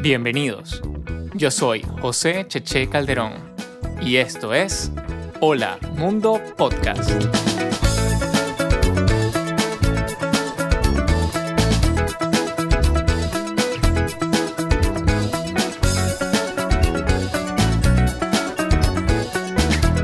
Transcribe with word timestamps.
Bienvenidos. 0.00 0.80
Yo 1.34 1.50
soy 1.50 1.82
José 2.00 2.46
Cheche 2.48 2.88
Calderón 2.88 3.32
y 4.00 4.16
esto 4.16 4.54
es 4.54 4.90
Hola 5.40 5.78
Mundo 5.96 6.40
Podcast. 6.56 7.10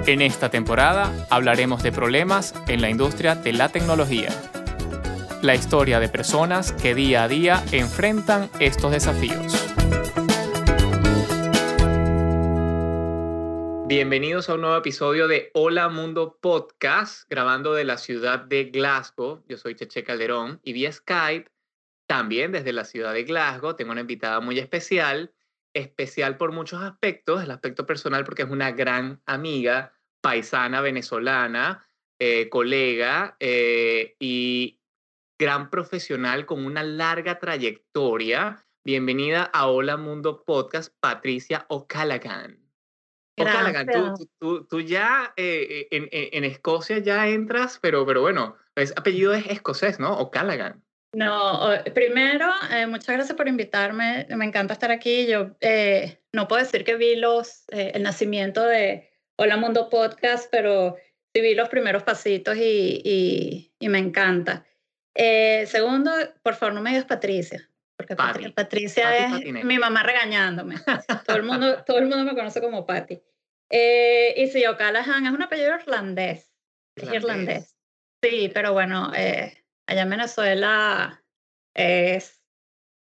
En 0.07 0.23
esta 0.23 0.49
temporada 0.49 1.13
hablaremos 1.29 1.83
de 1.83 1.93
problemas 1.93 2.55
en 2.67 2.81
la 2.81 2.89
industria 2.89 3.35
de 3.35 3.53
la 3.53 3.69
tecnología. 3.69 4.29
La 5.41 5.55
historia 5.55 6.01
de 6.01 6.09
personas 6.09 6.73
que 6.73 6.97
día 6.97 7.23
a 7.23 7.29
día 7.29 7.63
enfrentan 7.71 8.51
estos 8.59 8.91
desafíos. 8.91 9.53
Bienvenidos 13.87 14.49
a 14.49 14.55
un 14.55 14.63
nuevo 14.63 14.77
episodio 14.77 15.29
de 15.29 15.53
Hola 15.55 15.89
Mundo 15.91 16.39
Podcast, 16.41 17.31
grabando 17.31 17.73
de 17.73 17.85
la 17.85 17.99
ciudad 17.99 18.41
de 18.41 18.65
Glasgow. 18.65 19.45
Yo 19.49 19.57
soy 19.59 19.77
Cheche 19.77 20.03
Calderón 20.03 20.61
y 20.65 20.73
vía 20.73 20.91
Skype, 20.91 21.49
también 22.09 22.51
desde 22.51 22.73
la 22.73 22.85
ciudad 22.85 23.13
de 23.13 23.23
Glasgow, 23.23 23.77
tengo 23.77 23.93
una 23.93 24.01
invitada 24.01 24.41
muy 24.41 24.59
especial, 24.59 25.33
especial 25.73 26.37
por 26.37 26.51
muchos 26.51 26.83
aspectos, 26.83 27.45
el 27.45 27.53
aspecto 27.53 27.87
personal 27.87 28.25
porque 28.25 28.43
es 28.43 28.51
una 28.51 28.73
gran 28.73 29.23
amiga, 29.25 29.95
paisana 30.21 30.81
venezolana, 30.81 31.89
eh, 32.19 32.49
colega 32.49 33.37
eh, 33.39 34.17
y 34.19 34.78
gran 35.39 35.71
profesional 35.71 36.47
con 36.47 36.65
una 36.65 36.83
larga 36.83 37.39
trayectoria. 37.39 38.65
Bienvenida 38.85 39.45
a 39.53 39.69
Hola 39.69 39.97
Mundo 39.97 40.43
Podcast, 40.45 40.93
Patricia 41.01 41.65
O'Callaghan. 41.69 42.59
O'Callaghan, 43.39 43.87
tú, 43.87 44.29
tú, 44.39 44.67
tú, 44.67 44.81
ya 44.81 45.33
eh, 45.37 45.87
en, 45.93 46.09
en, 46.11 46.45
Escocia 46.45 46.99
ya 46.99 47.29
entras, 47.29 47.79
pero, 47.81 48.05
pero 48.05 48.21
bueno, 48.21 48.57
el 48.75 48.93
apellido 48.97 49.33
es 49.33 49.47
escocés, 49.47 50.01
¿no? 50.01 50.19
O'Callaghan. 50.19 50.83
No, 51.15 51.71
primero, 51.95 52.51
muchas 52.89 53.15
gracias 53.15 53.37
por 53.37 53.49
invitarme. 53.49 54.27
Me 54.31 54.45
encanta 54.45 54.75
estar 54.75 54.91
aquí. 54.91 55.27
Yo 55.27 55.53
no 56.33 56.49
puedo 56.49 56.63
decir 56.63 56.85
que 56.85 56.97
vi 56.97 57.17
los, 57.17 57.65
el 57.69 58.03
nacimiento 58.03 58.65
de, 58.65 59.09
Hola 59.41 59.57
Mundo 59.57 59.89
Podcast, 59.89 60.49
pero 60.51 60.97
sí 61.33 61.41
vi 61.41 61.55
los 61.55 61.69
primeros 61.69 62.03
pasitos 62.03 62.57
y, 62.57 63.71
y, 63.79 63.89
me 63.89 63.99
encanta. 63.99 64.67
Eh, 65.21 65.67
segundo, 65.67 66.13
por 66.45 66.55
favor, 66.55 66.75
no 66.75 66.81
me 66.81 66.91
digas 66.91 67.05
Patricia, 67.05 67.69
porque 67.97 68.15
Patricia 68.15 69.17
es 69.17 69.65
mi 69.65 69.77
mamá 69.77 70.05
regañándome. 70.05 70.77
todo, 71.27 71.37
el 71.37 71.43
mundo, 71.43 71.83
todo 71.83 71.99
el 71.99 72.07
mundo 72.07 72.25
me 72.25 72.37
conoce 72.37 72.61
como 72.61 72.87
Patty. 72.87 73.21
Eh, 73.69 74.35
y 74.37 74.47
sí, 74.47 74.65
O'Callaghan 74.65 75.27
es 75.27 75.33
un 75.33 75.43
apellido 75.43 75.75
irlandés. 75.75 76.53
Es 76.95 77.13
irlandés. 77.13 77.77
Sí, 78.23 78.49
pero 78.55 78.73
bueno, 78.73 79.13
eh, 79.17 79.65
allá 79.89 80.03
en 80.03 80.11
Venezuela 80.11 81.25
es 81.75 82.41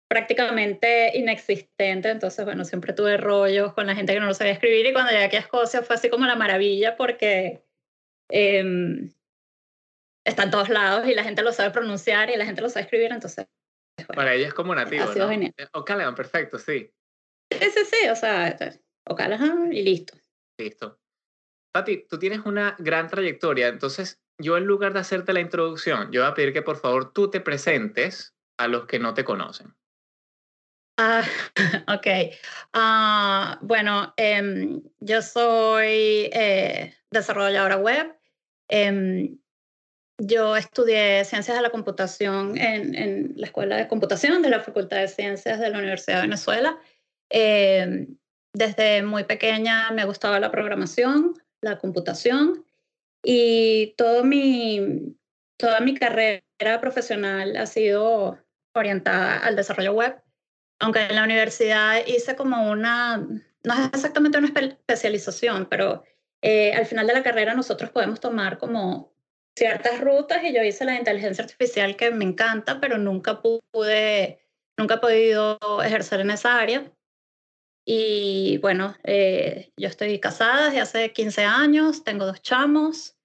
prácticamente 0.07 1.17
inexistente, 1.17 2.11
entonces 2.11 2.45
bueno, 2.45 2.67
siempre 2.67 2.93
tuve 2.93 3.17
rollos 3.17 3.73
con 3.73 3.87
la 3.87 3.95
gente 3.95 4.13
que 4.13 4.21
no 4.21 4.27
lo 4.27 4.35
sabía 4.35 4.53
escribir 4.53 4.85
y 4.85 4.93
cuando 4.93 5.11
llegué 5.11 5.25
aquí 5.25 5.37
a 5.37 5.41
Escocia 5.41 5.83
fue 5.83 5.97
así 5.97 6.11
como 6.11 6.27
la 6.27 6.37
maravilla 6.37 6.97
porque 6.97 7.63
eh, 8.29 9.09
está 10.25 10.45
en 10.45 10.51
todos 10.51 10.69
lados 10.69 11.07
y 11.07 11.15
la 11.15 11.25
gente 11.25 11.43
lo 11.43 11.53
sabe 11.53 11.71
pronunciar 11.71 12.31
y 12.31 12.37
la 12.37 12.45
gente 12.45 12.63
lo 12.63 12.69
sabe 12.69 12.85
escribir, 12.85 13.13
entonces... 13.13 13.47
Para 14.15 14.35
ella 14.35 14.49
es 14.49 14.55
como 14.55 14.75
nativo, 14.75 15.05
ha 15.05 15.13
sido 15.13 15.27
¿no? 15.27 15.33
genial. 15.33 15.55
O'Callaghan, 15.73 16.15
perfecto, 16.15 16.59
sí. 16.59 16.91
Sí, 17.53 17.71
sí, 17.71 17.85
sí, 17.85 18.09
o 18.09 18.17
sea, 18.17 18.57
O'Callaghan 19.07 19.73
y 19.73 19.83
listo. 19.83 20.17
Listo. 20.59 20.99
Pati, 21.73 22.07
tú 22.09 22.19
tienes 22.19 22.41
una 22.41 22.77
gran 22.79 23.09
trayectoria, 23.09 23.69
entonces 23.69 24.21
yo 24.39 24.57
en 24.57 24.65
lugar 24.65 24.93
de 24.93 25.01
hacerte 25.01 25.33
la 25.33 25.41
introducción, 25.41 26.11
yo 26.11 26.23
voy 26.23 26.31
a 26.31 26.35
pedir 26.35 26.53
que 26.53 26.63
por 26.63 26.79
favor 26.79 27.13
tú 27.13 27.31
te 27.31 27.41
presentes 27.41 28.35
a 28.59 28.69
los 28.69 28.87
que 28.87 28.99
no 28.99 29.15
te 29.15 29.25
conocen. 29.25 29.75
Ah, 30.99 31.23
ok. 31.89 32.07
Ah, 32.73 33.59
bueno, 33.63 34.13
em, 34.17 34.83
yo 35.01 35.23
soy 35.23 36.31
eh, 36.33 36.95
desarrolladora 37.11 37.77
web. 37.77 38.15
Em, 38.69 39.39
yo 40.19 40.57
estudié 40.57 41.25
ciencias 41.25 41.57
de 41.57 41.63
la 41.63 41.71
computación 41.71 42.57
en, 42.59 42.95
en, 42.95 43.33
la 43.37 43.47
Escuela 43.47 43.77
de 43.77 43.89
Computación 43.89 44.43
de 44.43 44.51
la 44.51 44.61
Facultad 44.61 44.99
de 44.99 45.09
Ciencias 45.09 45.59
de 45.59 45.71
la 45.71 45.79
Universidad 45.79 46.17
de 46.17 46.23
Venezuela. 46.23 46.79
Em, 47.31 48.17
desde 48.53 49.03
muy 49.03 49.25
pequeña 49.25 49.91
me 49.91 50.05
gustaba 50.05 50.39
la 50.41 50.51
programación, 50.51 51.35
la 51.63 51.79
computación 51.79 52.65
y 53.25 53.95
todo 53.97 54.25
mi, 54.25 55.17
toda 55.57 55.81
mi 55.81 55.95
carrera 55.95 56.81
profesional 56.81 57.57
ha 57.57 57.67
sido 57.67 58.39
orientada 58.75 59.39
al 59.39 59.57
desarrollo 59.57 59.93
web 59.93 60.23
aunque 60.83 61.01
en 61.01 61.15
la 61.15 61.23
universidad 61.23 62.05
hice 62.07 62.35
como 62.35 62.69
una, 62.69 63.19
no 63.19 63.75
es 63.75 63.87
exactamente 63.95 64.39
una 64.39 64.49
especialización, 64.49 65.67
pero 65.67 66.03
eh, 66.43 66.73
al 66.75 66.87
final 66.87 67.07
de 67.07 67.13
la 67.13 67.23
carrera 67.23 67.55
nosotros 67.55 67.91
podemos 67.91 68.19
tomar 68.19 68.59
como 68.59 69.12
ciertas 69.57 70.01
rutas 70.01 70.43
y 70.45 70.55
yo 70.55 70.63
hice 70.63 70.85
la 70.85 70.97
inteligencia 70.97 71.45
artificial 71.45 71.97
que 71.97 72.11
me 72.11 72.25
encanta, 72.25 72.81
pero 72.81 72.99
nunca 72.99 73.43
pude, 73.43 74.41
nunca 74.79 74.95
he 74.95 74.99
podido 74.99 75.59
ejercer 75.83 76.21
en 76.21 76.31
esa 76.31 76.59
área. 76.59 76.91
Y 77.85 78.59
bueno, 78.59 78.97
eh, 79.03 79.73
yo 79.77 79.89
estoy 79.89 80.21
casada 80.21 80.67
desde 80.67 80.81
hace 80.81 81.13
15 81.13 81.45
años, 81.45 82.05
tengo 82.05 82.27
dos 82.27 82.41
chamos, 82.41 83.17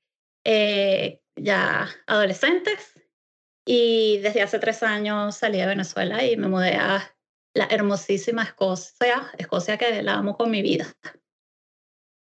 eh, 0.44 1.22
ya 1.36 1.88
adolescentes, 2.08 2.94
y 3.66 4.20
desde 4.20 4.42
hace 4.42 4.60
tres 4.60 4.82
años 4.82 5.36
salí 5.36 5.60
de 5.60 5.68
Venezuela 5.68 6.24
y 6.24 6.38
me 6.38 6.48
mudé 6.48 6.76
a 6.76 7.16
la 7.54 7.66
hermosísima 7.66 8.44
Escocia, 8.44 9.32
Escocia 9.38 9.78
que 9.78 10.02
la 10.02 10.14
amo 10.14 10.38
con 10.38 10.50
mi 10.50 10.62
vida. 10.62 10.88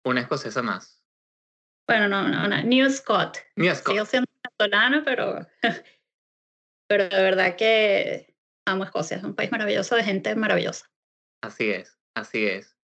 Una 0.04 0.20
escocesa 0.20 0.62
más. 0.62 0.99
Bueno, 1.90 2.06
no, 2.06 2.28
no, 2.28 2.46
no. 2.46 2.62
New 2.62 2.88
Scott. 2.88 3.38
New 3.56 3.74
Scott. 3.74 3.94
Sigo 3.94 4.06
siendo 4.06 4.28
venezolana, 4.44 5.02
pero, 5.04 5.44
pero 6.88 7.08
de 7.08 7.22
verdad 7.22 7.56
que 7.56 8.32
amo 8.64 8.84
Escocia. 8.84 9.16
Es 9.16 9.24
un 9.24 9.34
país 9.34 9.50
maravilloso 9.50 9.96
de 9.96 10.04
gente 10.04 10.36
maravillosa. 10.36 10.88
Así 11.42 11.68
es, 11.68 11.98
así 12.14 12.46
es. 12.46 12.76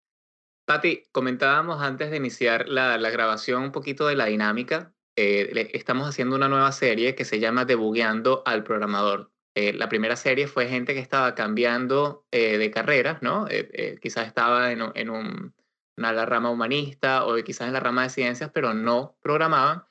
Patti, 0.66 1.04
comentábamos 1.12 1.80
antes 1.82 2.10
de 2.10 2.16
iniciar 2.16 2.68
la, 2.68 2.98
la 2.98 3.10
grabación 3.10 3.62
un 3.62 3.70
poquito 3.70 4.08
de 4.08 4.16
la 4.16 4.24
dinámica. 4.24 4.92
Eh, 5.16 5.70
estamos 5.72 6.08
haciendo 6.08 6.34
una 6.34 6.48
nueva 6.48 6.72
serie 6.72 7.14
que 7.14 7.24
se 7.24 7.38
llama 7.38 7.64
Debugueando 7.64 8.42
al 8.44 8.64
Programador. 8.64 9.30
Eh, 9.54 9.72
la 9.72 9.88
primera 9.88 10.16
serie 10.16 10.48
fue 10.48 10.66
gente 10.66 10.94
que 10.94 11.00
estaba 11.00 11.36
cambiando 11.36 12.26
eh, 12.32 12.58
de 12.58 12.72
carrera, 12.72 13.20
¿no? 13.22 13.46
Eh, 13.48 14.00
quizás 14.02 14.26
estaba 14.26 14.72
en, 14.72 14.82
en 14.96 15.10
un, 15.10 15.54
una 15.96 16.12
la 16.12 16.26
rama 16.26 16.50
humanista 16.50 17.24
o 17.26 17.34
quizás 17.42 17.68
en 17.68 17.72
la 17.72 17.80
rama 17.80 18.04
de 18.04 18.10
ciencias, 18.10 18.50
pero 18.52 18.74
no 18.74 19.16
programaban 19.20 19.84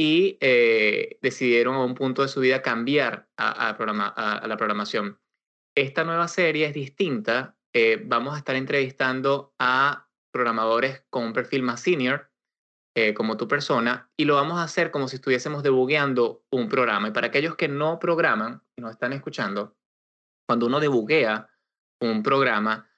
y 0.00 0.38
decidieron 1.20 1.74
a 1.74 1.84
un 1.84 1.94
punto 1.94 2.22
de 2.22 2.28
su 2.28 2.40
vida 2.40 2.62
cambiar 2.62 3.28
a, 3.36 3.70
a, 3.70 4.46
la 4.46 4.56
programación. 4.56 5.18
Esta 5.76 6.04
nueva 6.04 6.28
serie 6.28 6.66
es 6.66 6.74
distinta. 6.74 7.56
vamos 8.04 8.34
a 8.34 8.38
estar 8.38 8.54
entrevistando 8.54 9.54
a 9.58 10.08
programadores 10.30 11.04
con 11.10 11.24
un 11.24 11.32
perfil 11.32 11.64
más 11.64 11.80
senior, 11.80 12.30
eh, 13.00 13.14
como 13.14 13.36
tu 13.36 13.46
persona 13.46 14.10
y 14.16 14.24
lo 14.24 14.34
vamos 14.34 14.58
a 14.58 14.64
hacer 14.64 14.90
como 14.90 15.06
si 15.06 15.14
estuviésemos 15.14 15.62
debugueando 15.62 16.42
un 16.50 16.68
programa. 16.68 17.06
Y 17.06 17.10
para 17.12 17.28
aquellos 17.28 17.54
que 17.54 17.68
no 17.68 18.00
programan 18.00 18.64
y 18.76 18.82
nos 18.82 18.90
están 18.90 19.12
escuchando, 19.12 19.76
cuando 20.48 20.66
uno 20.66 20.80
debuguea 20.80 21.48
un 22.00 22.24
programa, 22.24 22.90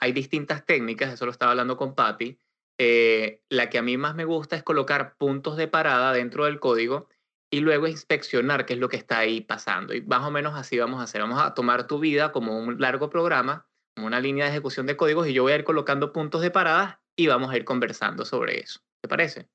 hay 0.00 0.12
distintas 0.12 0.64
técnicas, 0.64 1.12
eso 1.12 1.24
lo 1.24 1.32
estaba 1.32 1.52
hablando 1.52 1.76
con 1.76 1.94
Patty. 1.94 2.38
Eh, 2.80 3.42
la 3.48 3.70
que 3.70 3.78
a 3.78 3.82
mí 3.82 3.96
más 3.96 4.14
me 4.14 4.24
gusta 4.24 4.54
es 4.54 4.62
colocar 4.62 5.16
puntos 5.16 5.56
de 5.56 5.66
parada 5.66 6.12
dentro 6.12 6.44
del 6.44 6.60
código 6.60 7.08
y 7.50 7.60
luego 7.60 7.88
inspeccionar 7.88 8.66
qué 8.66 8.74
es 8.74 8.78
lo 8.78 8.88
que 8.88 8.96
está 8.96 9.18
ahí 9.18 9.40
pasando. 9.40 9.94
Y 9.94 10.02
más 10.02 10.24
o 10.24 10.30
menos 10.30 10.54
así 10.54 10.78
vamos 10.78 11.00
a 11.00 11.04
hacer. 11.04 11.20
Vamos 11.20 11.40
a 11.42 11.54
tomar 11.54 11.86
tu 11.86 11.98
vida 11.98 12.30
como 12.30 12.58
un 12.58 12.80
largo 12.80 13.10
programa, 13.10 13.66
como 13.94 14.06
una 14.06 14.20
línea 14.20 14.44
de 14.44 14.52
ejecución 14.52 14.86
de 14.86 14.96
códigos 14.96 15.26
y 15.26 15.32
yo 15.32 15.42
voy 15.42 15.52
a 15.52 15.56
ir 15.56 15.64
colocando 15.64 16.12
puntos 16.12 16.40
de 16.42 16.50
parada 16.50 17.02
y 17.16 17.26
vamos 17.26 17.50
a 17.50 17.56
ir 17.56 17.64
conversando 17.64 18.24
sobre 18.24 18.60
eso. 18.60 18.80
¿Te 19.00 19.08
parece? 19.08 19.48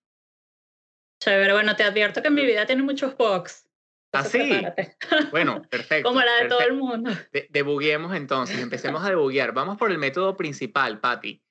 Chévere, 1.22 1.54
bueno, 1.54 1.76
te 1.76 1.84
advierto 1.84 2.22
que 2.22 2.30
mi 2.30 2.46
vida 2.46 2.66
tiene 2.66 2.84
muchos 2.84 3.16
bugs. 3.16 3.70
¿Ah, 4.14 4.24
sí? 4.24 4.52
Bueno, 5.32 5.64
perfecto. 5.70 6.08
Como 6.08 6.22
la 6.22 6.44
de 6.44 6.48
todo 6.48 6.62
el 6.62 6.74
mundo. 6.74 7.12
debuguemos 7.50 8.16
entonces, 8.16 8.60
empecemos 8.60 9.04
a 9.04 9.10
debuguear. 9.10 9.54
Vamos 9.54 9.78
por 9.78 9.92
el 9.92 9.98
método 9.98 10.38
principal, 10.38 11.00
Patti. 11.00 11.44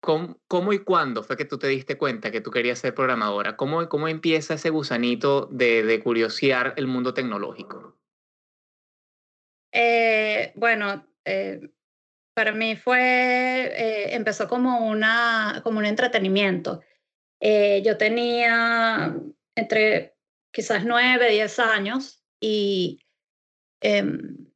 ¿Cómo, 0.00 0.38
¿Cómo, 0.48 0.72
y 0.72 0.78
cuándo 0.78 1.22
fue 1.22 1.36
que 1.36 1.44
tú 1.44 1.58
te 1.58 1.66
diste 1.66 1.98
cuenta 1.98 2.30
que 2.30 2.40
tú 2.40 2.50
querías 2.50 2.78
ser 2.78 2.94
programadora? 2.94 3.56
¿Cómo, 3.56 3.88
cómo 3.88 4.08
empieza 4.08 4.54
ese 4.54 4.70
gusanito 4.70 5.46
de, 5.50 5.82
de 5.82 6.02
curiosear 6.02 6.74
el 6.76 6.86
mundo 6.86 7.12
tecnológico? 7.12 7.98
Eh, 9.72 10.52
bueno, 10.54 11.06
eh, 11.26 11.60
para 12.34 12.52
mí 12.52 12.76
fue, 12.76 12.98
eh, 12.98 14.14
empezó 14.14 14.48
como, 14.48 14.86
una, 14.86 15.60
como 15.62 15.80
un 15.80 15.86
entretenimiento. 15.86 16.80
yo 17.40 17.98
tenía 17.98 19.14
entre 19.54 20.15
quizás 20.56 20.86
nueve, 20.86 21.32
diez 21.32 21.58
años 21.58 22.24
y 22.40 22.98
em, 23.82 24.48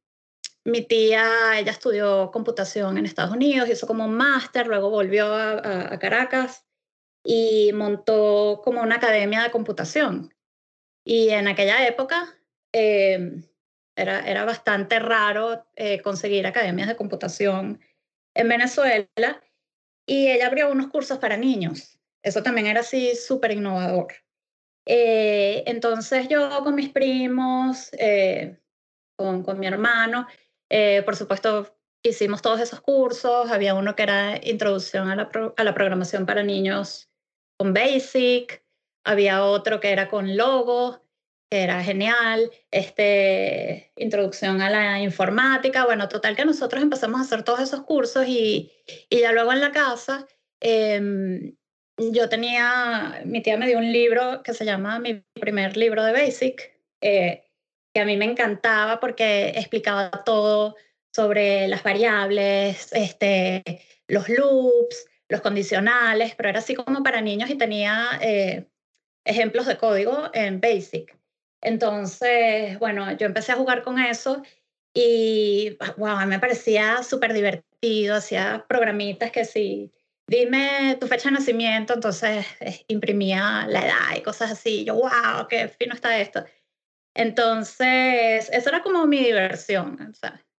mi 0.65 0.81
tía, 0.81 1.59
ella 1.59 1.71
estudió 1.71 2.31
computación 2.31 2.97
en 2.97 3.05
Estados 3.05 3.35
Unidos, 3.35 3.69
hizo 3.69 3.85
como 3.85 4.05
un 4.05 4.15
máster, 4.15 4.65
luego 4.65 4.89
volvió 4.89 5.31
a, 5.31 5.99
Caracas 5.99 6.65
y 7.23 7.71
montó 7.73 8.61
como 8.63 8.81
una 8.81 8.95
academia 8.95 9.43
de 9.43 9.51
computación. 9.51 10.33
Y 11.05 11.29
en 11.29 11.47
aquella 11.47 11.85
época 11.87 12.35
em, 12.71 13.43
era, 13.95 14.27
era, 14.27 14.43
bastante 14.43 14.97
raro 14.97 15.67
eh, 15.75 16.01
conseguir 16.01 16.47
academias 16.47 16.87
de 16.87 16.95
computación 16.95 17.79
en 18.33 18.49
Venezuela 18.49 19.43
y 20.07 20.31
ella 20.31 20.47
abrió 20.47 20.71
unos 20.71 20.87
cursos 20.87 21.19
para 21.19 21.37
niños. 21.37 21.99
Eso 22.23 22.41
también 22.41 22.65
era 22.65 22.79
así 22.79 23.15
súper 23.15 23.51
innovador. 23.51 24.07
Eh, 24.93 25.63
entonces 25.67 26.27
yo 26.27 26.49
con 26.65 26.75
mis 26.75 26.89
primos, 26.89 27.91
eh, 27.93 28.59
con, 29.15 29.41
con 29.41 29.57
mi 29.57 29.65
hermano, 29.65 30.27
eh, 30.69 31.01
por 31.03 31.15
supuesto, 31.15 31.77
hicimos 32.03 32.41
todos 32.41 32.59
esos 32.59 32.81
cursos. 32.81 33.49
Había 33.49 33.73
uno 33.73 33.95
que 33.95 34.03
era 34.03 34.37
Introducción 34.43 35.09
a 35.09 35.15
la, 35.15 35.29
a 35.55 35.63
la 35.63 35.73
Programación 35.73 36.25
para 36.25 36.43
Niños 36.43 37.09
con 37.57 37.73
Basic. 37.73 38.65
Había 39.05 39.45
otro 39.45 39.79
que 39.79 39.93
era 39.93 40.09
con 40.09 40.35
Logo, 40.35 41.01
que 41.49 41.63
era 41.63 41.81
genial. 41.81 42.51
Este, 42.69 43.93
introducción 43.95 44.61
a 44.61 44.69
la 44.69 44.99
informática. 44.99 45.85
Bueno, 45.85 46.09
total 46.09 46.35
que 46.35 46.43
nosotros 46.43 46.83
empezamos 46.83 47.21
a 47.21 47.23
hacer 47.23 47.43
todos 47.43 47.61
esos 47.61 47.83
cursos 47.83 48.25
y, 48.27 48.73
y 49.09 49.21
ya 49.21 49.31
luego 49.31 49.53
en 49.53 49.61
la 49.61 49.71
casa 49.71 50.27
em, 50.59 51.55
yo 52.11 52.29
tenía, 52.29 53.21
mi 53.25 53.41
tía 53.41 53.57
me 53.57 53.67
dio 53.67 53.77
un 53.77 53.91
libro 53.91 54.41
que 54.43 54.53
se 54.53 54.65
llama 54.65 54.99
Mi 54.99 55.23
primer 55.39 55.77
libro 55.77 56.03
de 56.03 56.11
Basic. 56.11 56.73
Eh, 57.01 57.43
que 57.93 58.01
a 58.01 58.05
mí 58.05 58.17
me 58.17 58.25
encantaba 58.25 58.99
porque 58.99 59.49
explicaba 59.49 60.09
todo 60.23 60.75
sobre 61.13 61.67
las 61.67 61.83
variables, 61.83 62.91
este, 62.93 63.63
los 64.07 64.29
loops, 64.29 65.05
los 65.29 65.41
condicionales, 65.41 66.33
pero 66.35 66.49
era 66.49 66.59
así 66.59 66.75
como 66.75 67.03
para 67.03 67.21
niños 67.21 67.49
y 67.49 67.57
tenía 67.57 68.19
eh, 68.21 68.67
ejemplos 69.25 69.65
de 69.65 69.77
código 69.77 70.29
en 70.33 70.61
BASIC. 70.61 71.17
Entonces, 71.61 72.79
bueno, 72.79 73.11
yo 73.17 73.27
empecé 73.27 73.51
a 73.51 73.57
jugar 73.57 73.83
con 73.83 73.99
eso 73.99 74.41
y, 74.93 75.77
wow, 75.97 76.25
me 76.25 76.39
parecía 76.39 77.03
súper 77.03 77.33
divertido, 77.33 78.15
hacía 78.15 78.65
programitas 78.67 79.31
que 79.31 79.45
sí, 79.45 79.91
dime 80.31 80.97
tu 80.99 81.07
fecha 81.07 81.29
de 81.29 81.35
nacimiento, 81.35 81.93
entonces 81.93 82.45
eh, 82.61 82.85
imprimía 82.87 83.65
la 83.67 83.85
edad 83.85 84.17
y 84.17 84.21
cosas 84.21 84.51
así, 84.51 84.85
yo, 84.85 84.95
wow, 84.95 85.47
qué 85.49 85.67
fino 85.67 85.93
está 85.93 86.17
esto. 86.19 86.45
Entonces, 87.13 88.49
eso 88.49 88.69
era 88.69 88.81
como 88.81 89.05
mi 89.05 89.19
diversión. 89.19 90.13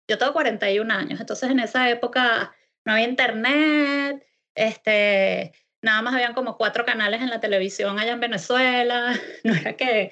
Yo 0.09 0.17
tengo 0.17 0.33
41 0.33 0.93
años, 0.93 1.21
entonces 1.21 1.49
en 1.49 1.59
esa 1.61 1.89
época 1.89 2.53
no 2.85 2.91
había 2.91 3.07
internet, 3.07 4.27
este, 4.55 5.53
nada 5.81 6.01
más 6.01 6.15
habían 6.15 6.33
como 6.33 6.57
cuatro 6.57 6.83
canales 6.83 7.21
en 7.21 7.29
la 7.29 7.39
televisión 7.39 7.97
allá 7.97 8.11
en 8.11 8.19
Venezuela, 8.19 9.13
no 9.45 9.55
era 9.55 9.77
que, 9.77 10.11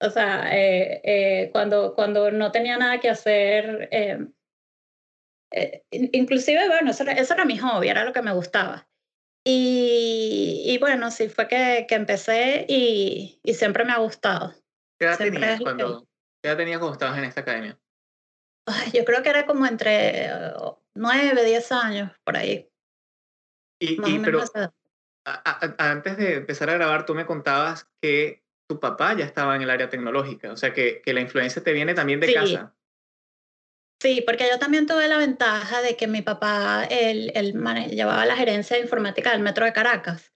o 0.00 0.08
sea, 0.10 0.56
eh, 0.56 1.00
eh, 1.02 1.50
cuando, 1.50 1.96
cuando 1.96 2.30
no 2.30 2.52
tenía 2.52 2.78
nada 2.78 3.00
que 3.00 3.10
hacer, 3.10 3.88
eh, 3.90 4.18
inclusive, 5.90 6.68
bueno, 6.68 6.92
eso 6.92 7.02
era, 7.02 7.14
eso 7.14 7.34
era, 7.34 7.44
mi 7.44 7.58
hobby, 7.58 7.88
era 7.88 8.04
lo 8.04 8.12
que 8.12 8.22
me 8.22 8.32
gustaba. 8.32 8.86
Y, 9.44 10.62
y 10.66 10.78
bueno, 10.78 11.10
sí 11.10 11.28
fue 11.28 11.48
que, 11.48 11.86
que 11.88 11.94
empecé 11.94 12.66
y, 12.68 13.40
y 13.42 13.54
siempre 13.54 13.84
me 13.84 13.92
ha 13.92 13.98
gustado. 13.98 14.54
¿Qué 14.98 15.06
edad 15.06 15.18
tenías 15.18 15.60
cuando, 15.60 16.06
estabas 16.92 17.18
en 17.18 17.24
esta 17.24 17.40
academia? 17.40 17.78
yo 18.92 19.04
creo 19.04 19.22
que 19.22 19.30
era 19.30 19.46
como 19.46 19.66
entre 19.66 20.30
uh, 20.56 20.76
nueve, 20.94 21.44
diez 21.44 21.72
años, 21.72 22.12
por 22.24 22.36
ahí. 22.36 22.68
Y, 23.80 23.96
pero 24.20 24.44
antes 25.78 26.16
de 26.18 26.34
empezar 26.36 26.68
a 26.68 26.74
grabar, 26.74 27.06
tú 27.06 27.14
me 27.14 27.24
contabas 27.24 27.88
que 28.02 28.44
tu 28.68 28.78
papá 28.78 29.14
ya 29.16 29.24
estaba 29.24 29.56
en 29.56 29.62
el 29.62 29.70
área 29.70 29.88
tecnológica, 29.88 30.52
o 30.52 30.56
sea 30.56 30.72
que, 30.72 31.00
que 31.02 31.14
la 31.14 31.20
influencia 31.20 31.62
te 31.62 31.72
viene 31.72 31.94
también 31.94 32.20
de 32.20 32.32
casa. 32.32 32.74
Sí, 34.00 34.22
porque 34.26 34.48
yo 34.50 34.58
también 34.58 34.86
tuve 34.86 35.08
la 35.08 35.18
ventaja 35.18 35.82
de 35.82 35.94
que 35.94 36.06
mi 36.06 36.22
papá 36.22 36.84
él, 36.90 37.32
él 37.34 37.52
llevaba 37.90 38.24
la 38.24 38.36
gerencia 38.36 38.76
de 38.76 38.82
informática 38.82 39.32
del 39.32 39.42
Metro 39.42 39.66
de 39.66 39.74
Caracas. 39.74 40.32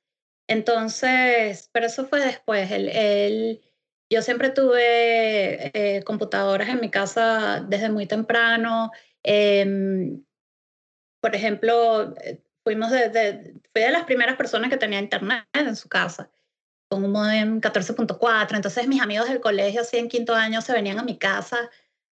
Entonces, 0.46 1.70
pero 1.72 1.86
eso 1.86 2.06
fue 2.06 2.20
después. 2.20 2.70
Él, 2.70 3.62
yo 4.10 4.20
siempre 4.22 4.50
tuve 4.50 5.70
eh, 5.72 6.02
computadoras 6.04 6.68
en 6.68 6.80
mi 6.80 6.90
casa 6.90 7.64
desde 7.66 7.88
muy 7.88 8.06
temprano. 8.06 8.90
Em, 9.22 10.22
por 11.22 11.34
ejemplo, 11.34 12.14
eh, 12.20 12.42
fuimos 12.64 12.90
de, 12.90 13.54
fui 13.72 13.82
de 13.82 13.90
las 13.90 14.04
primeras 14.04 14.36
personas 14.36 14.70
que 14.70 14.76
tenía 14.76 14.98
internet 15.00 15.46
en 15.54 15.76
su 15.76 15.88
casa, 15.88 16.30
con 16.90 17.04
un 17.04 17.12
modem 17.12 17.60
14.4. 17.62 18.56
Entonces 18.56 18.88
mis 18.88 19.00
amigos 19.00 19.28
del 19.28 19.40
colegio, 19.40 19.80
así 19.80 19.96
en 19.96 20.08
quinto 20.08 20.34
año, 20.34 20.60
se 20.60 20.74
venían 20.74 20.98
a 20.98 21.04
mi 21.04 21.18
casa 21.18 21.70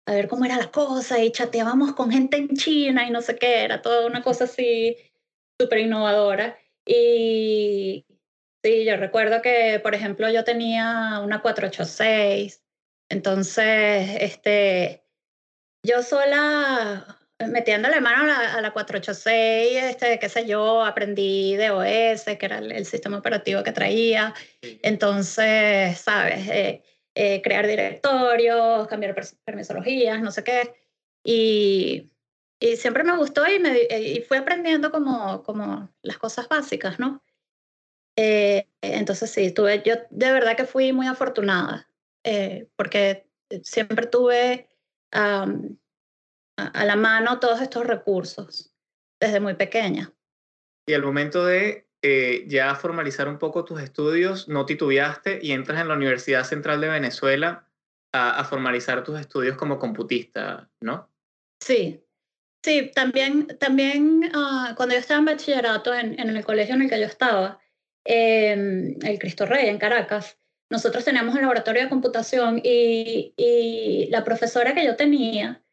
a 0.09 0.15
ver 0.15 0.27
cómo 0.27 0.45
era 0.45 0.57
la 0.57 0.71
cosa 0.71 1.19
y 1.19 1.31
chateábamos 1.31 1.94
con 1.94 2.11
gente 2.11 2.38
en 2.38 2.50
China 2.56 3.07
y 3.07 3.11
no 3.11 3.21
sé 3.21 3.35
qué, 3.35 3.63
era 3.63 3.81
toda 3.81 4.07
una 4.07 4.23
cosa 4.23 4.45
así 4.45 4.97
súper 5.59 5.79
innovadora. 5.79 6.57
Y, 6.85 8.06
Sí, 8.63 8.83
yo 8.83 8.97
recuerdo 8.97 9.41
que, 9.41 9.79
por 9.81 9.95
ejemplo, 9.95 10.29
yo 10.29 10.44
tenía 10.44 11.21
una 11.23 11.41
486, 11.41 12.61
entonces, 13.07 14.17
este, 14.19 15.06
yo 15.81 16.03
sola, 16.03 17.17
metiéndole 17.39 18.01
mano 18.01 18.23
a 18.23 18.27
la, 18.27 18.53
a 18.56 18.61
la 18.61 18.73
486, 18.73 19.83
este, 19.83 20.19
qué 20.19 20.27
sé 20.27 20.45
yo, 20.45 20.83
aprendí 20.83 21.56
de 21.56 21.71
OS, 21.71 22.25
que 22.38 22.45
era 22.45 22.57
el, 22.57 22.85
sistema 22.85 23.19
operativo 23.19 23.63
que 23.63 23.71
traía, 23.71 24.33
entonces, 24.61 25.97
sabes, 25.97 26.50
eh, 26.50 26.83
eh, 27.21 27.42
crear 27.42 27.68
directorios, 27.68 28.88
cambiar 28.88 29.13
permisologías, 29.44 30.21
no 30.21 30.31
sé 30.31 30.42
qué, 30.42 30.73
y, 31.21 32.09
y 32.61 32.78
siempre 32.78 33.04
me 33.04 33.18
gustó 33.18 33.45
y, 33.45 33.59
me, 33.59 33.78
y 33.78 34.21
fui 34.21 34.38
aprendiendo 34.38 34.90
como, 34.90 35.44
como 35.44 35.90
las 36.02 36.18
cosas 36.18 36.47
básicas, 36.47 36.97
¿no? 36.97 37.21
Eh, 38.16 38.69
entonces 38.80 39.30
sí, 39.31 39.52
tuve, 39.52 39.83
yo 39.85 39.95
de 40.11 40.31
verdad 40.31 40.56
que 40.56 40.64
fui 40.64 40.94
muy 40.94 41.07
afortunada, 41.07 41.90
eh, 42.23 42.69
porque 42.78 43.28
siempre 43.64 44.07
tuve 44.07 44.69
a, 45.11 45.45
la 46.56 46.95
mano 46.95 47.42
todos 47.42 47.59
estos 47.59 47.85
recursos 47.85 48.73
desde 49.19 49.42
muy 49.42 49.56
pequeña. 49.56 50.14
Y 50.88 50.94
al 50.94 51.04
momento 51.04 51.45
de 51.45 51.85
eh, 52.01 52.45
ya 52.47 52.75
formalizar 52.75 53.27
un 53.27 53.37
poco 53.37 53.65
tus 53.65 53.81
estudios, 53.81 54.47
no 54.47 54.65
titubeaste 54.65 55.39
y 55.41 55.51
entras 55.51 55.81
en 55.81 55.87
la 55.87 55.95
Universidad 55.95 56.44
Central 56.44 56.81
de 56.81 56.89
Venezuela 56.89 57.68
a, 58.11 58.44
formalizar 58.44 59.03
tus 59.03 59.19
estudios 59.19 59.56
como 59.57 59.77
computista, 59.77 60.69
¿no? 60.81 61.09
Sí, 61.61 62.03
sí, 62.63 62.91
también, 62.95 63.47
también 63.59 64.31
ah, 64.33 64.73
cuando 64.75 64.95
yo 64.95 64.99
estaba 64.99 65.19
en 65.19 65.25
bachillerato 65.25 65.94
en, 65.94 66.19
en 66.19 66.35
el 66.35 66.44
colegio 66.44 66.75
en 66.75 66.83
el 66.83 66.89
que 66.89 66.99
yo 66.99 67.06
estaba, 67.06 67.59
el 68.06 69.19
Cristo 69.19 69.45
Rey 69.45 69.69
en 69.69 69.77
Caracas, 69.77 70.39
nosotros 70.69 71.03
teníamos 71.03 71.35
un 71.35 71.41
laboratorio 71.41 71.83
de 71.83 71.89
computación 71.89 72.61
y, 72.63 73.33
y 73.35 74.07
la 74.11 74.23
profesora 74.23 74.73
que 74.73 74.85
yo 74.85 74.95
tenía, 74.95 75.63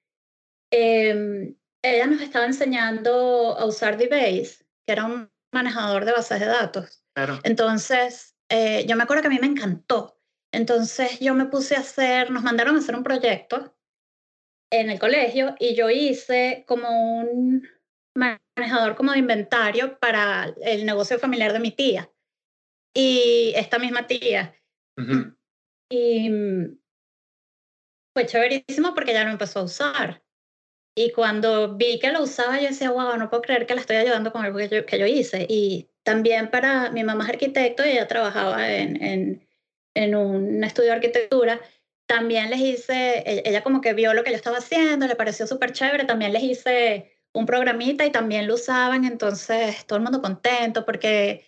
em, 0.71 1.55
ella 1.83 2.07
nos 2.07 2.23
estaba 2.23 2.47
enseñando 2.47 3.57
a 3.59 3.65
usar 3.67 3.99
DBase, 3.99 4.65
que 4.87 4.93
era 4.93 5.05
un 5.05 5.31
manejador 5.53 6.05
de 6.05 6.13
bases 6.13 6.41
de 6.41 6.47
datos. 6.47 7.03
Entonces, 7.45 8.37
eh, 8.51 8.85
yo 8.87 8.97
me 8.97 9.03
acuerdo 9.03 9.23
que 9.23 9.29
a 9.29 9.31
mí 9.31 9.39
me 9.41 9.47
encantó. 9.47 10.21
Entonces 10.53 11.19
yo 11.21 11.35
me 11.35 11.47
puse 11.47 11.77
a 11.77 11.81
hacer, 11.81 12.31
nos 12.31 12.43
mandaron 12.43 12.77
a 12.77 12.79
hacer 12.79 12.95
un 12.95 13.03
proyecto 13.03 13.77
en 14.71 14.91
el 14.91 14.99
colegio 14.99 15.55
y 15.59 15.75
yo 15.75 15.91
hice 15.91 16.65
como 16.67 17.21
un 17.21 17.69
manejador 18.15 18.97
como 18.97 19.13
de 19.13 19.19
inventario 19.19 19.99
para 19.99 20.55
el 20.63 20.87
negocio 20.87 21.19
familiar 21.19 21.53
de 21.53 21.61
mi 21.61 21.71
tía 21.71 22.11
y 22.95 23.53
esta 23.55 23.79
misma 23.79 24.07
tía. 24.07 24.55
Y 25.91 26.31
mm, 26.31 26.79
fue 28.15 28.27
chéverísimo 28.27 28.95
porque 28.95 29.13
ya 29.13 29.25
lo 29.25 29.31
empezó 29.31 29.61
a 29.61 29.65
usar. 29.65 30.26
Y 30.99 31.13
cuando 31.13 31.77
vi 31.77 31.99
que 31.99 32.11
lo 32.11 32.23
usaba, 32.23 32.59
yo 32.59 32.69
decía, 32.69 32.91
wow, 32.91 33.17
no 33.19 33.29
puedo 33.31 33.43
creer 33.43 33.67
que 33.67 33.75
la 33.75 33.83
estoy 33.83 33.97
ayudando 33.97 34.33
con 34.33 34.45
algo 34.45 34.59
que 34.59 34.69
yo, 34.69 34.87
que 34.87 34.99
yo 34.99 35.07
hice. 35.07 35.47
Y 35.49 35.89
también 36.03 36.51
para 36.51 36.91
mi 36.91 37.05
mamá 37.05 37.25
es 37.25 37.31
arquitecto 37.31 37.85
y 37.85 37.91
ella 37.91 38.09
trabajaba 38.09 38.69
en, 38.73 39.03
en, 39.03 39.49
en 39.95 40.15
un 40.15 40.65
estudio 40.65 40.91
de 40.91 40.97
arquitectura. 40.97 41.61
también 42.07 42.51
les 42.51 42.61
hice, 42.61 43.19
e, 43.27 43.43
ella 43.47 43.63
como 43.63 43.81
que 43.81 43.93
vio 43.95 44.15
lo 44.15 44.25
que 44.25 44.31
yo 44.31 44.37
estaba 44.37 44.59
haciendo, 44.59 45.07
le 45.07 45.17
pareció 45.17 45.47
súper 45.47 45.73
chévere, 45.73 46.05
también 46.05 46.33
les 46.33 46.43
hice 46.43 47.13
un 47.33 47.47
programita 47.47 48.07
y 48.07 48.13
también 48.13 48.47
lo 48.47 48.55
usaban, 48.55 49.05
entonces 49.05 49.85
todo 49.87 49.99
el 49.99 50.05
mundo 50.05 50.23
contento 50.23 50.85
porque 50.87 51.45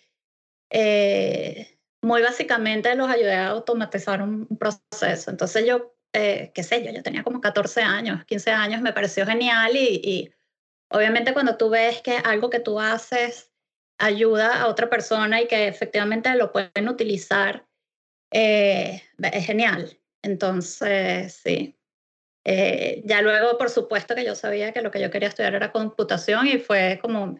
eh, 0.71 1.79
muy 2.03 2.23
básicamente 2.23 2.95
los 2.95 3.09
ayudé 3.11 3.35
a 3.35 3.49
automatizar 3.49 4.23
un 4.23 4.47
proceso. 4.59 5.31
Entonces 5.31 5.67
yo, 5.67 5.95
eh, 6.13 6.53
qué 6.55 6.63
sé 6.63 6.85
yo, 6.85 6.91
yo 6.91 7.03
tenía 7.03 7.23
como 7.23 7.41
14 7.41 7.83
años, 7.83 8.25
15 8.25 8.51
años, 8.51 8.81
me 8.81 8.93
pareció 8.93 9.27
genial 9.27 9.77
y, 9.77 10.01
y 10.03 10.31
obviamente 10.91 11.33
cuando 11.33 11.57
tú 11.57 11.71
ves 11.71 12.01
que 12.03 12.17
algo 12.17 12.51
que 12.51 12.61
tú 12.61 12.81
haces 12.81 13.53
ayuda 13.99 14.63
a 14.63 14.69
otra 14.69 14.89
persona 14.89 15.43
y 15.43 15.49
que 15.49 15.67
efectivamente 15.67 16.35
lo 16.37 16.53
pueden 16.53 16.89
utilizar, 16.89 17.67
eh, 18.33 19.03
es 19.19 19.47
genial. 19.47 19.99
Entonces, 20.23 21.35
sí. 21.35 21.77
Eh, 22.45 23.03
ya 23.05 23.21
luego, 23.21 23.59
por 23.59 23.69
supuesto 23.69 24.15
que 24.15 24.25
yo 24.25 24.35
sabía 24.35 24.73
que 24.73 24.81
lo 24.81 24.91
que 24.91 25.01
yo 25.01 25.11
quería 25.11 25.29
estudiar 25.29 25.55
era 25.55 25.73
computación 25.73 26.47
y 26.47 26.59
fue 26.59 26.99
como 27.03 27.39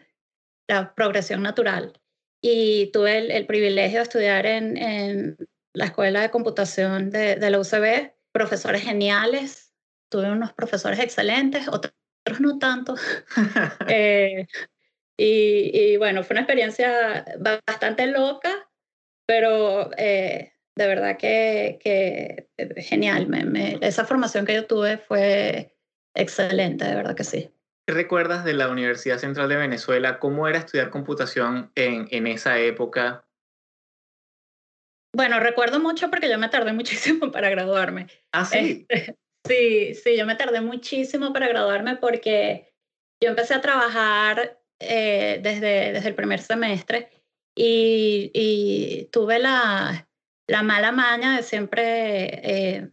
la 0.67 0.93
progresión 0.93 1.41
natural. 1.41 1.99
Y 2.41 2.91
tuve 2.91 3.35
el, 3.35 3.45
privilegio 3.45 3.99
de 3.99 4.03
estudiar 4.03 4.45
en, 4.45 4.77
en, 4.77 5.37
la 5.73 5.85
Escuela 5.85 6.21
de 6.21 6.31
Computación 6.31 7.09
de, 7.09 7.35
de, 7.35 7.49
la 7.49 7.59
UCB, 7.59 8.11
profesores 8.31 8.83
geniales, 8.83 9.73
tuve 10.09 10.31
unos 10.31 10.53
profesores 10.53 10.99
excelentes, 10.99 11.67
otros 11.67 11.93
no 12.39 12.59
tanto. 12.59 12.95
eh, 13.87 14.47
y, 15.17 15.71
y, 15.73 15.97
bueno, 15.97 16.23
fue 16.23 16.35
una 16.35 16.41
experiencia 16.41 17.25
bastante 17.67 18.07
loca, 18.07 18.69
pero 19.25 19.91
eh, 19.97 20.53
de 20.75 20.87
verdad 20.87 21.17
que, 21.17 21.77
que 21.83 22.49
eh, 22.57 22.81
genial. 22.81 23.27
Me, 23.27 23.77
esa 23.81 24.05
formación 24.05 24.45
que 24.45 24.55
yo 24.55 24.65
tuve 24.65 24.97
fue 24.97 25.75
excelente, 26.15 26.85
de 26.85 26.95
verdad 26.95 27.15
que 27.15 27.25
sí. 27.25 27.51
¿Qué 27.85 27.93
recuerdas 27.93 28.45
de 28.45 28.53
la 28.53 28.69
Universidad 28.69 29.17
Central 29.17 29.49
de 29.49 29.57
Venezuela? 29.57 30.19
¿Cómo 30.19 30.47
era 30.47 30.59
estudiar 30.59 30.89
computación 30.89 31.71
en, 31.75 32.07
en 32.11 32.27
esa 32.27 32.59
época? 32.59 33.25
Bueno, 35.15 35.39
recuerdo 35.39 35.79
mucho 35.79 36.09
porque 36.09 36.29
yo 36.29 36.37
me 36.37 36.49
tardé 36.49 36.73
muchísimo 36.73 37.31
para 37.31 37.49
graduarme. 37.49 38.07
Ah, 38.31 38.45
sí. 38.45 38.85
Este, 38.87 39.17
sí, 39.47 39.93
sí, 39.95 40.17
yo 40.17 40.25
me 40.25 40.35
tardé 40.35 40.61
muchísimo 40.61 41.33
para 41.33 41.47
graduarme 41.47 41.97
porque 41.97 42.73
yo 43.21 43.29
empecé 43.29 43.53
a 43.53 43.61
trabajar 43.61 44.61
eh, 44.79 45.39
desde, 45.43 45.91
desde 45.91 46.09
el 46.09 46.15
primer 46.15 46.41
semestre 46.41 47.09
y, 47.55 48.31
y 48.33 49.05
tuve 49.11 49.39
la, 49.39 50.07
la, 50.47 50.63
mala 50.63 50.91
maña 50.91 51.35
de 51.35 51.43
siempre 51.43 52.39
eh, 52.49 52.91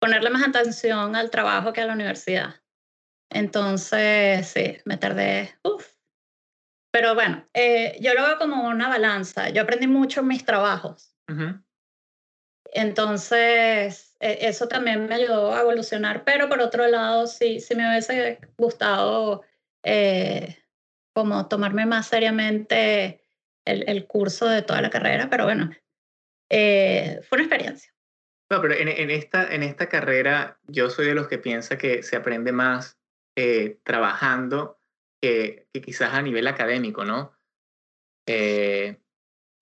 ponerle 0.00 0.30
más 0.30 0.48
atención 0.48 1.14
al 1.14 1.30
trabajo 1.30 1.72
que 1.72 1.82
a 1.82 1.86
la 1.86 1.92
universidad. 1.92 2.62
Entonces, 3.30 4.46
sí, 4.46 4.78
me 4.84 4.96
tardé, 4.96 5.54
uff. 5.64 5.92
Pero 6.92 7.14
bueno, 7.14 7.46
eh, 7.54 7.98
yo 8.00 8.12
lo 8.14 8.22
veo 8.22 8.38
como 8.38 8.68
una 8.68 8.88
balanza. 8.88 9.48
Yo 9.48 9.62
aprendí 9.62 9.86
mucho 9.86 10.20
en 10.20 10.28
mis 10.28 10.44
trabajos. 10.44 11.11
Entonces, 12.72 14.16
e, 14.20 14.38
eso 14.48 14.68
también 14.68 15.06
me 15.06 15.14
ayudó 15.14 15.54
a 15.54 15.60
evolucionar, 15.60 16.24
pero 16.24 16.48
por 16.48 16.60
otro 16.60 16.86
lado, 16.86 17.26
sí, 17.26 17.60
sí 17.60 17.74
me 17.74 17.88
hubiese 17.88 18.40
gustado 18.56 19.42
eh, 19.84 20.56
como 21.14 21.48
tomarme 21.48 21.86
más 21.86 22.06
seriamente 22.06 23.22
el, 23.66 23.88
el, 23.88 24.06
curso 24.06 24.46
de 24.46 24.62
toda 24.62 24.80
la 24.80 24.90
carrera, 24.90 25.28
pero 25.28 25.44
bueno, 25.44 25.70
eh, 26.50 27.20
fue 27.28 27.36
una 27.36 27.46
experiencia. 27.46 27.92
No, 28.50 28.60
pero 28.60 28.74
en, 28.74 28.88
en, 28.88 29.10
esta, 29.10 29.54
en 29.54 29.62
esta 29.62 29.88
carrera 29.88 30.58
yo 30.64 30.90
soy 30.90 31.06
de 31.06 31.14
los 31.14 31.28
que 31.28 31.38
piensa 31.38 31.78
que 31.78 32.02
se 32.02 32.16
aprende 32.16 32.52
más 32.52 32.98
eh, 33.36 33.78
trabajando 33.82 34.78
que, 35.20 35.68
que, 35.72 35.80
quizás 35.80 36.12
a 36.12 36.22
nivel 36.22 36.46
académico, 36.46 37.04
¿no? 37.04 37.32
Eh, 38.26 39.00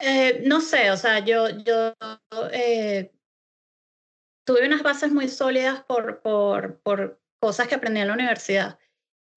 eh, 0.01 0.43
no 0.47 0.61
sé, 0.61 0.91
o 0.91 0.97
sea, 0.97 1.21
yo, 1.21 1.49
yo 1.51 1.95
tuve 4.45 4.67
unas 4.67 4.83
bases 4.83 5.13
muy 5.13 5.29
sólidas 5.29 5.83
por, 5.85 6.21
por, 6.23 6.81
por 6.81 7.21
cosas 7.41 7.69
que 7.69 7.77
aprendí 7.77 8.01
en 8.01 8.09
la 8.09 8.15
universidad. 8.15 8.79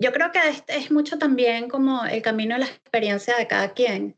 Yo 0.02 0.12
creo 0.12 0.32
que 0.32 0.40
es, 0.50 0.64
es, 0.68 0.92
mucho 0.92 1.18
también 1.18 1.70
como 1.70 2.04
el 2.06 2.22
camino 2.22 2.56
y 2.56 2.60
la 2.60 2.66
experiencia 2.66 3.38
de 3.38 3.48
cada 3.48 3.74
quien. 3.74 4.18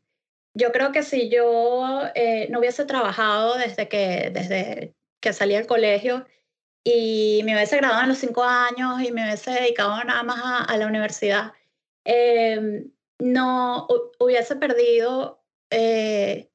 Yo 0.54 0.72
creo 0.72 0.92
que 0.92 1.02
si 1.02 1.28
yo 1.28 2.02
eh, 2.14 2.48
no 2.50 2.60
hubiese 2.60 2.86
trabajado 2.86 3.56
desde 3.58 3.88
que, 3.88 4.30
desde 4.32 4.94
que 5.20 5.32
salí 5.32 5.54
del 5.54 5.66
colegio 5.66 6.26
y 6.82 7.42
me 7.44 7.54
hubiese 7.54 7.76
graduado 7.76 8.04
en 8.04 8.08
los 8.08 8.18
cinco 8.18 8.42
años 8.42 9.02
y 9.02 9.12
me 9.12 9.24
hubiese 9.24 9.50
dedicado 9.50 10.02
nada 10.02 10.22
más 10.22 10.40
a, 10.42 10.64
a 10.64 10.76
la 10.78 10.86
universidad, 10.86 11.52
eh, 12.04 12.86
no 13.18 13.86
hubiese 14.18 14.56
perdido 14.56 15.44
eh, 15.70 16.50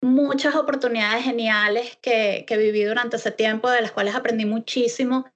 muchas 0.00 0.54
oportunidades 0.56 1.24
geniales 1.24 1.96
que, 2.02 2.44
que 2.46 2.56
viví 2.56 2.84
durante 2.84 3.16
ese 3.16 3.30
tiempo, 3.30 3.70
de 3.70 3.82
las 3.82 3.92
cuales 3.92 4.14
aprendí 4.14 4.44
muchísimo. 4.44 5.26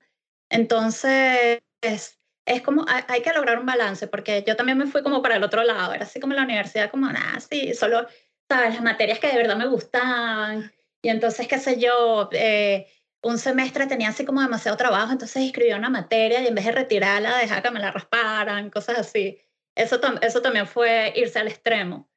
Entonces, 0.50 1.60
es 1.80 2.62
como, 2.62 2.84
hay, 2.88 3.22
que 3.22 3.32
lograr 3.32 3.58
un 3.58 3.66
balance, 3.66 4.06
porque 4.08 4.44
yo 4.46 4.56
también 4.56 4.78
me 4.78 4.86
fui 4.86 5.02
como 5.02 5.22
para 5.22 5.36
el 5.36 5.44
otro 5.44 5.62
lado, 5.62 5.94
era 5.94 6.04
así 6.04 6.20
como 6.20 6.34
la 6.34 6.42
universidad, 6.42 6.90
como, 6.90 7.06
nada, 7.06 7.40
sí, 7.40 7.74
solo, 7.74 8.06
¿sabes? 8.48 8.74
Las 8.74 8.82
materias 8.82 9.20
que 9.20 9.28
de 9.28 9.36
verdad 9.36 9.56
me 9.56 9.68
gustaban, 9.68 10.72
y 11.02 11.08
entonces, 11.08 11.46
qué 11.48 11.58
sé 11.58 11.78
yo, 11.78 12.28
eh, 12.32 12.86
un 13.22 13.38
semestre 13.38 13.86
tenía 13.86 14.08
así 14.08 14.24
como 14.24 14.40
demasiado 14.40 14.76
trabajo, 14.76 15.12
entonces 15.12 15.44
escribía 15.44 15.76
una 15.76 15.90
materia 15.90 16.42
y 16.42 16.46
en 16.48 16.54
vez 16.54 16.64
de 16.64 16.72
retirarla, 16.72 17.38
dejaba 17.38 17.62
que 17.62 17.70
me 17.70 17.80
la 17.80 17.92
rasparan, 17.92 18.70
cosas 18.70 18.98
así. 18.98 19.40
Eso, 19.74 20.00
eso 20.20 20.42
también 20.42 20.66
fue 20.66 21.12
irse 21.16 21.38
al 21.38 21.48
extremo. 21.48 22.09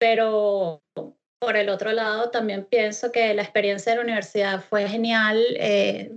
Pero 0.00 0.82
por 1.38 1.56
el 1.56 1.68
otro 1.68 1.92
lado, 1.92 2.30
también 2.30 2.64
pienso 2.64 3.12
que 3.12 3.34
la 3.34 3.42
experiencia 3.42 3.92
de 3.92 3.96
la 3.96 4.04
universidad 4.04 4.60
fue 4.62 4.88
genial. 4.88 5.44
Eh, 5.56 6.10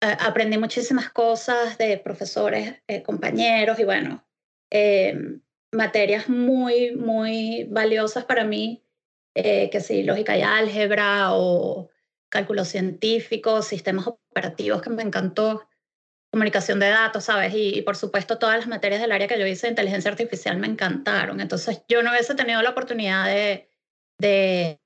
aprendí 0.00 0.56
muchísimas 0.56 1.10
cosas 1.10 1.76
de 1.78 1.98
profesores, 1.98 2.82
eh, 2.88 3.02
compañeros 3.02 3.78
y 3.78 3.84
bueno, 3.84 4.24
eh, 4.70 5.38
materias 5.72 6.28
muy, 6.28 6.96
muy 6.96 7.64
valiosas 7.70 8.24
para 8.24 8.44
mí, 8.44 8.82
eh, 9.34 9.68
que 9.70 9.80
sí, 9.80 10.02
lógica 10.02 10.36
y 10.36 10.42
álgebra 10.42 11.34
o 11.34 11.90
cálculo 12.30 12.64
científico, 12.64 13.62
sistemas 13.62 14.06
operativos 14.06 14.82
que 14.82 14.90
me 14.90 15.02
encantó, 15.02 15.68
comunicación 16.30 16.78
de 16.80 16.88
datos, 16.88 17.24
¿sabes? 17.24 17.52
Y, 17.54 17.78
y, 17.78 17.82
por 17.82 17.96
supuesto 17.96 18.38
todas 18.38 18.58
las 18.58 18.68
materias 18.68 19.00
del 19.00 19.12
área 19.12 19.26
que 19.26 19.38
yo 19.38 19.46
hice 19.46 19.66
de 19.66 19.72
inteligencia 19.72 20.10
artificial 20.10 20.58
me 20.58 20.68
encantaron. 20.68 21.40
Entonces 21.40 21.82
yo 21.88 22.02
no 22.02 22.10
hubiese 22.10 22.34
tenido 22.34 22.62
la 22.62 22.70
oportunidad 22.70 23.26
de, 23.26 23.68
de 24.18 24.80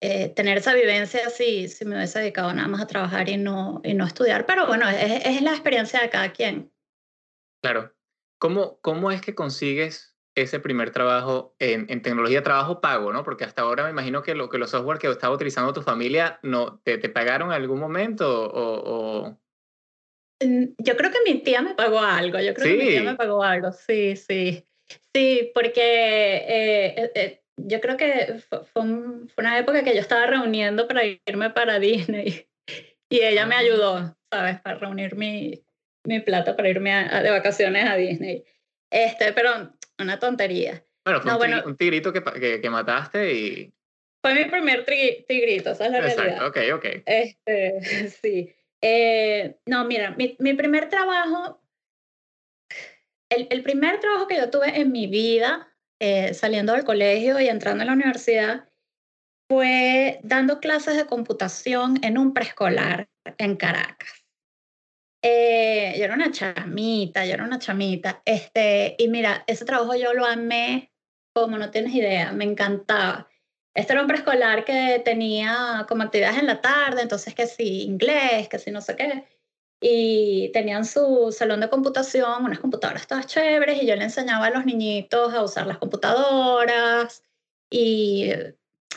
eh, 0.00 0.28
tener 0.28 0.58
esa 0.58 0.74
vivencia 0.74 1.28
si, 1.30 1.68
si 1.68 1.84
me 1.84 1.96
hubiese 1.96 2.20
dedicado 2.20 2.52
nada 2.54 2.68
más 2.68 2.82
a 2.82 2.86
trabajar 2.86 3.28
y 3.28 3.36
no, 3.36 3.80
y 3.82 3.94
no 3.94 4.06
estudiar, 4.06 4.46
pero 4.46 4.66
bueno, 4.66 4.88
es, 4.88 5.26
es 5.26 5.42
la 5.42 5.50
experiencia 5.50 6.00
de 6.00 6.10
cada 6.10 6.32
quien. 6.32 6.72
Claro. 7.60 7.92
¿Cómo, 8.38 8.78
¿Cómo 8.80 9.10
es 9.10 9.20
que 9.20 9.34
consigues 9.34 10.16
ese 10.36 10.60
primer 10.60 10.90
trabajo 10.92 11.56
en, 11.58 11.86
en, 11.88 12.02
tecnología, 12.02 12.44
trabajo 12.44 12.80
pago, 12.80 13.12
¿no? 13.12 13.24
Porque 13.24 13.44
hasta 13.44 13.62
ahora 13.62 13.82
me 13.82 13.90
imagino 13.90 14.22
que, 14.22 14.36
lo, 14.36 14.48
que 14.48 14.58
los 14.58 14.70
software 14.70 14.98
que 14.98 15.10
estaba 15.10 15.34
utilizando 15.34 15.72
tu 15.72 15.82
familia, 15.82 16.38
no, 16.44 16.78
¿te, 16.84 16.98
te 16.98 17.08
pagaron 17.08 17.48
en 17.48 17.54
algún 17.54 17.80
momento 17.80 18.48
o, 18.48 19.26
o, 19.26 19.40
Yo 20.40 20.96
creo 20.96 21.10
que 21.10 21.18
mi 21.26 21.40
tía 21.40 21.62
me 21.62 21.74
pagó 21.74 21.98
algo, 21.98 22.38
yo 22.38 22.54
creo 22.54 22.66
¿Sí? 22.66 22.78
que 22.78 22.84
mi 22.84 22.90
tía 22.90 23.02
me 23.02 23.16
pagó 23.16 23.42
algo, 23.42 23.72
sí, 23.72 24.16
sí. 24.16 24.64
Sí, 25.14 25.50
porque 25.54 25.80
eh, 25.80 27.10
eh, 27.14 27.42
yo 27.56 27.80
creo 27.80 27.96
que 27.96 28.40
fue, 28.48 28.64
fue, 28.64 28.82
una 29.36 29.58
época 29.58 29.82
que 29.82 29.94
yo 29.94 30.00
estaba 30.00 30.26
reuniendo 30.26 30.86
para 30.86 31.02
irme 31.04 31.50
para 31.50 31.78
Disney 31.80 32.46
y 33.10 33.20
ella 33.20 33.46
me 33.46 33.56
ah. 33.56 33.58
ayudó, 33.58 34.16
¿sabes? 34.30 34.60
Para 34.60 34.78
reunir 34.78 35.16
mi, 35.16 35.62
mi 36.04 36.20
plata 36.20 36.56
para 36.56 36.68
irme 36.68 36.92
a, 36.92 37.16
a, 37.16 37.22
de 37.22 37.30
vacaciones 37.30 37.88
a 37.88 37.96
Disney. 37.96 38.44
Este, 38.90 39.32
pero 39.32 39.74
una 39.98 40.18
tontería. 40.18 40.84
Bueno, 41.04 41.20
fue 41.20 41.30
no, 41.30 41.36
un, 41.36 41.38
bueno, 41.38 41.62
un, 41.66 41.76
tigrito 41.76 42.12
que, 42.12 42.22
que, 42.22 42.60
que, 42.60 42.70
mataste 42.70 43.32
y... 43.32 43.74
Fue 44.22 44.34
mi 44.34 44.44
primer 44.46 44.84
tigrito, 44.84 45.70
esa 45.70 45.86
es 45.86 45.92
la 45.92 45.98
Exacto, 45.98 46.22
realidad. 46.22 46.46
ok, 46.46 46.58
ok. 46.74 47.02
Este, 47.06 48.08
sí. 48.22 48.54
Eh, 48.82 49.58
no, 49.66 49.84
mira, 49.84 50.14
mi, 50.16 50.54
primer 50.54 50.88
trabajo, 50.88 51.60
el, 53.30 53.48
el 53.50 53.62
primer 53.62 54.00
trabajo 54.00 54.26
que 54.26 54.36
yo 54.36 54.50
tuve 54.50 54.80
en 54.80 54.92
mi 54.92 55.06
vida 55.06 55.74
eh, 56.00 56.32
saliendo 56.34 56.74
del 56.74 56.84
colegio 56.84 57.40
y 57.40 57.48
entrando 57.48 57.82
a 57.82 57.86
la 57.86 57.92
universidad 57.92 58.68
fue 59.48 60.20
dando 60.22 60.60
clases 60.60 60.96
de 60.96 61.06
computación 61.06 61.98
en 62.02 62.18
un 62.18 62.34
preescolar 62.34 63.08
en 63.38 63.56
Caracas. 63.56 64.24
Eh, 65.22 65.94
yo 65.98 66.04
era 66.04 66.14
una 66.14 66.30
chamita, 66.30 67.26
yo 67.26 67.34
era 67.34 67.44
una 67.44 67.58
chamita. 67.58 68.22
Este, 68.24 68.94
y 68.98 69.08
mira, 69.08 69.42
ese 69.46 69.64
trabajo 69.64 69.96
yo 69.96 70.12
lo 70.12 70.24
amé 70.24 70.92
como 71.34 71.58
no 71.58 71.70
tienes 71.70 71.94
idea, 71.94 72.32
me 72.32 72.44
encantaba. 72.44 73.28
Este 73.78 73.92
era 73.92 74.02
un 74.02 74.08
preescolar 74.08 74.64
que 74.64 75.00
tenía 75.04 75.86
como 75.88 76.02
actividades 76.02 76.38
en 76.38 76.48
la 76.48 76.60
tarde, 76.60 77.02
entonces 77.02 77.32
que 77.32 77.46
sí, 77.46 77.82
inglés, 77.82 78.48
que 78.48 78.58
sí, 78.58 78.72
no 78.72 78.80
sé 78.80 78.96
qué. 78.96 79.24
Y 79.80 80.50
tenían 80.52 80.84
su 80.84 81.30
salón 81.30 81.60
de 81.60 81.70
computación, 81.70 82.44
unas 82.44 82.58
computadoras 82.58 83.06
todas 83.06 83.28
chéveres, 83.28 83.80
y 83.80 83.86
yo 83.86 83.94
le 83.94 84.02
enseñaba 84.02 84.46
a 84.46 84.50
los 84.50 84.66
niñitos 84.66 85.32
a 85.32 85.44
usar 85.44 85.68
las 85.68 85.78
computadoras. 85.78 87.22
Y, 87.70 88.32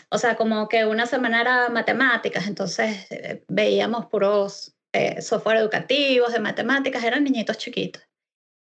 o 0.09 0.17
sea, 0.17 0.35
como 0.35 0.67
que 0.67 0.85
una 0.85 1.05
semana 1.05 1.41
era 1.41 1.69
matemáticas, 1.69 2.47
entonces 2.47 3.05
eh, 3.11 3.43
veíamos 3.47 4.07
puros 4.07 4.73
eh, 4.93 5.21
software 5.21 5.57
educativos 5.57 6.33
de 6.33 6.39
matemáticas, 6.39 7.03
eran 7.03 7.23
niñitos 7.23 7.59
chiquitos. 7.59 8.01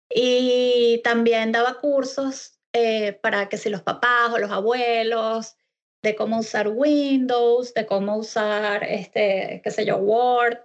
Y 0.09 0.99
también 1.01 1.53
daba 1.53 1.75
cursos 1.79 2.59
eh, 2.73 3.13
para 3.13 3.47
que 3.47 3.57
si 3.57 3.69
los 3.69 3.83
papás 3.83 4.33
o 4.33 4.37
los 4.37 4.51
abuelos, 4.51 5.55
de 6.03 6.15
cómo 6.15 6.39
usar 6.39 6.67
Windows, 6.67 7.73
de 7.73 7.85
cómo 7.85 8.17
usar, 8.17 8.83
este, 8.83 9.61
qué 9.63 9.71
sé 9.71 9.85
yo, 9.85 9.97
Word. 9.97 10.59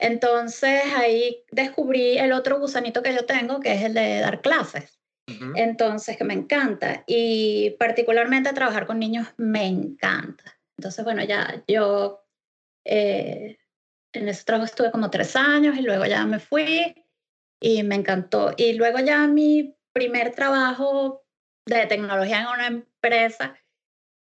Entonces 0.00 0.82
ahí 0.96 1.44
descubrí 1.52 2.18
el 2.18 2.32
otro 2.32 2.58
gusanito 2.58 3.02
que 3.02 3.14
yo 3.14 3.26
tengo, 3.26 3.60
que 3.60 3.74
es 3.74 3.82
el 3.82 3.94
de 3.94 4.20
dar 4.20 4.40
clases. 4.40 4.98
Entonces, 5.54 6.18
que 6.18 6.24
me 6.24 6.34
encanta. 6.34 7.02
Y 7.06 7.70
particularmente 7.78 8.52
trabajar 8.52 8.86
con 8.86 8.98
niños 8.98 9.28
me 9.38 9.66
encanta. 9.66 10.58
Entonces, 10.78 11.02
bueno, 11.02 11.24
ya 11.24 11.62
yo 11.66 12.26
eh, 12.84 13.56
en 14.12 14.28
ese 14.28 14.44
trabajo 14.44 14.66
estuve 14.66 14.90
como 14.90 15.10
tres 15.10 15.34
años 15.34 15.78
y 15.78 15.82
luego 15.82 16.04
ya 16.04 16.26
me 16.26 16.40
fui 16.40 16.94
y 17.60 17.82
me 17.84 17.94
encantó. 17.94 18.52
Y 18.56 18.74
luego 18.74 18.98
ya 18.98 19.26
mi 19.26 19.76
primer 19.94 20.34
trabajo 20.34 21.24
de 21.66 21.86
tecnología 21.86 22.42
en 22.42 22.48
una 22.48 22.66
empresa 22.66 23.56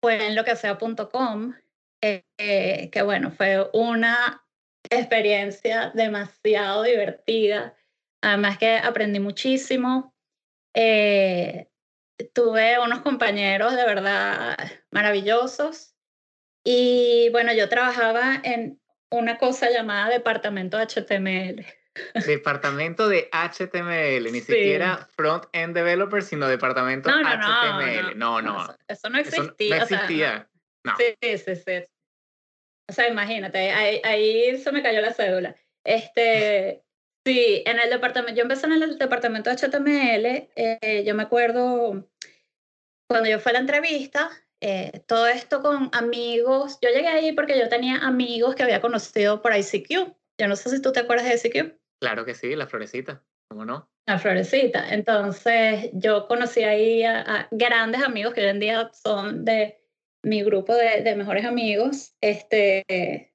fue 0.01 0.27
en 0.27 0.35
lo 0.35 0.45
que 0.45 0.57
sea.com, 0.57 1.55
que 2.01 3.03
bueno, 3.05 3.31
fue 3.31 3.69
una 3.73 4.45
experiencia 4.89 5.91
demasiado 5.95 6.83
divertida. 6.83 7.77
Además 8.23 8.59
que 8.59 8.77
aprendí 8.77 9.21
muchísimo. 9.21 10.15
Eh, 10.75 11.69
tuve 12.33 12.79
unos 12.79 13.01
compañeros 13.01 13.75
de 13.75 13.85
verdad 13.85 14.57
maravillosos. 14.91 15.95
Y 16.65 17.29
bueno, 17.31 17.53
yo 17.53 17.69
trabajaba 17.69 18.41
en 18.43 18.81
una 19.11 19.39
cosa 19.39 19.71
llamada 19.71 20.11
departamento 20.11 20.79
HTML. 20.79 21.65
Departamento 22.27 23.09
de 23.09 23.29
HTML, 23.33 24.33
ni 24.33 24.41
siquiera 24.41 25.09
front-end 25.17 25.75
developer, 25.75 26.23
sino 26.23 26.49
departamento 26.49 27.11
HTML. 27.11 28.19
No, 28.19 28.41
no, 28.43 28.75
Eso 28.89 29.09
no 29.11 29.19
existía. 29.19 29.77
no 29.77 29.83
existía. 29.83 30.49
Sí, 30.99 31.39
sí, 31.39 31.57
sí. 31.57 31.85
O 32.89 32.93
sea, 32.93 33.09
imagínate, 33.09 33.71
ahí, 33.71 34.59
se 34.59 34.73
me 34.73 34.83
cayó 34.83 35.01
la 35.01 35.13
cédula. 35.13 35.55
Este, 35.85 36.83
sí, 37.25 37.63
en 37.67 37.79
el 37.79 37.91
departamento, 37.91 38.37
yo 38.37 38.43
empecé 38.43 38.67
en 38.67 38.73
el 38.73 38.99
departamento 38.99 39.51
de 39.51 39.57
HTML, 39.57 40.51
eh, 40.57 41.05
yo 41.07 41.15
me 41.15 41.23
acuerdo 41.23 42.09
cuando 43.09 43.29
yo 43.29 43.41
fui 43.41 43.51
a 43.51 43.55
la 43.55 43.59
entrevista, 43.61 44.31
eh, 44.61 45.03
todo 45.07 45.27
esto 45.27 45.63
con 45.63 45.91
amigos, 45.93 46.79
yo 46.83 46.91
llegué 46.91 47.09
ahí 47.09 47.33
porque 47.33 47.59
yo 47.59 47.69
tenía 47.69 47.97
amigos 47.97 48.55
que 48.55 48.63
había 48.63 48.81
conocido 48.81 49.41
por 49.41 49.57
ICQ. 49.57 50.15
Yo 50.39 50.49
no 50.49 50.57
sé 50.57 50.71
si 50.71 50.81
tú 50.81 50.93
te 50.93 51.01
acuerdas 51.01 51.27
de 51.27 51.49
ICQ. 51.49 51.80
Claro 52.01 52.25
que 52.25 52.35
sí, 52.35 52.57
la 52.57 52.67
florecita, 52.67 53.23
¿cómo 53.49 53.65
no? 53.65 53.91
La 54.07 54.19
florecita. 54.19 54.93
Entonces, 54.93 55.91
yo 55.93 56.27
conocí 56.27 56.63
ahí 56.63 57.05
a, 57.05 57.47
grandes 57.51 58.03
amigos 58.03 58.35
que 58.35 58.41
hoy 58.41 58.49
en 58.49 58.61
día 58.61 58.91
son 58.93 59.45
de 59.45 59.79
mi 60.23 60.43
grupo 60.43 60.75
de, 60.75 61.03
de, 61.03 61.15
mejores 61.15 61.45
amigos, 61.45 62.15
este, 62.21 63.35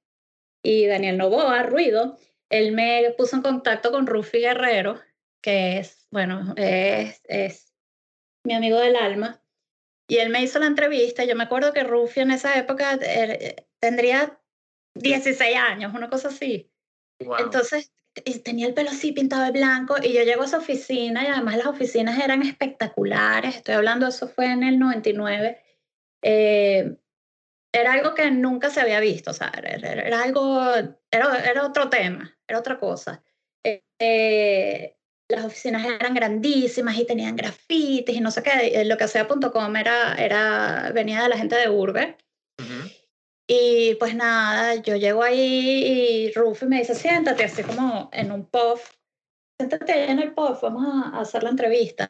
y 0.62 0.86
Daniel 0.86 1.16
Novoa, 1.16 1.62
Ruido. 1.62 2.16
Él 2.50 2.72
me 2.72 3.14
puso 3.16 3.36
en 3.36 3.42
contacto 3.42 3.90
con 3.90 4.06
Rufi 4.06 4.38
Guerrero, 4.38 5.00
que 5.40 5.78
es, 5.78 6.06
bueno, 6.10 6.54
es, 6.56 7.20
es 7.24 7.72
mi 8.44 8.54
amigo 8.54 8.78
del 8.78 8.96
alma. 8.96 9.42
Y 10.08 10.18
él 10.18 10.30
me 10.30 10.42
hizo 10.42 10.58
la 10.58 10.66
entrevista. 10.66 11.24
Yo 11.24 11.34
me 11.36 11.44
acuerdo 11.44 11.72
que 11.72 11.84
Rufi 11.84 12.20
en 12.20 12.30
esa 12.30 12.58
época 12.58 12.98
eh, 13.00 13.66
tendría 13.80 14.40
16 14.94 15.56
años, 15.56 15.94
una 15.94 16.08
cosa 16.10 16.28
así. 16.28 16.72
Entonces, 17.18 17.92
tenía 18.44 18.66
el 18.66 18.74
pelo 18.74 18.90
así 18.90 19.12
pintado 19.12 19.44
de 19.44 19.52
blanco 19.52 19.96
y 20.02 20.12
yo 20.12 20.22
llego 20.22 20.42
a 20.42 20.48
su 20.48 20.56
oficina 20.56 21.24
y 21.24 21.26
además 21.26 21.56
las 21.56 21.66
oficinas 21.66 22.18
eran 22.18 22.42
espectaculares, 22.42 23.56
estoy 23.56 23.74
hablando, 23.74 24.06
eso 24.06 24.28
fue 24.28 24.46
en 24.46 24.62
el 24.62 24.78
99, 24.78 25.60
eh, 26.22 26.96
era 27.72 27.92
algo 27.92 28.14
que 28.14 28.30
nunca 28.30 28.70
se 28.70 28.80
había 28.80 29.00
visto, 29.00 29.30
o 29.30 29.34
sea, 29.34 29.52
era, 29.54 30.22
algo, 30.22 30.60
era, 31.10 31.50
era, 31.50 31.66
otro 31.66 31.90
tema, 31.90 32.34
era 32.48 32.58
otra 32.58 32.78
cosa. 32.78 33.22
Eh, 33.98 34.96
las 35.28 35.44
oficinas 35.44 35.84
eran 35.84 36.14
grandísimas 36.14 36.96
y 36.96 37.04
tenían 37.04 37.36
grafitis 37.36 38.16
y 38.16 38.20
no 38.20 38.30
sé 38.30 38.42
qué, 38.42 38.84
lo 38.84 38.96
que 38.96 39.04
hacía.com 39.04 39.76
era, 39.76 40.14
era, 40.14 40.90
venía 40.94 41.22
de 41.22 41.28
la 41.28 41.36
gente 41.36 41.56
de 41.56 41.68
Urbe. 41.68 42.16
Y 43.48 43.94
pues 43.96 44.14
nada, 44.14 44.74
yo 44.76 44.96
llego 44.96 45.22
ahí 45.22 46.28
y 46.28 46.32
Rufi 46.32 46.66
me 46.66 46.78
dice, 46.78 46.94
siéntate, 46.94 47.44
así 47.44 47.62
como 47.62 48.10
en 48.12 48.32
un 48.32 48.46
puff. 48.46 48.90
Siéntate 49.58 50.10
en 50.10 50.18
el 50.18 50.34
puff, 50.34 50.62
vamos 50.62 50.84
a, 50.86 51.20
hacer 51.20 51.42
la 51.44 51.50
entrevista. 51.50 52.08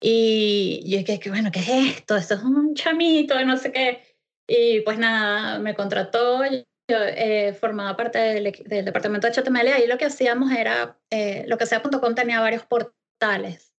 Y 0.00 0.82
yo 0.84 0.98
dije, 0.98 1.20
que 1.20 1.30
bueno, 1.30 1.50
¿qué 1.52 1.60
es 1.60 1.68
esto? 1.68 2.16
Esto 2.16 2.34
es 2.34 2.42
un 2.42 2.74
chamito 2.74 3.42
no 3.44 3.56
sé 3.56 3.72
qué. 3.72 4.02
Y 4.48 4.80
pues 4.80 4.98
nada, 4.98 5.58
me 5.60 5.74
contrató, 5.74 6.44
yo 6.44 6.98
eh, 6.98 7.54
formaba 7.54 7.96
parte 7.96 8.18
del, 8.18 8.52
del, 8.66 8.84
departamento 8.84 9.26
de 9.26 9.32
HTML, 9.32 9.68
ahí 9.68 9.86
lo 9.86 9.96
que 9.96 10.04
hacíamos 10.04 10.52
era, 10.52 10.98
eh, 11.10 11.44
lo 11.46 11.56
que 11.56 11.66
sea.com 11.66 12.14
tenía 12.14 12.40
varios 12.40 12.66
portales. 12.66 13.72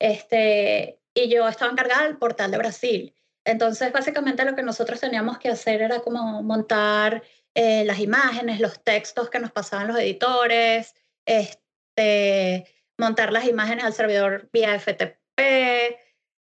Este, 0.00 1.00
y 1.14 1.28
yo 1.28 1.46
estaba 1.46 1.72
encargada 1.72 2.04
del 2.04 2.16
portal 2.16 2.50
de 2.50 2.58
Brasil. 2.58 3.14
Entonces, 3.48 3.90
básicamente 3.92 4.44
lo 4.44 4.54
que 4.54 4.62
nosotros 4.62 5.00
teníamos 5.00 5.38
que 5.38 5.48
hacer 5.48 5.80
era 5.80 6.00
como 6.00 6.42
montar 6.42 7.22
eh, 7.54 7.82
las 7.86 7.98
imágenes, 7.98 8.60
los 8.60 8.84
textos 8.84 9.30
que 9.30 9.38
nos 9.38 9.52
pasaban 9.52 9.88
los 9.88 9.98
editores, 9.98 10.94
este, 11.24 12.66
montar 12.98 13.32
las 13.32 13.46
imágenes 13.46 13.84
al 13.84 13.94
servidor 13.94 14.50
vía 14.52 14.78
FTP. 14.78 15.40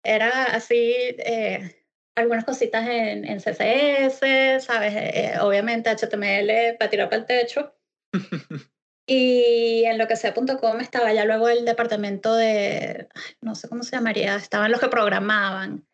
Era 0.04 0.44
así, 0.44 0.92
eh, 1.18 1.86
algunas 2.14 2.44
cositas 2.44 2.86
en, 2.86 3.24
en 3.24 3.38
CSS, 3.38 4.62
¿sabes? 4.62 4.94
Eh, 4.94 5.34
obviamente 5.40 5.88
HTML 5.88 6.76
para 6.78 6.90
tirar 6.90 7.08
para 7.08 7.22
el 7.22 7.26
techo. 7.26 7.74
y 9.06 9.84
en 9.86 9.96
lo 9.96 10.06
que 10.06 10.16
sea.com 10.16 10.80
estaba 10.80 11.10
ya 11.14 11.24
luego 11.24 11.48
el 11.48 11.64
departamento 11.64 12.34
de, 12.34 13.08
no 13.40 13.54
sé 13.54 13.70
cómo 13.70 13.82
se 13.82 13.96
llamaría, 13.96 14.36
estaban 14.36 14.70
los 14.70 14.80
que 14.80 14.88
programaban. 14.88 15.86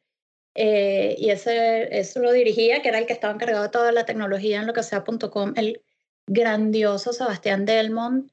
Eh, 0.61 1.15
y 1.19 1.31
ese, 1.31 1.97
eso 1.97 2.19
lo 2.19 2.33
dirigía, 2.33 2.83
que 2.83 2.89
era 2.89 2.99
el 2.99 3.07
que 3.07 3.13
estaba 3.13 3.33
encargado 3.33 3.63
de 3.63 3.69
toda 3.69 3.93
la 3.93 4.05
tecnología 4.05 4.59
en 4.59 4.67
lo 4.67 4.73
que 4.73 4.83
el 5.55 5.81
grandioso 6.27 7.13
Sebastián 7.13 7.65
Delmont, 7.65 8.33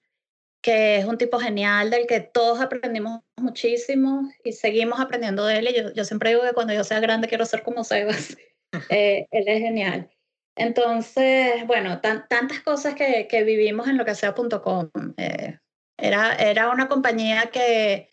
que 0.59 0.97
es 0.97 1.05
un 1.05 1.19
tipo 1.19 1.37
genial 1.37 1.91
del 1.91 2.07
que 2.07 2.21
todos 2.21 2.61
aprendimos 2.61 3.21
muchísimo 3.37 4.27
y 4.43 4.53
seguimos 4.53 4.99
aprendiendo 4.99 5.45
de 5.45 5.59
él. 5.59 5.67
Y 5.69 5.75
yo, 5.75 5.93
yo 5.93 6.03
siempre 6.03 6.31
digo 6.31 6.41
que 6.41 6.53
cuando 6.53 6.73
yo 6.73 6.83
sea 6.83 6.99
grande 6.99 7.27
quiero 7.27 7.45
ser 7.45 7.61
como 7.61 7.83
Sebas. 7.83 8.35
Eh, 8.89 9.25
él 9.31 9.47
es 9.47 9.59
genial. 9.61 10.09
Entonces, 10.57 11.65
bueno, 11.65 12.01
tantas 12.01 12.59
cosas 12.59 12.93
que, 12.93 13.25
que, 13.29 13.43
vivimos 13.45 13.87
en 13.87 13.95
lo 13.97 14.03
que 14.03 14.15
sea.com. 14.15 14.89
Eh, 15.15 15.59
era, 15.97 16.35
era 16.35 16.69
una 16.69 16.89
compañía 16.89 17.51
que, 17.53 18.09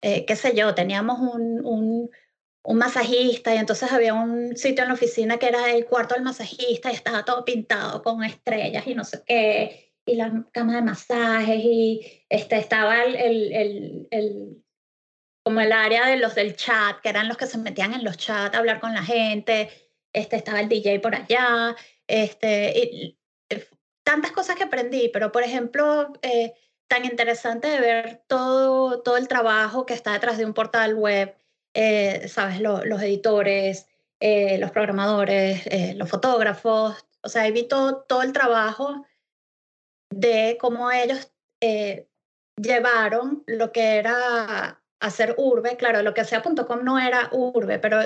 qué 0.00 0.36
sé 0.36 0.56
yo, 0.56 0.74
teníamos 0.74 1.18
un, 1.20 1.60
un 1.66 2.10
un 2.64 2.78
masajista 2.78 3.54
y 3.54 3.58
entonces 3.58 3.92
había 3.92 4.14
un 4.14 4.56
sitio 4.56 4.82
en 4.82 4.88
la 4.88 4.94
oficina 4.94 5.38
que 5.38 5.48
era 5.48 5.70
el 5.70 5.84
cuarto 5.84 6.14
del 6.14 6.24
masajista 6.24 6.90
y 6.90 6.94
estaba 6.94 7.24
todo 7.24 7.44
pintado 7.44 8.02
con 8.02 8.24
estrellas 8.24 8.86
y 8.86 8.94
no 8.94 9.04
sé 9.04 9.22
qué, 9.26 9.92
y 10.06 10.16
las 10.16 10.32
camas 10.50 10.76
de 10.76 10.82
masajes 10.82 11.60
y 11.62 12.24
este, 12.28 12.56
estaba 12.56 13.04
el, 13.04 13.16
el, 13.16 14.08
el, 14.10 14.64
como 15.44 15.60
el 15.60 15.72
área 15.72 16.06
de 16.06 16.16
los 16.16 16.34
del 16.34 16.56
chat, 16.56 17.00
que 17.02 17.10
eran 17.10 17.28
los 17.28 17.36
que 17.36 17.46
se 17.46 17.58
metían 17.58 17.92
en 17.92 18.02
los 18.02 18.16
chats 18.16 18.54
a 18.54 18.58
hablar 18.58 18.80
con 18.80 18.94
la 18.94 19.02
gente, 19.02 19.68
este, 20.14 20.36
estaba 20.36 20.60
el 20.60 20.68
DJ 20.70 21.00
por 21.00 21.14
allá, 21.14 21.76
este, 22.06 22.72
y, 22.78 23.18
eh, 23.50 23.68
tantas 24.04 24.32
cosas 24.32 24.56
que 24.56 24.64
aprendí, 24.64 25.10
pero 25.12 25.32
por 25.32 25.42
ejemplo, 25.42 26.14
eh, 26.22 26.54
tan 26.88 27.04
interesante 27.04 27.68
de 27.68 27.80
ver 27.80 28.22
todo, 28.26 29.02
todo 29.02 29.18
el 29.18 29.28
trabajo 29.28 29.84
que 29.84 29.94
está 29.94 30.12
detrás 30.12 30.38
de 30.38 30.46
un 30.46 30.54
portal 30.54 30.94
web 30.94 31.36
eh, 31.74 32.28
¿sabes? 32.28 32.60
los 32.60 33.02
editores, 33.02 33.86
eh, 34.20 34.58
los 34.58 34.70
programadores, 34.70 35.66
eh, 35.66 35.94
los 35.96 36.08
fotógrafos, 36.08 37.06
o 37.22 37.28
sea, 37.28 37.46
he 37.46 37.52
visto 37.52 38.04
todo 38.08 38.22
el 38.22 38.32
trabajo 38.32 39.04
de 40.10 40.56
cómo 40.60 40.90
ellos 40.90 41.30
llevaron 42.56 43.42
lo 43.46 43.72
que 43.72 43.96
era 43.96 44.82
hacer 45.00 45.34
urbe, 45.38 45.76
claro, 45.76 46.02
lo 46.02 46.14
que 46.14 46.20
hacía.com 46.20 46.84
no 46.84 46.98
era 46.98 47.28
urbe, 47.32 47.78
pero 47.78 47.98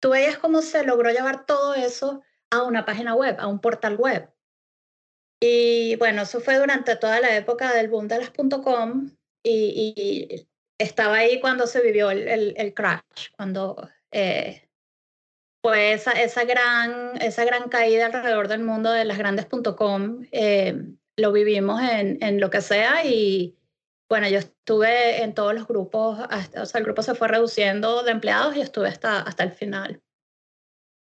tú 0.00 0.10
veías 0.10 0.38
cómo 0.38 0.62
se 0.62 0.84
logró 0.84 1.10
llevar 1.10 1.46
todo 1.46 1.74
eso 1.74 2.22
a 2.50 2.62
una 2.62 2.84
página 2.84 3.14
web, 3.14 3.36
a 3.38 3.46
un 3.46 3.60
portal 3.60 3.96
web. 3.96 4.30
Y 5.40 5.96
bueno, 5.96 6.22
eso 6.22 6.40
fue 6.40 6.58
durante 6.58 6.96
toda 6.96 7.20
la 7.20 7.36
época 7.36 7.72
del 7.72 7.88
boom 7.88 8.08
de 8.08 8.18
las 8.18 8.30
.com 8.30 9.10
y, 9.42 10.46
estaba 10.82 11.16
ahí 11.16 11.40
cuando 11.40 11.66
se 11.66 11.80
vivió 11.80 12.10
el, 12.10 12.74
crash, 12.74 13.30
cuando 13.36 13.88
eh, 14.10 14.68
fue 15.62 15.92
esa, 15.92 16.44
gran, 16.44 17.20
esa 17.20 17.44
gran 17.44 17.68
caída 17.68 18.06
alrededor 18.06 18.48
del 18.48 18.62
mundo 18.62 18.90
de 18.90 19.04
las 19.04 19.18
grandes 19.18 19.46
.com. 19.76 20.26
Eh, 20.32 20.76
lo 21.16 21.32
vivimos 21.32 21.80
en, 21.82 22.22
en 22.22 22.40
lo 22.40 22.50
que 22.50 22.60
sea 22.60 23.04
y 23.04 23.56
bueno, 24.12 24.28
yo 24.28 24.40
estuve 24.40 25.22
en 25.22 25.32
todos 25.32 25.54
los 25.54 25.66
grupos, 25.66 26.18
sea, 26.18 26.78
el 26.78 26.84
grupo 26.84 27.02
se 27.02 27.14
fue 27.14 27.28
reduciendo 27.28 28.02
de 28.02 28.10
empleados 28.10 28.54
y 28.54 28.60
estuve 28.60 28.88
hasta, 28.88 29.22
hasta 29.22 29.42
el 29.42 29.52
final. 29.52 30.02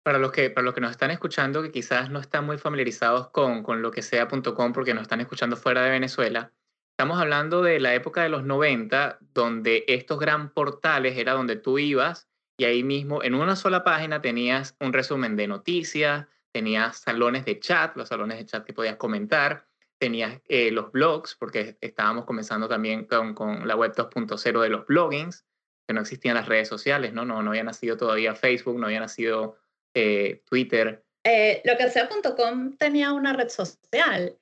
Para 0.05 0.19
los, 0.19 0.33
que, 0.33 0.51
para 0.51 0.67
los 0.67 0.75
que 0.75 0.83
nos 0.83 0.91
están 0.91 1.11
escuchando, 1.11 1.63
que 1.63 1.73
quizás 1.73 2.11
no 2.11 2.19
están 2.19 2.45
muy 2.45 2.59
familiarizados 2.59 3.31
con, 3.31 3.63
con 3.63 3.81
lo 3.81 3.91
que 3.91 4.03
sea.com 4.03 4.75
porque 4.75 4.93
nos 4.93 5.05
están 5.05 5.23
escuchando 5.23 5.57
fuera 5.57 5.83
de 5.83 5.91
Venezuela, 5.91 6.53
Estamos 7.01 7.19
hablando 7.19 7.63
de 7.63 7.81
la 7.81 7.95
época 7.95 8.23
de 8.23 8.29
los 8.29 8.45
90, 8.45 9.21
donde 9.33 9.85
estos 9.89 10.19
gran 10.19 10.53
portales 10.53 11.17
era 11.17 11.33
donde 11.33 11.57
tú 11.57 11.79
ibas 11.79 12.29
y 12.59 12.67
ahí 12.67 12.85
mismo 12.85 13.25
en 13.25 13.35
una 13.35 13.57
sola 13.57 13.83
página 13.85 14.21
tenías 14.21 14.77
un 14.81 14.93
resumen 14.93 15.35
de 15.35 15.49
noticias, 15.49 16.27
tenías 16.53 16.99
salones 16.99 17.47
de 17.47 17.59
chat, 17.59 17.97
los 17.97 18.11
salones 18.11 18.37
de 18.37 18.45
chat 18.45 18.67
que 18.67 18.75
podías 18.75 18.97
comentar, 18.97 19.67
tenías 19.99 20.43
eh, 20.47 20.71
los 20.73 20.93
blogs, 20.93 21.37
porque 21.37 21.79
estábamos 21.81 22.27
comenzando 22.27 22.69
también 22.69 23.07
con, 23.07 23.67
la 23.67 23.77
web 23.77 23.95
2.0 23.95 24.61
de 24.61 24.69
los 24.69 24.85
bloggings, 24.85 25.47
que 25.89 25.95
no 25.95 26.03
existían 26.03 26.35
las 26.35 26.49
redes 26.49 26.69
sociales, 26.69 27.15
¿no? 27.15 27.25
No, 27.25 27.43
no 27.43 27.49
había 27.49 27.65
nacido 27.65 27.97
todavía 27.97 28.35
Facebook, 28.35 28.79
no 28.79 28.89
había 28.89 29.01
nacido 29.01 29.57
eh, 29.95 30.43
Twitter. 30.45 31.03
Eh, 31.25 31.63
lo 31.65 31.79
que 31.79 31.89
sea.com 31.89 32.77
tenía 32.77 33.15
una 33.15 33.33
red 33.33 33.49
social 33.49 34.37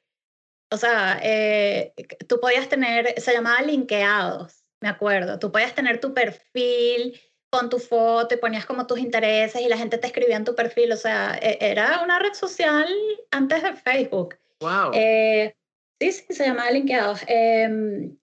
o 0.71 0.77
sea, 0.77 1.19
eh, 1.23 1.95
tú 2.29 2.41
podías 2.41 2.69
tener, 2.69 3.21
se 3.21 3.33
llamaba 3.33 3.63
linkeados, 3.63 4.65
me 4.81 4.89
acuerdo. 4.89 5.39
Tú 5.39 5.51
podías 5.51 5.75
tener 5.75 6.01
tu 6.01 6.13
perfil 6.15 7.19
con 7.51 7.71
tu 7.71 7.79
foto 7.79 8.35
y 8.35 8.39
ponías 8.39 8.67
como 8.67 8.87
tus 8.87 8.99
intereses 8.99 9.61
y 9.63 9.69
la 9.69 9.79
gente 9.79 9.99
te 9.99 10.07
escribía 10.07 10.37
en 10.37 10.45
tu 10.45 10.55
perfil. 10.55 10.93
O 10.93 10.97
sea, 10.97 11.39
e, 11.41 11.59
era 11.61 12.03
una 12.03 12.19
red 12.19 12.35
social 12.35 12.87
antes 13.31 13.63
de 13.63 13.75
Facebook. 13.75 14.37
Wow. 14.61 14.91
Eh, 14.93 15.55
sí, 16.01 16.13
sí, 16.13 16.35
se 16.35 16.47
llamaba 16.47 16.71
linkeados. 16.71 17.23
Em, 17.27 18.19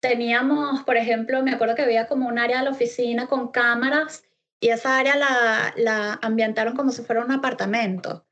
teníamos, 0.00 0.82
por 0.84 0.96
ejemplo, 0.96 1.42
me 1.42 1.52
acuerdo 1.52 1.74
que 1.74 1.82
había 1.82 2.06
como 2.06 2.28
un 2.28 2.38
área 2.38 2.58
de 2.58 2.64
la 2.64 2.70
oficina 2.70 3.26
con 3.26 3.50
cámaras 3.50 4.24
y 4.60 4.68
esa 4.68 4.98
área 4.98 5.16
la, 5.16 5.72
la 5.76 6.18
ambientaron 6.20 6.76
como 6.76 6.90
si 6.90 7.02
fuera 7.02 7.24
un 7.24 7.32
apartamento. 7.32 8.26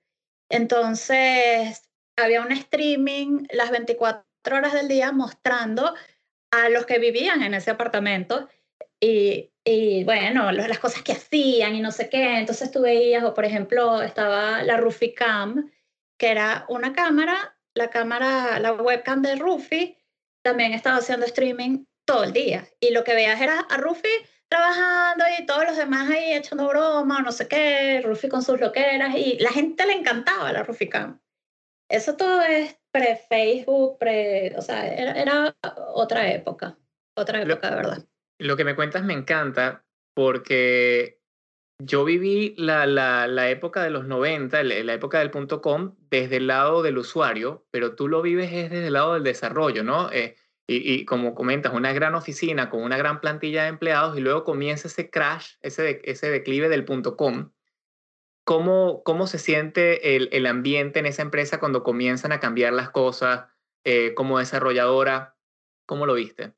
Entonces, 0.50 1.85
había 2.16 2.42
un 2.42 2.52
streaming 2.52 3.46
las 3.50 3.70
24 3.70 4.24
horas 4.50 4.72
del 4.72 4.88
día 4.88 5.12
mostrando 5.12 5.94
a 6.50 6.68
los 6.68 6.86
que 6.86 6.98
vivían 6.98 7.42
en 7.42 7.54
ese 7.54 7.70
apartamento 7.70 8.48
y, 9.00 9.52
y 9.64 10.04
bueno, 10.04 10.52
las 10.52 10.78
cosas 10.78 11.02
que 11.02 11.12
hacían 11.12 11.74
y 11.74 11.80
no 11.80 11.90
sé 11.90 12.08
qué. 12.08 12.38
Entonces 12.38 12.70
tú 12.70 12.82
veías, 12.82 13.24
o 13.24 13.34
por 13.34 13.44
ejemplo, 13.44 14.02
estaba 14.02 14.62
la 14.62 14.82
Cam, 15.14 15.70
que 16.18 16.30
era 16.30 16.64
una 16.68 16.92
cámara, 16.92 17.58
la 17.74 17.90
cámara, 17.90 18.58
la 18.58 18.72
webcam 18.72 19.22
de 19.22 19.36
Rufi, 19.36 19.98
también 20.42 20.72
estaba 20.72 20.98
haciendo 20.98 21.26
streaming 21.26 21.84
todo 22.06 22.24
el 22.24 22.32
día. 22.32 22.66
Y 22.80 22.90
lo 22.90 23.04
que 23.04 23.14
veías 23.14 23.40
era 23.40 23.60
a 23.60 23.76
Rufi 23.76 24.08
trabajando 24.48 25.24
y 25.38 25.44
todos 25.44 25.64
los 25.64 25.76
demás 25.76 26.08
ahí 26.08 26.32
echando 26.32 26.68
broma, 26.68 27.20
no 27.20 27.32
sé 27.32 27.48
qué, 27.48 28.00
Rufi 28.02 28.28
con 28.28 28.42
sus 28.42 28.60
loqueras, 28.60 29.14
y 29.16 29.38
la 29.40 29.50
gente 29.50 29.84
le 29.86 29.94
encantaba 29.94 30.52
la 30.52 30.64
Cam. 30.90 31.20
Eso 31.88 32.16
todo 32.16 32.42
es 32.42 32.76
pre-Facebook, 32.90 33.98
pre, 33.98 34.54
o 34.56 34.62
sea, 34.62 34.86
era, 34.88 35.56
otra 35.94 36.32
época, 36.32 36.78
otra 37.16 37.42
época 37.42 37.70
de 37.70 37.76
verdad. 37.76 38.08
Lo 38.38 38.56
que 38.56 38.64
me 38.64 38.74
cuentas 38.74 39.04
me 39.04 39.12
encanta 39.12 39.84
porque 40.14 41.20
yo 41.78 42.04
viví 42.04 42.54
la, 42.56 42.86
la, 42.86 43.28
la 43.28 43.50
época 43.50 43.82
de 43.82 43.90
los 43.90 44.06
90, 44.06 44.62
la, 44.62 44.94
época 44.94 45.18
del 45.18 45.30
punto 45.30 45.60
com, 45.60 45.94
desde 46.10 46.36
el 46.36 46.46
lado 46.46 46.82
del 46.82 46.98
usuario, 46.98 47.66
pero 47.70 47.94
tú 47.94 48.08
lo 48.08 48.22
vives 48.22 48.50
desde 48.50 48.86
el 48.86 48.94
lado 48.94 49.14
del 49.14 49.22
desarrollo, 49.22 49.84
¿no? 49.84 50.10
Eh, 50.10 50.36
y, 50.68 50.94
y, 50.94 51.04
como 51.04 51.34
comentas, 51.34 51.72
una 51.74 51.92
gran 51.92 52.16
oficina 52.16 52.70
con 52.70 52.82
una 52.82 52.96
gran 52.96 53.20
plantilla 53.20 53.64
de 53.64 53.68
empleados 53.68 54.18
y 54.18 54.20
luego 54.20 54.42
comienza 54.42 54.88
ese 54.88 55.10
crash, 55.10 55.54
ese, 55.60 56.00
ese 56.04 56.30
declive 56.30 56.68
del 56.68 56.84
punto 56.84 57.16
com 57.16 57.52
¿Cómo, 58.46 59.02
cómo 59.02 59.26
se 59.26 59.40
siente 59.40 60.14
el, 60.14 60.28
el, 60.30 60.46
ambiente 60.46 61.00
en 61.00 61.06
esa 61.06 61.22
empresa 61.22 61.58
cuando 61.58 61.82
comienzan 61.82 62.30
a 62.30 62.38
cambiar 62.38 62.72
las 62.72 62.90
cosas 62.90 63.46
eh, 63.82 64.14
como 64.14 64.38
desarrolladora? 64.38 65.36
¿Cómo 65.84 66.06
lo 66.06 66.14
viste? 66.14 66.54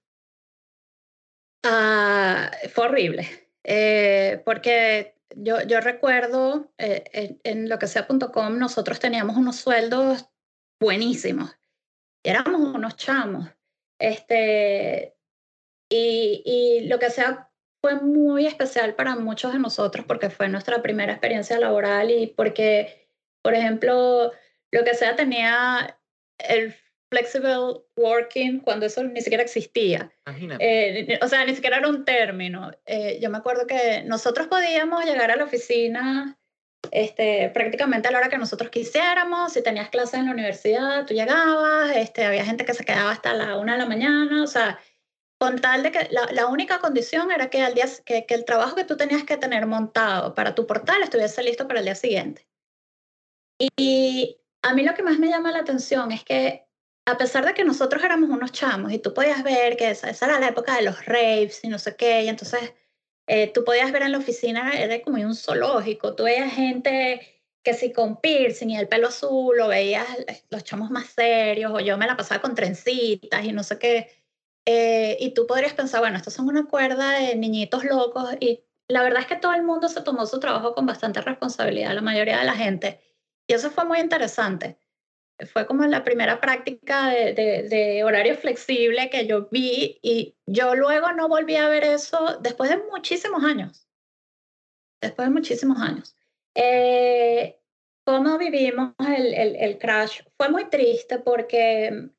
Ah, 1.65 2.51
fue 2.75 2.85
horrible, 2.85 3.27
eh, 3.65 4.43
porque 4.45 5.15
yo, 5.35 5.63
yo 5.63 5.81
recuerdo 5.81 6.71
eh, 6.77 7.05
en, 7.15 7.41
en, 7.45 7.69
lo 7.71 7.79
que 7.79 7.87
sea.com 7.87 8.59
nosotros 8.59 9.01
teníamos 9.01 9.39
unos 9.39 9.57
sueldos 9.57 10.29
buenísimos, 10.79 11.57
éramos 12.23 12.75
unos 12.75 12.97
chamos. 12.97 13.49
Este, 13.99 15.17
y, 15.89 16.43
y 16.45 16.87
lo 16.87 16.99
que 16.99 17.09
sea 17.09 17.48
fue 17.81 18.01
muy 18.01 18.47
especial 18.47 18.95
para 18.95 19.17
muchos 19.17 19.53
de 19.53 19.59
nosotros 19.59 20.05
porque 20.07 20.31
fue 20.31 20.49
nuestra 20.49 20.83
primera 20.83 21.13
experiencia 21.13 21.59
laboral 21.59 22.11
y 22.11 22.29
porque, 22.29 23.09
por 23.43 23.55
ejemplo, 23.55 24.33
lo 24.73 24.85
que 24.85 24.95
sea 24.95 25.17
tenía 25.17 25.99
el 26.39 26.75
flexible 27.11 27.83
working 27.97 28.61
cuando 28.61 28.87
eso 28.87 29.03
ni 29.03 29.21
siquiera 29.21 29.43
existía. 29.43 30.13
Eh, 30.59 31.19
o 31.23 31.29
sea, 31.29 31.45
ni 31.45 31.55
siquiera 31.55 31.79
era 31.79 31.89
un 31.89 32.05
término. 32.05 32.71
Eh, 32.85 33.19
yo 33.21 33.31
me 33.31 33.39
acuerdo 33.39 33.67
que 33.67 34.03
nosotros 34.05 34.47
podíamos 34.49 35.05
llegar 35.05 35.31
a 35.31 35.37
la 35.37 35.45
oficina 35.45 36.39
este, 36.91 37.51
prácticamente 37.51 38.09
a 38.09 38.11
la 38.11 38.19
hora 38.19 38.29
que 38.29 38.39
nosotros 38.39 38.71
quisiéramos. 38.71 39.53
Si 39.53 39.63
tenías 39.63 39.89
clases 39.89 40.21
en 40.21 40.27
la 40.27 40.33
universidad, 40.33 41.07
tú 41.07 41.15
llegabas. 41.15 41.97
Este, 41.97 42.25
había 42.25 42.45
gente 42.45 42.65
que 42.65 42.75
se 42.75 42.85
quedaba 42.85 43.11
hasta 43.11 43.33
la 43.33 43.57
una 43.57 43.73
de 43.73 43.79
la 43.79 43.87
mañana. 43.87 44.43
O 44.43 44.47
sea, 44.47 44.79
con 45.39 45.61
tal 45.61 45.85
de 45.85 45.93
que 45.93 46.09
la, 46.11 46.47
única 46.47 46.81
condición 46.81 47.31
era 47.31 47.49
que, 47.49 47.63
al 47.63 47.75
día, 47.75 47.87
que, 48.05 48.27
el 48.29 48.45
trabajo 48.45 48.75
que 48.75 48.85
tú 48.85 48.97
tenías 48.97 49.25
que 49.25 49.37
tener 49.37 49.67
montado 49.67 50.35
para 50.35 50.55
tu 50.55 50.67
portal 50.67 51.03
estuviese 51.03 51.43
listo 51.43 51.67
para 51.69 51.79
el 51.79 51.87
día 51.87 51.95
siguiente. 51.95 52.47
Y, 53.59 54.41
a 54.63 54.75
mí 54.75 54.83
lo 54.83 54.95
que 54.95 55.05
más 55.05 55.19
me 55.19 55.29
llama 55.29 55.53
la 55.53 55.61
atención 55.61 56.11
es 56.11 56.25
que 56.25 56.67
a 57.07 57.17
pesar 57.17 57.47
de 57.47 57.55
que 57.55 57.65
nosotros 57.65 58.03
éramos 58.03 58.29
unos 58.29 58.53
chamos 58.53 58.93
y 58.93 58.99
tú 58.99 59.15
podías 59.15 59.43
ver 59.43 59.77
que 59.77 59.91
esa, 59.91 60.11
era 60.11 60.41
la 60.41 60.49
época 60.49 60.75
de 60.77 60.83
los 60.83 61.07
raves 61.07 61.61
y 61.63 61.69
no 61.69 61.79
sé 61.79 61.97
qué, 61.97 62.25
y 62.25 62.29
entonces 62.29 62.75
eh, 63.29 63.51
tú 63.53 63.65
podías 63.65 63.93
ver 63.93 64.03
en 64.03 64.13
la 64.13 64.19
oficina, 64.19 64.73
era 64.73 65.01
como 65.03 65.17
un 65.17 65.35
zoológico, 65.35 66.15
tú 66.15 66.25
veías 66.25 66.53
gente 66.53 67.39
que 67.63 67.75
si 67.75 67.93
con 67.93 68.21
piercing 68.21 68.71
y 68.71 68.79
el 68.79 68.89
pelo 68.89 69.09
azul, 69.09 69.61
o 69.61 69.69
veías 69.69 70.07
los 70.51 70.65
chamos 70.65 70.91
más 70.91 71.07
serios, 71.09 71.73
o 71.73 71.81
yo 71.81 71.99
me 71.99 72.07
la 72.07 72.17
pasaba 72.17 72.41
con 72.41 72.55
trencitas 72.55 73.45
y 73.45 73.53
no 73.53 73.63
sé 73.63 73.79
qué. 73.79 74.18
Eh, 74.71 75.17
y 75.19 75.33
tú 75.33 75.47
podrías 75.47 75.73
pensar, 75.73 76.01
bueno, 76.01 76.19
estos 76.19 76.35
son 76.35 76.47
una 76.47 76.67
cuerda 76.67 77.13
de 77.13 77.35
niñitos 77.37 77.85
locos 77.85 78.37
y 78.39 78.63
la 78.87 79.03
verdad 79.03 79.23
es 79.23 79.27
que 79.27 79.37
todo 79.37 79.55
el 79.55 79.63
mundo 79.63 79.89
se 79.89 80.03
tomó 80.03 80.27
su 80.27 80.41
trabajo 80.41 80.75
con 80.75 80.85
bastante 80.85 81.23
responsabilidad, 81.23 81.95
la 81.95 82.03
mayoría 82.03 82.37
de 82.41 82.45
la 82.45 82.55
gente. 82.55 83.01
Y 83.47 83.55
eso 83.55 83.71
fue 83.71 83.87
muy 83.87 83.99
interesante. 83.99 84.79
Fue 85.55 85.67
como 85.67 85.87
la 85.87 86.05
primera 86.05 86.39
práctica 86.39 87.09
de, 87.09 87.33
de, 87.67 88.05
horario 88.05 88.35
flexible 88.37 89.09
que 89.09 89.27
yo 89.27 89.49
vi 89.51 90.01
y 90.03 90.37
yo 90.45 90.75
luego 90.75 91.13
no 91.13 91.29
volví 91.29 91.57
a 91.57 91.71
ver 91.71 91.85
eso 91.85 92.39
después 92.43 92.69
de 92.69 92.77
muchísimos 92.77 93.43
años. 93.45 93.89
Después 95.01 95.29
de 95.29 95.33
muchísimos 95.33 95.81
años. 95.81 96.15
Eh, 96.55 97.59
¿Cómo 98.05 98.37
vivimos 98.37 98.93
el, 98.99 99.33
el, 99.33 99.57
el, 99.57 99.79
crash? 99.79 100.21
Fue 100.37 100.51
muy 100.51 100.69
triste 100.69 101.21
porque 101.21 102.11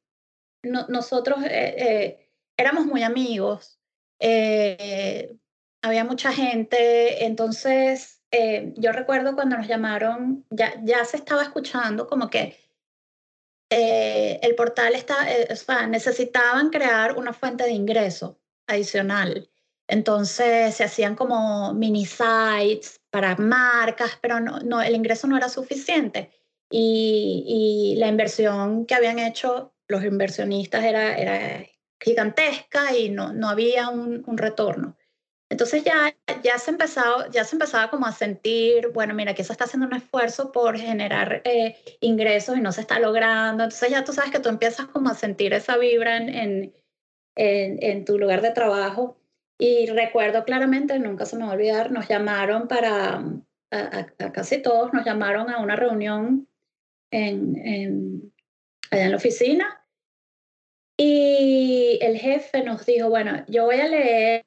nosotros... 0.63 1.37
Eh, 1.45 2.25
éramos 2.59 2.85
muy 2.85 3.03
amigos, 3.03 3.79
eh, 4.19 5.37
había 5.81 6.03
mucha 6.03 6.33
gente, 6.33 7.25
entonces 7.25 8.21
eh, 8.31 8.73
yo 8.75 8.91
recuerdo 8.91 9.33
cuando 9.33 9.55
nos 9.57 9.67
llamaron, 9.67 10.45
ya, 10.49 10.73
ya 10.83 11.05
se 11.05 11.17
estaba 11.17 11.41
escuchando 11.43 12.05
como 12.05 12.29
que 12.29 12.57
eh, 13.69 14.39
el 14.43 14.55
portal 14.55 14.93
está, 14.93 15.25
o 15.49 15.55
sea, 15.55 15.87
necesitaban 15.87 16.69
crear 16.69 17.17
una 17.17 17.31
fuente 17.31 17.63
de 17.63 17.71
ingreso 17.71 18.41
adicional. 18.67 19.49
Entonces 19.87 20.75
se 20.75 20.83
hacían 20.83 21.15
como 21.15 21.73
mini 21.73 22.05
sites 22.05 22.99
para 23.09 23.37
marcas, 23.37 24.19
pero 24.21 24.39
no, 24.41 24.59
no 24.59 24.81
el 24.81 24.95
ingreso 24.95 25.27
no 25.27 25.37
era 25.37 25.47
suficiente. 25.49 26.29
Y, 26.69 27.93
y, 27.95 27.99
la 27.99 28.07
inversión 28.07 28.85
que 28.85 28.93
habían 28.93 29.17
hecho 29.17 29.73
los 29.87 30.03
inversionistas 30.03 30.83
era, 30.83 31.17
era 31.17 31.65
gigantesca 31.99 32.95
y 32.95 33.09
no, 33.09 33.33
no 33.33 33.49
había 33.49 33.89
un, 33.89 34.23
un 34.25 34.37
retorno. 34.37 34.95
Entonces 35.49 35.83
ya, 35.83 36.15
ya, 36.43 36.59
se 36.59 36.69
empezaba, 36.69 37.27
ya 37.31 37.43
se 37.43 37.55
empezaba 37.55 37.89
como 37.89 38.05
a 38.05 38.11
sentir, 38.11 38.89
bueno, 38.93 39.15
mira, 39.15 39.31
aquí 39.31 39.43
se 39.43 39.51
está 39.51 39.65
haciendo 39.65 39.87
un 39.87 39.95
esfuerzo 39.95 40.51
por 40.51 40.77
generar 40.77 41.41
eh, 41.43 41.75
ingresos 42.01 42.55
y 42.55 42.61
no 42.61 42.71
se 42.71 42.81
está 42.81 42.99
logrando. 42.99 43.63
Entonces 43.63 43.89
ya 43.89 44.03
tú 44.03 44.13
sabes 44.13 44.29
que 44.31 44.39
tú 44.39 44.49
empiezas 44.49 44.85
como 44.87 45.09
a 45.09 45.15
sentir 45.15 45.53
esa 45.53 45.77
vibra 45.77 46.17
en, 46.17 46.29
en, 46.29 46.73
en, 47.35 48.05
tu 48.05 48.19
lugar 48.19 48.41
de 48.41 48.51
trabajo. 48.51 49.17
Y 49.57 49.87
recuerdo 49.87 50.45
claramente, 50.45 50.99
nunca 50.99 51.25
se 51.25 51.35
me 51.35 51.45
va 51.45 51.51
a 51.51 51.55
olvidar, 51.55 51.91
nos 51.91 52.07
llamaron 52.07 52.67
para, 52.67 53.23
a, 53.71 54.05
casi 54.31 54.61
todos, 54.61 54.93
nos 54.93 55.03
llamaron 55.03 55.49
a 55.49 55.59
una 55.59 55.75
reunión 55.75 56.47
en, 57.11 57.57
en, 57.57 58.33
allá 58.91 59.05
en 59.05 59.11
la 59.11 59.17
oficina. 59.17 59.78
Y 61.01 61.97
el 62.01 62.17
jefe 62.17 62.61
nos 62.61 62.85
dijo, 62.85 63.07
bueno, 63.07 63.45
yo 63.47 63.63
voy 63.63 63.79
a 63.79 63.87
leer 63.87 64.45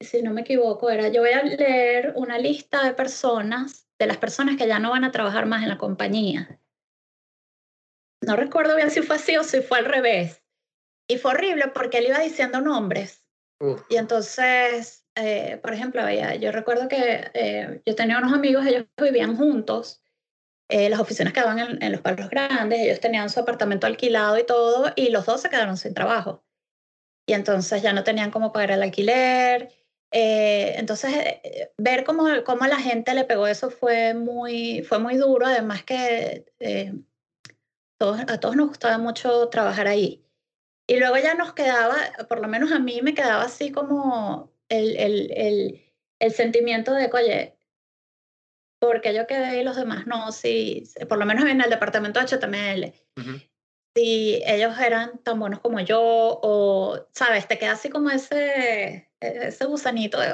si 0.00 0.22
no 0.22 0.32
me 0.32 0.42
equivoco, 0.42 0.90
era 0.90 1.08
yo 1.08 1.20
voy 1.20 1.32
a 1.32 1.42
leer 1.42 2.14
una 2.16 2.38
lista 2.38 2.84
de 2.84 2.94
personas, 2.94 3.86
de 3.98 4.06
las 4.06 4.16
personas 4.16 4.56
que 4.56 4.66
ya 4.66 4.78
no 4.78 4.90
van 4.90 5.04
a 5.04 5.12
trabajar 5.12 5.46
más 5.46 5.62
en 5.62 5.68
la 5.68 5.78
compañía. 5.78 6.58
No 8.22 8.36
recuerdo 8.36 8.76
bien 8.76 8.90
si 8.90 9.02
fue 9.02 9.16
así 9.16 9.36
o 9.36 9.44
si 9.44 9.60
fue 9.60 9.78
al 9.78 9.84
revés. 9.84 10.42
Y 11.06 11.18
fue 11.18 11.32
horrible 11.32 11.68
porque 11.68 11.98
él 11.98 12.06
iba 12.06 12.18
diciendo 12.18 12.60
nombres. 12.60 13.22
Y 13.88 13.96
entonces, 13.96 15.06
eh, 15.14 15.58
por 15.62 15.72
ejemplo, 15.72 16.02
yo 16.40 16.52
recuerdo 16.52 16.88
que 16.88 17.30
eh, 17.34 17.82
yo 17.84 17.94
tenía 17.94 18.18
unos 18.18 18.32
amigos, 18.32 18.66
ellos 18.66 18.86
vivían 19.00 19.36
juntos, 19.36 20.02
eh, 20.68 20.88
las 20.88 21.00
oficinas 21.00 21.32
quedaban 21.32 21.58
en, 21.58 21.82
en 21.82 21.92
los 21.92 22.00
palos 22.00 22.28
grandes, 22.30 22.80
ellos 22.80 23.00
tenían 23.00 23.30
su 23.30 23.40
apartamento 23.40 23.86
alquilado 23.86 24.38
y 24.38 24.44
todo, 24.44 24.92
y 24.96 25.10
los 25.10 25.26
dos 25.26 25.40
se 25.42 25.50
quedaron 25.50 25.76
sin 25.76 25.94
trabajo. 25.94 26.44
Y 27.26 27.32
entonces 27.32 27.82
ya 27.82 27.92
no 27.92 28.04
tenían 28.04 28.30
cómo 28.30 28.52
pagar 28.52 28.72
el 28.72 28.82
alquiler, 28.82 29.70
eh, 30.16 30.76
entonces, 30.78 31.12
eh, 31.12 31.72
ver 31.76 32.04
cómo, 32.04 32.28
cómo 32.46 32.66
la 32.68 32.78
gente 32.78 33.14
le 33.14 33.24
pegó 33.24 33.48
eso 33.48 33.68
fue 33.68 34.14
muy, 34.14 34.84
fue 34.84 35.00
muy 35.00 35.16
duro, 35.16 35.44
además 35.44 35.82
que 35.82 36.46
eh, 36.60 36.92
todos, 37.98 38.20
a 38.20 38.38
todos 38.38 38.54
nos 38.54 38.68
gustaba 38.68 38.96
mucho 38.98 39.48
trabajar 39.48 39.88
ahí. 39.88 40.24
Y 40.86 40.98
luego 41.00 41.16
ya 41.18 41.34
nos 41.34 41.52
quedaba, 41.54 41.96
por 42.28 42.40
lo 42.40 42.46
menos 42.46 42.70
a 42.70 42.78
mí 42.78 43.00
me 43.02 43.14
quedaba 43.14 43.42
así 43.42 43.72
como 43.72 44.52
el, 44.68 44.96
el, 44.96 45.32
el, 45.32 45.82
el 46.20 46.32
sentimiento 46.32 46.92
de, 46.94 47.10
oye, 47.12 47.53
porque 48.86 49.14
yo 49.14 49.26
quedé 49.26 49.60
y 49.60 49.64
los 49.64 49.76
demás 49.76 50.06
no, 50.06 50.32
sí, 50.32 50.84
por 51.08 51.18
lo 51.18 51.26
menos 51.26 51.44
en 51.44 51.60
el 51.60 51.70
departamento 51.70 52.20
de 52.20 52.26
HTML. 52.26 52.92
Si 53.96 54.42
ellos 54.44 54.78
eran 54.78 55.18
tan 55.22 55.38
buenos 55.38 55.60
como 55.60 55.80
yo, 55.80 56.00
o, 56.02 57.06
¿sabes? 57.12 57.46
Te 57.46 57.58
queda 57.58 57.72
así 57.72 57.90
como 57.90 58.10
ese, 58.10 59.10
ese 59.20 59.64
gusanito 59.66 60.18
de... 60.20 60.32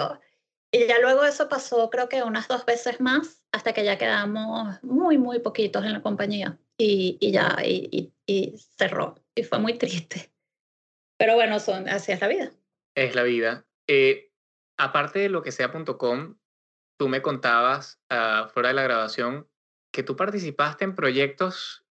Y 0.73 0.87
ya 0.87 1.01
luego 1.01 1.25
eso 1.25 1.49
pasó 1.49 1.91
creo 1.91 2.09
que 2.09 2.23
unas 2.23 2.47
dos 2.47 2.65
veces 2.65 3.01
más 3.01 3.43
hasta 3.53 3.73
que 3.73 3.85
ya 3.85 3.99
quedamos 3.99 4.83
muy, 4.83 5.19
muy 5.19 5.41
poquitos 5.41 5.85
en 5.85 5.93
la 5.93 6.01
compañía 6.01 6.59
y, 6.79 7.19
y 7.21 7.33
ya, 7.33 7.59
y, 7.65 8.13
y, 8.27 8.55
cerró. 8.79 9.17
Y 9.35 9.43
fue 9.43 9.59
muy 9.59 9.77
triste. 9.77 10.33
Pero 11.19 11.35
bueno, 11.35 11.61
son, 11.61 11.89
así 11.89 12.13
es 12.13 12.21
la 12.21 12.29
vida. 12.29 12.53
Es 12.95 13.15
la 13.15 13.25
vida. 13.25 13.67
Eh, 13.89 14.33
aparte 14.79 15.19
de 15.19 15.29
lo 15.29 15.43
que 15.43 15.53
sea.com, 15.53 16.39
tú 17.01 17.09
me 17.09 17.23
contabas 17.23 17.99
uh, 18.11 18.47
fuera 18.51 18.69
de 18.69 18.75
la 18.75 18.83
grabación 18.83 19.49
que 19.91 20.03
tú 20.03 20.17
participaste 20.17 20.85
en 20.85 20.95
proyectos 20.95 21.87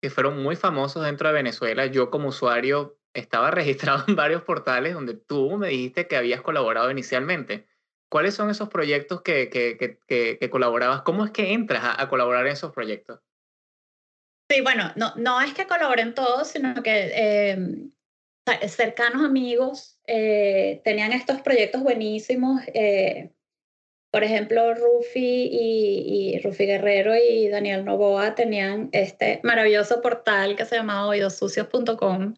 que 0.00 0.08
fueron 0.08 0.42
muy 0.42 0.56
famosos 0.56 1.04
dentro 1.04 1.28
de 1.28 1.34
Venezuela. 1.34 1.84
Yo 1.84 2.10
como 2.10 2.28
usuario 2.30 2.98
estaba 3.12 3.50
registrado 3.50 4.04
en 4.08 4.16
varios 4.16 4.40
portales 4.40 4.94
donde 4.94 5.12
tú 5.12 5.58
me 5.58 5.68
dijiste 5.68 6.08
que 6.08 6.16
habías 6.16 6.40
colaborado 6.40 6.90
inicialmente. 6.90 7.66
¿Cuáles 8.10 8.36
son 8.36 8.48
esos 8.48 8.70
proyectos 8.70 9.20
que, 9.20 9.50
que, 9.50 9.76
que, 9.76 10.38
que 10.38 10.50
colaborabas? 10.50 11.02
¿Cómo 11.02 11.26
es 11.26 11.30
que 11.30 11.52
entras 11.52 11.82
a, 11.98 12.08
colaborar 12.08 12.46
en 12.46 12.52
esos 12.54 12.72
proyectos? 12.72 13.20
Sí, 14.50 14.62
bueno, 14.62 14.92
no, 14.96 15.12
no 15.16 15.42
es 15.42 15.52
que 15.52 15.66
colaboren 15.66 16.14
todos, 16.14 16.48
sino 16.48 16.82
que 16.82 17.10
eh, 17.14 17.58
cercanos 18.68 19.22
amigos 19.22 20.00
eh, 20.06 20.80
tenían 20.84 21.12
estos 21.12 21.42
proyectos 21.42 21.82
buenísimos. 21.82 22.62
Eh, 22.68 23.33
por 24.14 24.22
ejemplo, 24.22 24.72
Rufi 24.74 25.48
y, 25.50 26.38
Rufi 26.38 26.66
Guerrero 26.66 27.16
y 27.16 27.48
Daniel 27.48 27.84
Novoa 27.84 28.36
tenían 28.36 28.88
este 28.92 29.40
maravilloso 29.42 30.00
portal 30.02 30.54
que 30.54 30.64
se 30.64 30.76
llamaba 30.76 31.08
oidosucios.com 31.08 32.36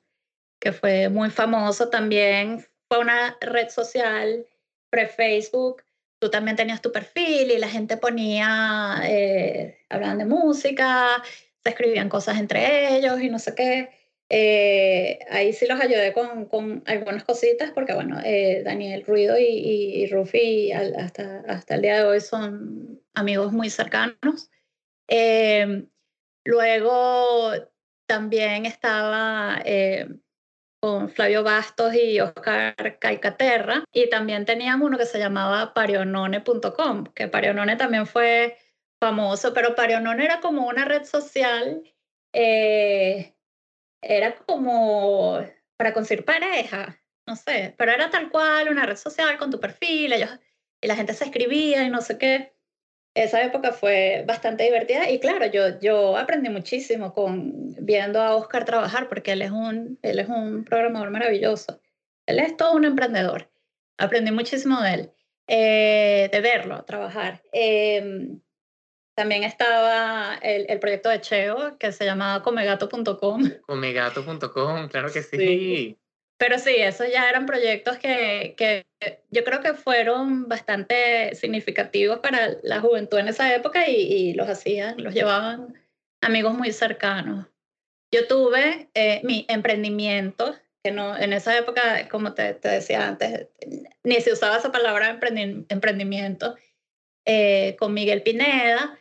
que 0.59 0.73
fue 0.73 1.11
muy 1.11 1.29
famoso 1.29 1.91
también. 1.91 2.65
Fue 2.89 2.99
una 3.01 3.37
red 3.43 3.69
social 3.69 4.47
pre-Facebook. 4.89 5.83
Tú 6.19 6.31
también 6.31 6.57
tenías 6.57 6.81
tu 6.81 6.91
perfil 6.93 7.51
y 7.51 7.59
la 7.59 7.69
gente 7.69 7.99
ponía, 7.99 9.03
eh, 9.05 9.85
hablaban 9.91 10.17
de 10.17 10.25
música, 10.25 11.23
se 11.63 11.69
escribían 11.69 12.09
cosas 12.09 12.39
entre 12.39 12.97
ellos 12.97 13.21
y 13.21 13.29
no 13.29 13.39
sé 13.39 13.55
qué. 13.55 13.91
Eh, 14.29 15.21
ahí 15.31 15.53
sí 15.53 15.67
los 15.67 15.81
ayudé 15.81 16.13
con, 16.13 16.47
con, 16.47 16.83
algunas 16.87 17.25
cositas 17.25 17.71
porque, 17.71 17.95
bueno, 17.95 18.19
eh, 18.25 18.63
Daniel 18.65 19.05
Ruido 19.07 19.39
y, 19.39 19.45
y, 19.45 20.07
Rufi 20.09 20.73
hasta, 20.73 21.45
hasta 21.47 21.77
el 21.77 21.83
día 21.83 21.99
de 21.99 22.05
hoy 22.05 22.21
son 22.21 23.01
amigos 23.15 23.53
muy 23.53 23.71
cercanos. 23.71 24.51
luego 26.45 27.53
también 28.07 28.67
estaba 28.67 29.63
con 30.81 31.09
Flavio 31.09 31.43
Bastos 31.43 31.95
y 31.95 32.21
Oscar 32.21 32.99
Caicaterra. 32.99 33.85
Y 33.93 34.09
también 34.09 34.45
teníamos 34.45 34.87
uno 34.87 34.99
que 34.99 35.07
se 35.07 35.19
llamaba 35.19 35.75
parionone.com, 35.75 37.05
que 37.15 37.29
Parionone 37.29 37.77
también 37.77 38.07
fue 38.07 38.59
famoso, 39.01 39.53
pero 39.53 39.75
Parionone 39.75 40.25
era 40.25 40.41
como 40.41 40.67
una 40.67 40.85
red 40.85 41.05
social, 41.05 41.83
eh, 42.33 43.35
era 44.09 44.35
como 44.35 45.41
para 45.77 45.93
conseguir 45.93 46.25
pareja, 46.25 46.99
no 47.27 47.37
sé, 47.37 47.75
pero 47.77 47.93
era 47.93 48.11
tal 48.11 48.31
cual 48.31 48.69
una 48.69 48.87
red 48.87 48.97
social 48.97 49.37
con 49.39 49.51
tu 49.51 49.61
perfil, 49.61 50.13
ellos, 50.13 50.31
y 50.81 50.87
la 50.87 50.97
gente 50.97 51.15
se 51.15 51.25
escribía 51.25 51.85
y 51.85 51.91
no 51.91 52.01
sé 52.01 52.19
qué 52.19 52.57
esa 53.17 53.43
época 53.43 53.73
fue 53.73 54.25
bastante 54.27 54.65
divertida 54.65 55.11
y 55.11 55.19
claro, 55.19 55.47
yo, 55.47 55.81
yo 55.81 56.19
aprendí 56.19 56.51
muchísimo 56.51 57.15
con 57.15 57.75
viendo 57.81 58.21
a 58.21 58.37
Oscar 58.37 58.67
trabajar 58.67 59.09
porque 59.09 59.33
él 59.33 59.41
es 59.41 59.51
un, 59.51 59.99
él 60.03 60.19
es 60.19 60.29
un 60.29 60.65
programador 60.65 61.11
maravilloso. 61.11 61.81
Él 62.27 62.39
es 62.41 62.57
todo 62.59 62.75
un 62.75 62.85
emprendedor. 62.85 63.51
Aprendí 63.97 64.33
muchísimo 64.33 64.83
de 64.83 64.95
él, 64.95 65.13
eh, 65.47 66.29
de 66.31 66.41
verlo 66.43 66.85
trabajar. 66.85 67.43
Em, 67.53 68.43
también 69.17 69.45
estaba 69.45 70.35
el, 70.43 70.67
el, 70.69 70.79
proyecto 70.79 71.09
de 71.09 71.21
Cheo 71.21 71.79
que 71.79 71.91
se 71.91 72.05
llamaba 72.05 72.43
comegato.com. 72.43 73.51
Comegato.com, 73.67 74.89
claro 74.89 75.11
que 75.11 75.23
sí. 75.23 75.99
Pero 76.39 76.59
sí, 76.59 76.77
esos 76.77 77.11
ya 77.11 77.29
eran 77.31 77.47
proyectos 77.47 77.97
que, 77.97 78.55
que, 78.59 78.85
yo 79.31 79.43
creo 79.43 79.63
que 79.63 79.73
fueron 79.73 80.49
bastante 80.49 81.35
significativos 81.35 82.19
para 82.19 82.57
la 82.63 82.81
juventud 82.81 83.19
en 83.19 83.29
esa 83.29 83.55
época 83.55 83.89
y, 83.89 83.95
y 83.95 84.35
los 84.35 84.49
hacían, 84.49 85.03
los 85.03 85.15
llevaban 85.15 85.75
amigos 86.21 86.53
muy 86.53 86.73
cercanos. 86.73 87.47
Yo 88.13 88.27
tuve 88.29 88.91
eh, 88.93 89.23
mi 89.25 89.47
emprendimiento, 89.49 90.55
que 90.85 90.91
no, 90.91 91.17
en 91.17 91.33
esa 91.33 91.57
época, 91.57 92.07
como 92.11 92.35
te, 92.35 92.53
te 92.55 92.69
decía 92.69 93.09
antes, 93.09 93.49
ni 94.05 94.21
se 94.21 94.33
usaba 94.33 94.59
esa 94.59 94.71
palabra 94.71 95.09
emprendimiento, 95.09 96.55
eh, 97.25 97.77
con 97.79 97.95
Miguel 97.95 98.23
Pineda, 98.23 98.99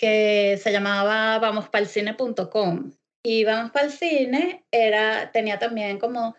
que 0.00 0.58
se 0.62 0.72
llamaba 0.72 1.38
vamospalcine.com. 1.38 2.92
Y 3.22 3.44
Vamos 3.44 3.70
para 3.70 3.84
el 3.84 3.92
Cine 3.92 4.64
era, 4.72 5.30
tenía 5.30 5.58
también 5.58 5.98
como 5.98 6.34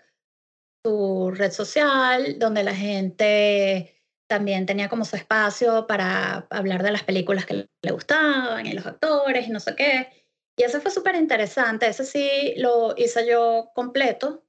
su 0.84 1.30
red 1.32 1.52
social, 1.52 2.40
donde 2.40 2.64
la 2.64 2.74
gente 2.74 4.02
también 4.28 4.66
tenía 4.66 4.90
como 4.90 5.06
su 5.06 5.16
espacio 5.16 5.86
para 5.86 6.48
hablar 6.50 6.82
de 6.82 6.92
las 6.92 7.04
películas 7.04 7.46
que 7.46 7.68
le 7.84 7.92
gustaban 7.92 8.66
y 8.66 8.74
los 8.74 8.88
actores 8.88 9.48
y 9.48 9.52
no 9.52 9.60
sé 9.60 9.76
qué. 9.76 10.10
Y 10.58 10.64
eso 10.64 10.82
fue 10.82 10.90
súper 10.90 11.14
interesante. 11.14 11.88
Ese 11.88 12.04
sí 12.04 12.56
lo 12.58 12.96
hice 12.98 13.28
yo 13.28 13.70
completo. 13.76 14.44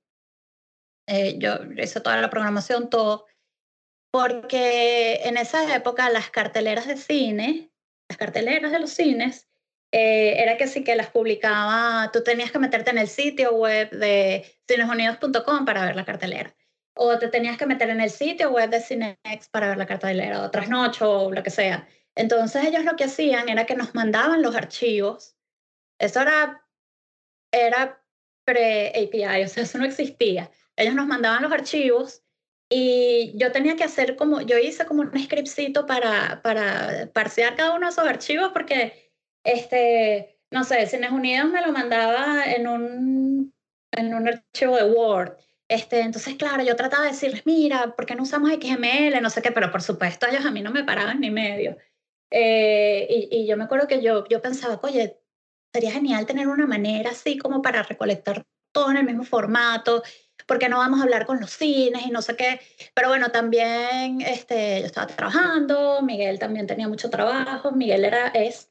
Eh, 1.07 1.37
yo 1.39 1.57
hice 1.77 2.01
toda 2.01 2.19
la 2.19 2.31
programación, 2.31 2.89
todo. 2.89 3.27
Porque 4.11 5.21
en 5.25 5.37
esa 5.37 5.75
época 5.77 6.09
las 6.09 6.31
carteleras 6.31 6.87
de 6.87 6.97
cine, 6.97 7.72
las 8.13 8.19
carteleras 8.19 8.73
de 8.73 8.79
los 8.79 8.91
cines, 8.91 9.49
eh, 9.91 10.43
era 10.43 10.59
que 10.59 10.67
sí 10.67 10.85
que 10.85 10.95
las 10.97 11.09
publicaba, 11.09 12.11
tú 12.13 12.23
tenías 12.23 12.53
que 12.53 12.59
meterte 12.59 12.91
en 12.91 12.99
el 12.99 13.09
sitio 13.09 13.55
web 13.55 13.91
de 13.91 14.45
cinesunidos.com 14.69 15.65
para 15.65 15.87
ver 15.87 15.97
la 15.97 16.05
cartelera. 16.05 16.55
O 16.95 17.19
te 17.19 17.29
tenías 17.29 17.57
que 17.57 17.65
meter 17.65 17.89
en 17.89 18.03
el 18.03 18.11
sitio 18.11 18.51
web 18.51 18.69
de 18.69 18.81
Cinex 18.81 19.49
para 19.51 19.69
ver 19.69 19.79
la 19.79 19.87
cartelera, 19.87 20.43
o 20.43 20.51
Trasnocho, 20.51 21.11
o 21.11 21.33
lo 21.33 21.43
que 21.43 21.49
sea. 21.49 21.89
Entonces 22.15 22.65
ellos 22.67 22.85
lo 22.85 22.97
que 22.97 23.05
hacían 23.05 23.49
era 23.49 23.65
que 23.65 23.75
nos 23.75 23.95
mandaban 23.95 24.43
los 24.43 24.55
archivos. 24.55 25.35
Eso 25.99 26.21
era, 26.21 26.63
era 27.51 28.05
pre-API, 28.45 29.45
o 29.45 29.49
sea, 29.49 29.63
eso 29.63 29.79
no 29.79 29.87
existía. 29.87 30.51
Ellos 30.77 30.95
nos 30.95 31.07
mandaban 31.07 31.43
los 31.43 31.53
archivos 31.53 32.23
y 32.75 33.33
yo 33.37 33.53
tenía 33.53 33.77
que 33.77 33.85
hacer 33.85 34.17
como, 34.17 34.41
yo 34.41 34.57
hice 34.57 34.87
como 34.87 35.03
un 35.03 35.23
scriptcito 35.23 35.85
para, 35.85 36.41
para 36.43 37.11
parsear 37.13 37.55
cada 37.55 37.75
uno 37.75 37.87
de 37.87 37.93
esos 37.93 38.07
archivos 38.07 38.51
porque, 38.55 39.13
este, 39.45 40.39
no 40.51 40.65
sé, 40.65 40.87
Cines 40.87 41.11
Unidos 41.11 41.51
me 41.51 41.61
lo 41.61 41.71
mandaba 41.71 42.45
en 42.47 42.67
un, 42.67 43.55
en 43.91 44.15
un 44.15 44.27
archivo 44.27 44.77
de 44.77 44.85
Word. 44.85 45.37
Este, 45.69 46.01
entonces, 46.01 46.37
claro, 46.37 46.63
yo 46.63 46.75
trataba 46.75 47.05
de 47.05 47.11
decirles, 47.11 47.43
mira, 47.45 47.95
¿por 47.95 48.07
qué 48.07 48.15
no 48.15 48.23
usamos 48.23 48.51
XML? 48.51 49.21
No 49.21 49.29
sé 49.29 49.43
qué, 49.43 49.53
pero 49.53 49.71
por 49.71 49.83
supuesto 49.83 50.27
ellos 50.27 50.47
a 50.47 50.51
mí 50.51 50.63
no 50.63 50.71
me 50.71 50.85
paraban 50.85 51.21
ni 51.21 51.31
medio. 51.31 51.77
Eh, 52.31 53.07
y, 53.11 53.29
y, 53.31 53.47
yo 53.47 53.59
me 53.59 53.65
acuerdo 53.65 53.87
que 53.87 54.01
yo, 54.01 54.27
yo 54.29 54.41
pensaba, 54.41 54.81
oye, 54.83 55.19
sería 55.75 55.93
genial 55.93 56.25
tener 56.25 56.49
una 56.49 56.67
manera 56.67 57.11
así 57.11 57.37
como 57.37 57.61
para 57.61 57.83
recolectar 57.83 58.47
todo 58.73 58.91
en 58.91 58.97
el 58.97 59.05
mismo 59.05 59.25
formato 59.25 60.03
porque 60.53 60.69
no 60.69 60.77
vamos 60.77 61.01
a 61.01 61.05
hablar 61.05 61.25
con 61.25 61.41
los 61.41 61.51
cines 61.51 62.05
y 62.05 62.11
no 62.11 62.21
sé 62.21 62.37
qué. 62.37 62.61
Pero 62.93 63.09
bueno, 63.09 63.31
también 63.31 64.21
este, 64.21 64.81
yo 64.81 64.87
estaba 64.87 65.07
trabajando, 65.07 66.03
Miguel 66.03 66.39
también 66.39 66.67
tenía 66.67 66.89
mucho 66.89 67.09
trabajo, 67.09 67.73
Miguel 67.73 68.05
era, 68.05 68.29
es 68.29 68.69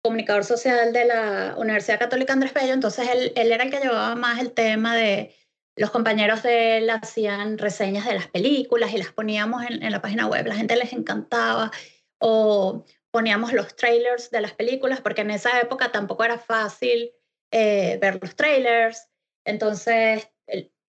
comunicador 0.00 0.44
social 0.44 0.92
de 0.92 1.06
la 1.06 1.56
Universidad 1.58 1.98
Católica 1.98 2.34
Andrés 2.34 2.54
Bello, 2.54 2.72
entonces 2.72 3.08
él, 3.08 3.32
él 3.34 3.50
era 3.50 3.64
el 3.64 3.72
que 3.72 3.80
llevaba 3.80 4.14
más 4.14 4.40
el 4.40 4.52
tema 4.52 4.94
de 4.94 5.34
los 5.74 5.90
compañeros 5.90 6.44
de 6.44 6.78
él 6.78 6.88
hacían 6.88 7.58
reseñas 7.58 8.06
de 8.06 8.14
las 8.14 8.28
películas 8.28 8.92
y 8.94 8.98
las 8.98 9.10
poníamos 9.10 9.64
en, 9.64 9.82
en 9.82 9.90
la 9.90 10.00
página 10.00 10.28
web, 10.28 10.46
la 10.46 10.54
gente 10.54 10.76
les 10.76 10.92
encantaba, 10.92 11.72
o 12.20 12.84
poníamos 13.10 13.52
los 13.52 13.74
trailers 13.74 14.30
de 14.30 14.40
las 14.40 14.52
películas, 14.52 15.00
porque 15.00 15.22
en 15.22 15.32
esa 15.32 15.60
época 15.60 15.90
tampoco 15.90 16.22
era 16.22 16.38
fácil 16.38 17.10
eh, 17.50 17.98
ver 18.00 18.20
los 18.22 18.36
trailers, 18.36 19.08
entonces 19.44 20.30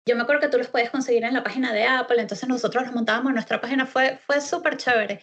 yo 0.10 0.16
me 0.16 0.24
acuerdo 0.24 0.42
que 0.42 0.50
tú 0.50 0.58
los 0.58 0.68
puedes 0.68 0.90
conseguir 0.90 1.24
en 1.24 1.34
la 1.34 1.44
página 1.44 1.72
de 1.72 1.84
Apple, 1.84 2.20
entonces 2.20 2.50
nosotros 2.50 2.84
los 2.84 2.94
montábamos 2.94 3.30
en 3.30 3.36
nuestra 3.36 3.62
página, 3.62 3.86
fue, 3.86 4.18
fue 4.26 4.42
súper 4.42 4.78
chévere. 4.78 5.22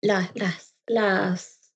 Las, 0.00 0.30
las, 0.34 0.76
las 0.86 1.74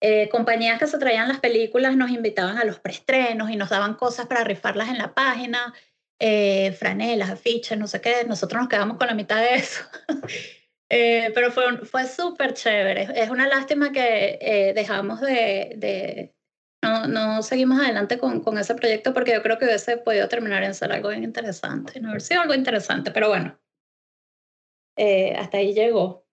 eh, 0.00 0.28
compañías 0.28 0.78
que 0.78 0.86
se 0.86 0.98
traían 0.98 1.28
las 1.28 1.40
películas 1.40 1.96
nos 1.96 2.10
invitaban 2.10 2.58
a 2.58 2.64
los 2.64 2.80
preestrenos 2.80 3.50
y 3.50 3.56
nos 3.56 3.70
daban 3.70 3.94
cosas 3.94 4.26
para 4.26 4.44
rifarlas 4.44 4.88
en 4.88 4.98
la 4.98 5.14
página, 5.14 5.72
eh, 6.18 6.72
franelas, 6.72 7.30
afiches, 7.30 7.78
no 7.78 7.86
sé 7.86 8.00
qué, 8.00 8.24
nosotros 8.26 8.60
nos 8.60 8.68
quedamos 8.68 8.96
con 8.98 9.06
la 9.06 9.14
mitad 9.14 9.40
de 9.40 9.54
eso. 9.54 9.84
eh, 10.88 11.30
pero 11.34 11.52
fue, 11.52 11.78
fue 11.86 12.06
súper 12.06 12.54
chévere. 12.54 13.08
Es 13.14 13.30
una 13.30 13.46
lástima 13.46 13.92
que 13.92 14.38
eh, 14.40 14.72
dejamos 14.74 15.20
de, 15.20 15.74
de 15.76 16.34
no, 16.84 17.06
no 17.06 17.42
seguimos 17.42 17.80
adelante 17.80 18.18
con, 18.18 18.40
con, 18.40 18.58
ese 18.58 18.74
proyecto 18.74 19.14
porque 19.14 19.32
yo 19.32 19.42
creo 19.42 19.58
que 19.58 19.64
hubiese 19.64 19.96
podido 19.96 20.28
terminar 20.28 20.62
en 20.62 20.74
ser 20.74 20.92
algo 20.92 21.08
bien 21.08 21.24
interesante, 21.24 21.98
no 22.00 22.10
haber 22.10 22.20
sido 22.20 22.42
algo 22.42 22.54
interesante, 22.54 23.10
pero 23.10 23.28
bueno, 23.28 23.58
eh, 24.96 25.34
hasta 25.36 25.58
ahí 25.58 25.72
llegó. 25.72 26.26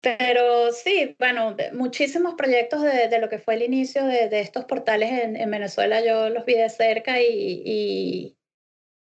Pero 0.00 0.72
sí, 0.72 1.16
bueno, 1.18 1.56
muchísimos 1.72 2.34
proyectos 2.34 2.82
de, 2.82 3.08
de, 3.08 3.18
lo 3.18 3.28
que 3.28 3.38
fue 3.38 3.54
el 3.54 3.62
inicio 3.62 4.04
de, 4.04 4.28
de 4.28 4.40
estos 4.40 4.64
portales 4.64 5.10
en, 5.10 5.36
en, 5.36 5.50
Venezuela 5.50 6.04
yo 6.04 6.28
los 6.30 6.44
vi 6.44 6.54
de 6.54 6.68
cerca 6.68 7.20
y, 7.20 7.62
y, 7.64 8.38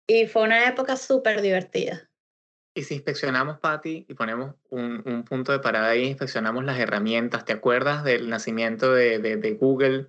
y 0.07 0.25
fue 0.27 0.43
una 0.43 0.67
época 0.67 0.97
súper 0.97 1.41
divertida. 1.41 2.09
Y 2.73 2.83
si 2.83 2.95
inspeccionamos, 2.95 3.59
Patty, 3.59 4.05
y 4.07 4.13
ponemos 4.13 4.55
un, 4.69 5.01
un, 5.05 5.23
punto 5.23 5.51
de 5.51 5.59
parada 5.59 5.89
ahí, 5.89 6.05
inspeccionamos 6.05 6.63
las 6.63 6.79
herramientas, 6.79 7.45
¿te 7.45 7.53
acuerdas 7.53 8.03
del 8.03 8.29
nacimiento 8.29 8.93
de, 8.93 9.19
de, 9.19 9.37
de 9.37 9.53
Google? 9.53 10.07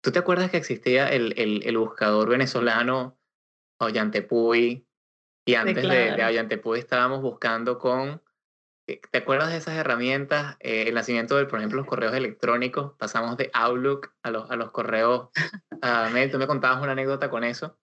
¿Tú 0.00 0.12
te 0.12 0.18
acuerdas 0.18 0.50
que 0.50 0.56
existía 0.56 1.08
el, 1.08 1.34
el, 1.36 1.62
el 1.64 1.78
buscador 1.78 2.28
venezolano 2.28 3.18
Ollantepuy? 3.80 4.86
Y 5.46 5.54
antes 5.54 5.76
sí, 5.76 5.80
claro. 5.80 6.10
de, 6.10 6.16
de 6.16 6.24
Ollantepuy 6.24 6.78
estábamos 6.78 7.22
buscando 7.22 7.78
con... 7.78 8.22
Eh, 8.86 9.00
¿Te 9.10 9.18
acuerdas 9.18 9.50
de 9.50 9.58
esas 9.58 9.76
herramientas? 9.76 10.56
Eh, 10.60 10.84
el 10.88 10.94
nacimiento 10.94 11.36
de, 11.36 11.46
por 11.46 11.58
ejemplo, 11.58 11.78
los 11.78 11.86
correos 11.86 12.14
electrónicos. 12.14 12.94
Pasamos 12.98 13.36
de 13.36 13.50
Outlook 13.52 14.14
a 14.22 14.30
los, 14.30 14.50
a 14.50 14.56
los 14.56 14.70
correos 14.70 15.28
uh, 15.72 16.10
mail. 16.12 16.30
¿Tú 16.30 16.38
me 16.38 16.46
contabas 16.46 16.82
una 16.82 16.92
anécdota 16.92 17.28
con 17.28 17.44
eso? 17.44 17.78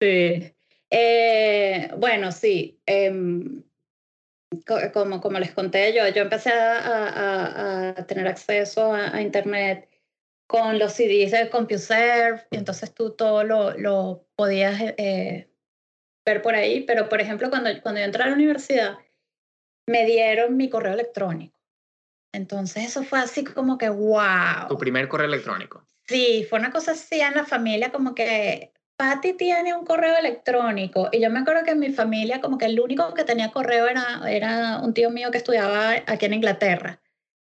Sí. 0.00 0.54
Eh, 0.90 1.90
bueno, 1.96 2.30
sí. 2.32 2.80
Eh, 2.86 3.12
como, 4.92 5.20
como 5.20 5.38
les 5.38 5.52
conté 5.52 5.92
yo, 5.92 6.06
yo 6.08 6.22
empecé 6.22 6.50
a, 6.52 6.78
a, 6.78 7.88
a 7.88 8.06
tener 8.06 8.28
acceso 8.28 8.94
a, 8.94 9.16
a 9.16 9.20
Internet 9.20 9.88
con 10.46 10.78
los 10.78 10.92
CDs 10.92 11.32
de 11.32 11.50
CompuServe, 11.50 12.46
y 12.50 12.56
entonces 12.56 12.94
tú 12.94 13.10
todo 13.10 13.44
lo, 13.44 13.76
lo 13.76 14.26
podías 14.36 14.80
eh, 14.80 15.50
ver 16.24 16.42
por 16.42 16.54
ahí, 16.54 16.82
pero 16.82 17.08
por 17.08 17.20
ejemplo, 17.20 17.50
cuando, 17.50 17.70
cuando 17.82 18.00
yo 18.00 18.06
entré 18.06 18.22
a 18.22 18.28
la 18.28 18.34
universidad, 18.34 18.98
me 19.86 20.04
dieron 20.06 20.56
mi 20.56 20.68
correo 20.68 20.94
electrónico. 20.94 21.58
Entonces 22.32 22.84
eso 22.84 23.02
fue 23.02 23.18
así 23.18 23.44
como 23.44 23.78
que, 23.78 23.88
wow. 23.88 24.68
Tu 24.68 24.78
primer 24.78 25.08
correo 25.08 25.26
electrónico. 25.26 25.84
Sí, 26.06 26.46
fue 26.48 26.58
una 26.58 26.70
cosa 26.70 26.92
así 26.92 27.20
en 27.20 27.34
la 27.34 27.44
familia, 27.44 27.90
como 27.90 28.14
que 28.14 28.72
Patty 28.96 29.34
tiene 29.34 29.74
un 29.74 29.84
correo 29.84 30.16
electrónico. 30.16 31.08
Y 31.12 31.20
yo 31.20 31.30
me 31.30 31.40
acuerdo 31.40 31.64
que 31.64 31.72
en 31.72 31.80
mi 31.80 31.92
familia, 31.92 32.40
como 32.40 32.58
que 32.58 32.66
el 32.66 32.78
único 32.78 33.12
que 33.14 33.24
tenía 33.24 33.50
correo 33.50 33.88
era, 33.88 34.20
era 34.28 34.80
un 34.82 34.94
tío 34.94 35.10
mío 35.10 35.30
que 35.30 35.38
estudiaba 35.38 35.94
aquí 36.06 36.26
en 36.26 36.34
Inglaterra 36.34 37.00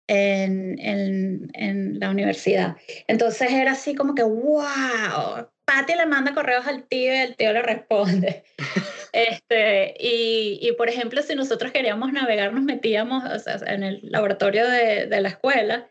en, 0.07 0.77
en, 0.79 1.49
en, 1.53 1.99
la 1.99 2.09
universidad. 2.09 2.77
Entonces 3.07 3.51
era 3.51 3.71
así 3.71 3.95
como 3.95 4.15
que, 4.15 4.23
wow, 4.23 5.47
Patty 5.65 5.95
le 5.95 6.05
manda 6.05 6.33
correos 6.33 6.67
al 6.67 6.87
tío 6.87 7.13
y 7.13 7.17
el 7.17 7.35
tío 7.35 7.53
le 7.53 7.61
responde. 7.61 8.43
este, 9.13 9.95
y, 9.99 10.59
y, 10.61 10.71
por 10.73 10.89
ejemplo, 10.89 11.21
si 11.21 11.35
nosotros 11.35 11.71
queríamos 11.71 12.11
navegar, 12.11 12.53
nos 12.53 12.63
metíamos 12.63 13.23
o 13.23 13.39
sea, 13.39 13.57
en 13.65 13.83
el 13.83 13.99
laboratorio 14.03 14.67
de, 14.69 15.07
de 15.07 15.21
la 15.21 15.29
escuela 15.29 15.89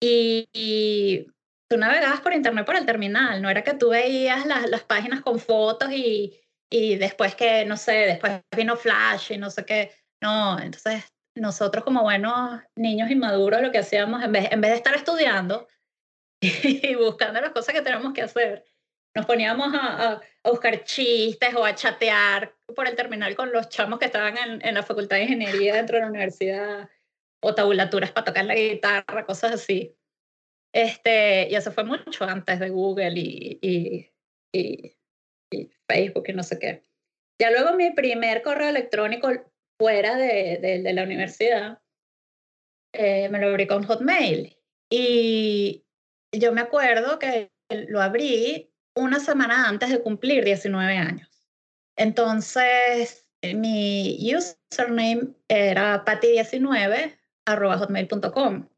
y, 0.00 0.48
y, 0.52 1.26
tú 1.68 1.76
navegabas 1.76 2.20
por 2.20 2.32
internet 2.32 2.64
por 2.64 2.76
el 2.76 2.86
terminal, 2.86 3.42
no 3.42 3.50
era 3.50 3.62
que 3.62 3.74
tú 3.74 3.90
veías 3.90 4.46
las, 4.46 4.68
las 4.70 4.82
páginas 4.84 5.20
con 5.20 5.38
fotos 5.38 5.92
y, 5.92 6.34
y 6.70 6.96
después 6.96 7.34
que, 7.34 7.64
no 7.66 7.76
sé, 7.76 7.92
después 7.92 8.40
vino 8.56 8.76
Flash 8.76 9.32
y 9.32 9.38
no 9.38 9.50
sé 9.50 9.64
qué. 9.64 9.92
No, 10.20 10.58
entonces 10.58 11.04
nosotros 11.38 11.84
como 11.84 12.02
buenos 12.02 12.60
niños 12.76 13.10
inmaduros 13.10 13.62
lo 13.62 13.70
que 13.70 13.78
hacíamos, 13.78 14.22
en 14.22 14.32
vez, 14.32 14.52
en 14.52 14.60
vez 14.60 14.70
de 14.72 14.76
estar 14.76 14.94
estudiando 14.94 15.68
y 16.40 16.94
buscando 16.94 17.40
las 17.40 17.50
cosas 17.50 17.74
que 17.74 17.82
tenemos 17.82 18.12
que 18.12 18.22
hacer, 18.22 18.64
nos 19.14 19.26
poníamos 19.26 19.74
a, 19.74 20.12
a, 20.12 20.20
a, 20.44 20.50
buscar 20.50 20.84
chistes 20.84 21.54
o 21.54 21.64
a 21.64 21.74
chatear 21.74 22.54
por 22.74 22.86
el 22.86 22.94
terminal 22.94 23.34
con 23.34 23.52
los 23.52 23.68
chamos 23.68 23.98
que 23.98 24.06
estaban 24.06 24.36
en, 24.36 24.66
en 24.66 24.74
la 24.74 24.82
Facultad 24.82 25.16
de 25.16 25.22
Ingeniería 25.24 25.74
dentro 25.74 25.96
de 25.96 26.02
la 26.02 26.08
universidad 26.08 26.88
o 27.42 27.54
tabulaturas 27.54 28.12
para 28.12 28.26
tocar 28.26 28.44
la 28.44 28.54
guitarra, 28.54 29.24
cosas 29.26 29.52
así. 29.52 29.96
Este, 30.72 31.48
y 31.50 31.54
eso 31.54 31.72
fue 31.72 31.84
mucho 31.84 32.24
antes 32.24 32.60
de 32.60 32.68
Google 32.68 33.14
y, 33.16 33.58
y, 33.62 34.10
y, 34.52 34.96
y 35.50 35.70
Facebook 35.88 36.24
y 36.28 36.32
no 36.32 36.42
sé 36.42 36.58
qué. 36.58 36.82
Ya 37.40 37.50
luego 37.50 37.74
mi 37.74 37.92
primer 37.92 38.42
correo 38.42 38.68
electrónico 38.68 39.30
fuera 39.78 40.16
de, 40.16 40.58
de, 40.60 40.82
de 40.82 40.92
la 40.92 41.04
universidad, 41.04 41.78
eh, 42.92 43.28
me 43.28 43.38
lo 43.38 43.48
abrí 43.48 43.66
con 43.66 43.84
Hotmail. 43.84 44.56
Y 44.90 45.84
yo 46.32 46.52
me 46.52 46.60
acuerdo 46.60 47.18
que 47.18 47.50
lo 47.70 48.00
abrí 48.00 48.72
una 48.96 49.20
semana 49.20 49.68
antes 49.68 49.90
de 49.90 50.02
cumplir 50.02 50.44
19 50.44 50.96
años. 50.96 51.28
Entonces, 51.96 53.28
mi 53.42 54.18
username 54.34 55.34
era 55.48 56.04
patty19 56.04 57.16
hotmail.com. 57.56 58.68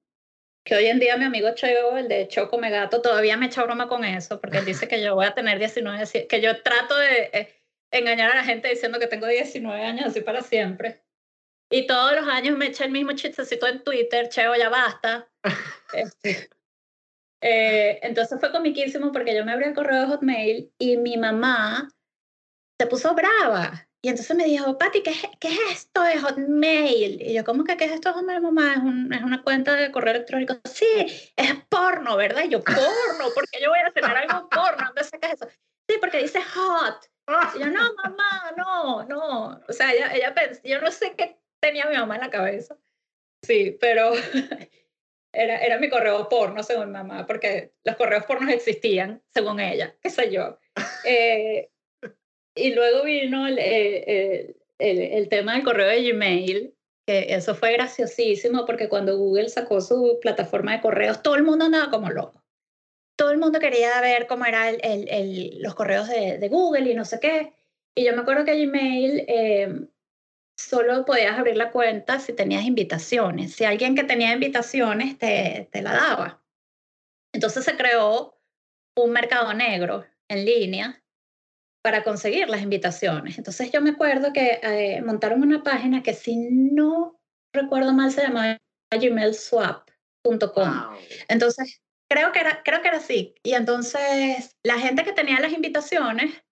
Que 0.65 0.75
hoy 0.75 0.87
en 0.87 1.01
día 1.01 1.17
mi 1.17 1.25
amigo 1.25 1.51
Cheo, 1.55 1.97
el 1.97 2.09
de 2.09 2.29
Choco 2.29 2.59
Megato, 2.59 3.01
todavía 3.01 3.37
me 3.37 3.47
echa 3.47 3.65
broma 3.65 3.89
con 3.89 4.05
eso, 4.05 4.41
porque 4.41 4.59
él 4.59 4.65
dice 4.67 4.89
que 4.89 5.03
yo 5.03 5.15
voy 5.15 5.27
a 5.27 5.35
tener 5.35 5.59
19, 5.59 6.27
que 6.29 6.41
yo 6.41 6.63
trato 6.63 6.97
de, 6.97 7.31
eh, 7.33 7.60
engañar 7.91 8.31
a 8.31 8.37
la 8.37 8.45
gente 8.45 8.69
diciendo 8.69 8.99
que 8.99 9.07
tengo 9.07 9.27
19 9.27 9.85
años 9.85 10.07
así 10.07 10.21
para 10.21 10.43
siempre. 10.43 11.03
Y 11.71 11.87
todos 11.87 12.15
los 12.15 12.29
años 12.29 12.59
me 12.59 12.67
echa 12.67 12.85
el 12.85 12.91
mismo 12.91 13.13
chistecito 13.13 13.67
en 13.67 13.85
Twitter, 13.85 14.29
Cheo, 14.29 14.57
ya 14.57 14.69
basta. 14.69 15.29
este, 15.93 16.51
eh, 17.41 18.01
entonces 18.03 18.39
fue 18.41 18.51
comiquísimo 18.51 19.13
porque 19.13 19.35
yo 19.35 19.45
me 19.45 19.53
abrí 19.53 19.67
el 19.67 19.75
correo 19.75 20.01
de 20.01 20.07
Hotmail 20.07 20.73
y 20.79 20.97
mi 20.97 21.17
mamá 21.17 21.89
se 22.79 22.87
puso 22.87 23.15
brava. 23.15 23.87
Y 24.03 24.09
entonces 24.09 24.35
me 24.35 24.45
dijo, 24.45 24.79
Pati, 24.79 25.03
¿qué, 25.03 25.13
¿qué 25.39 25.49
es 25.49 25.61
esto 25.73 26.03
de 26.03 26.19
Hotmail? 26.19 27.21
Y 27.21 27.35
yo, 27.35 27.45
¿cómo 27.45 27.65
que 27.65 27.77
qué 27.77 27.85
es 27.85 27.93
esto 27.93 28.09
de 28.09 28.15
Hotmail, 28.15 28.41
mamá? 28.41 28.73
Es, 28.73 28.79
un, 28.79 29.13
es 29.13 29.23
una 29.23 29.43
cuenta 29.43 29.75
de 29.77 29.93
correo 29.93 30.15
electrónico. 30.15 30.59
Sí, 30.65 31.33
es 31.37 31.55
porno, 31.69 32.17
¿verdad? 32.17 32.45
Y 32.45 32.49
yo, 32.49 32.65
¿porno? 32.65 33.33
¿Por 33.35 33.47
qué 33.51 33.61
yo 33.63 33.69
voy 33.69 33.79
a 33.81 33.89
hacer 33.89 34.05
algo 34.05 34.49
porno? 34.49 34.87
¿Dónde 34.87 35.05
sacas 35.05 35.35
eso? 35.35 35.49
Sí, 35.87 35.97
porque 36.01 36.23
dice 36.23 36.41
hot. 36.43 37.11
Yo, 37.59 37.67
no, 37.67 37.95
mamá, 37.95 38.53
no, 38.57 39.05
no. 39.05 39.61
O 39.69 39.73
sea, 39.73 39.93
ella, 39.93 40.13
ella 40.15 40.35
yo 40.65 40.81
no 40.81 40.91
sé 40.91 41.15
qué 41.17 41.37
tenía 41.61 41.87
mi 41.87 41.97
mamá 41.97 42.17
en 42.17 42.23
la 42.23 42.31
cabeza. 42.31 42.77
Sí, 43.43 43.77
pero 43.81 44.13
era, 45.33 45.59
era 45.59 45.79
mi 45.79 45.89
correo 45.89 46.29
porno, 46.29 46.63
según 46.63 46.93
mamá, 46.93 47.27
porque 47.27 47.73
los 47.85 47.97
correos 47.97 48.25
pornos 48.25 48.53
existían, 48.53 49.23
según 49.29 49.61
ella, 49.61 49.95
qué 50.03 50.11
sé 50.11 50.31
yo. 50.31 50.59
Eh, 51.05 51.71
y 52.55 52.75
luego 52.75 53.05
vino 53.05 53.47
el, 53.47 53.59
eh, 53.59 54.57
el, 54.79 55.29
tema 55.29 55.55
del 55.55 55.65
correo 55.65 55.89
de 55.89 56.11
Gmail, 56.11 56.75
eso 57.07 57.55
fue 57.55 57.73
graciosísimo 57.73 58.65
porque 58.67 58.89
cuando 58.89 59.17
Google 59.17 59.49
sacó 59.49 59.81
su 59.81 60.19
plataforma 60.21 60.73
de 60.73 60.81
correos, 60.81 61.23
todo 61.23 61.35
el 61.35 61.43
mundo 61.43 61.65
andaba 61.65 61.91
como 61.91 62.11
loco. 62.11 62.40
Todo 63.21 63.33
el 63.33 63.39
mundo 63.39 63.61
quería 63.61 64.01
ver 64.01 64.27
cómo 64.27 64.47
eran 64.47 64.79
el, 64.83 65.59
los 65.61 65.75
correos 65.75 66.09
de, 66.09 66.39
de, 66.39 66.49
Google 66.49 66.91
y 66.91 66.95
no 66.95 67.05
sé 67.05 67.21
qué. 67.21 67.53
Y 67.95 68.07
yo 68.07 68.15
me 68.15 68.23
acuerdo 68.23 68.47
que 68.47 68.65
Gmail 68.65 69.27
eh, 69.29 69.89
solo 70.59 71.05
podías 71.05 71.39
abrir 71.39 71.59
la 71.59 71.71
cuenta 71.71 72.19
si 72.19 72.33
tenías 72.33 72.65
invitaciones. 72.65 73.53
Si 73.53 73.65
alguien 73.65 73.95
que 73.95 74.05
tenía 74.05 74.33
invitaciones 74.33 75.19
te, 75.19 75.69
te 75.71 75.83
la 75.83 75.93
daba. 75.93 76.43
Entonces 77.35 77.63
se 77.63 77.77
creó 77.77 78.41
un 78.97 79.11
mercado 79.11 79.53
negro 79.53 80.07
en 80.31 80.47
línea 80.47 81.05
para 81.85 82.03
conseguir 82.03 82.49
las 82.49 82.63
invitaciones. 82.63 83.37
Entonces 83.37 83.71
yo 83.71 83.83
me 83.83 83.91
acuerdo 83.91 84.33
que 84.33 84.61
eh, 84.63 85.03
montaron 85.03 85.43
una 85.43 85.63
página 85.63 86.03
que 86.03 86.15
si 86.15 86.39
no 86.39 87.21
recuerdo 87.53 87.93
mal 87.93 88.13
se 88.13 88.23
llamaba 88.23 88.57
gmailswap.com. 88.91 90.97
Entonces 91.29 91.83
creo 92.11 92.33
que, 92.33 92.41
era, 92.41 92.63
creo 92.65 92.83
que 92.83 92.89
era 92.89 92.99
así. 92.99 93.35
Y 93.43 93.55
entonces 93.55 94.57
la 94.65 94.79
gente 94.79 95.05
que 95.05 95.13
tenía 95.13 95.41
las 95.41 95.53
invitaciones 95.53 96.43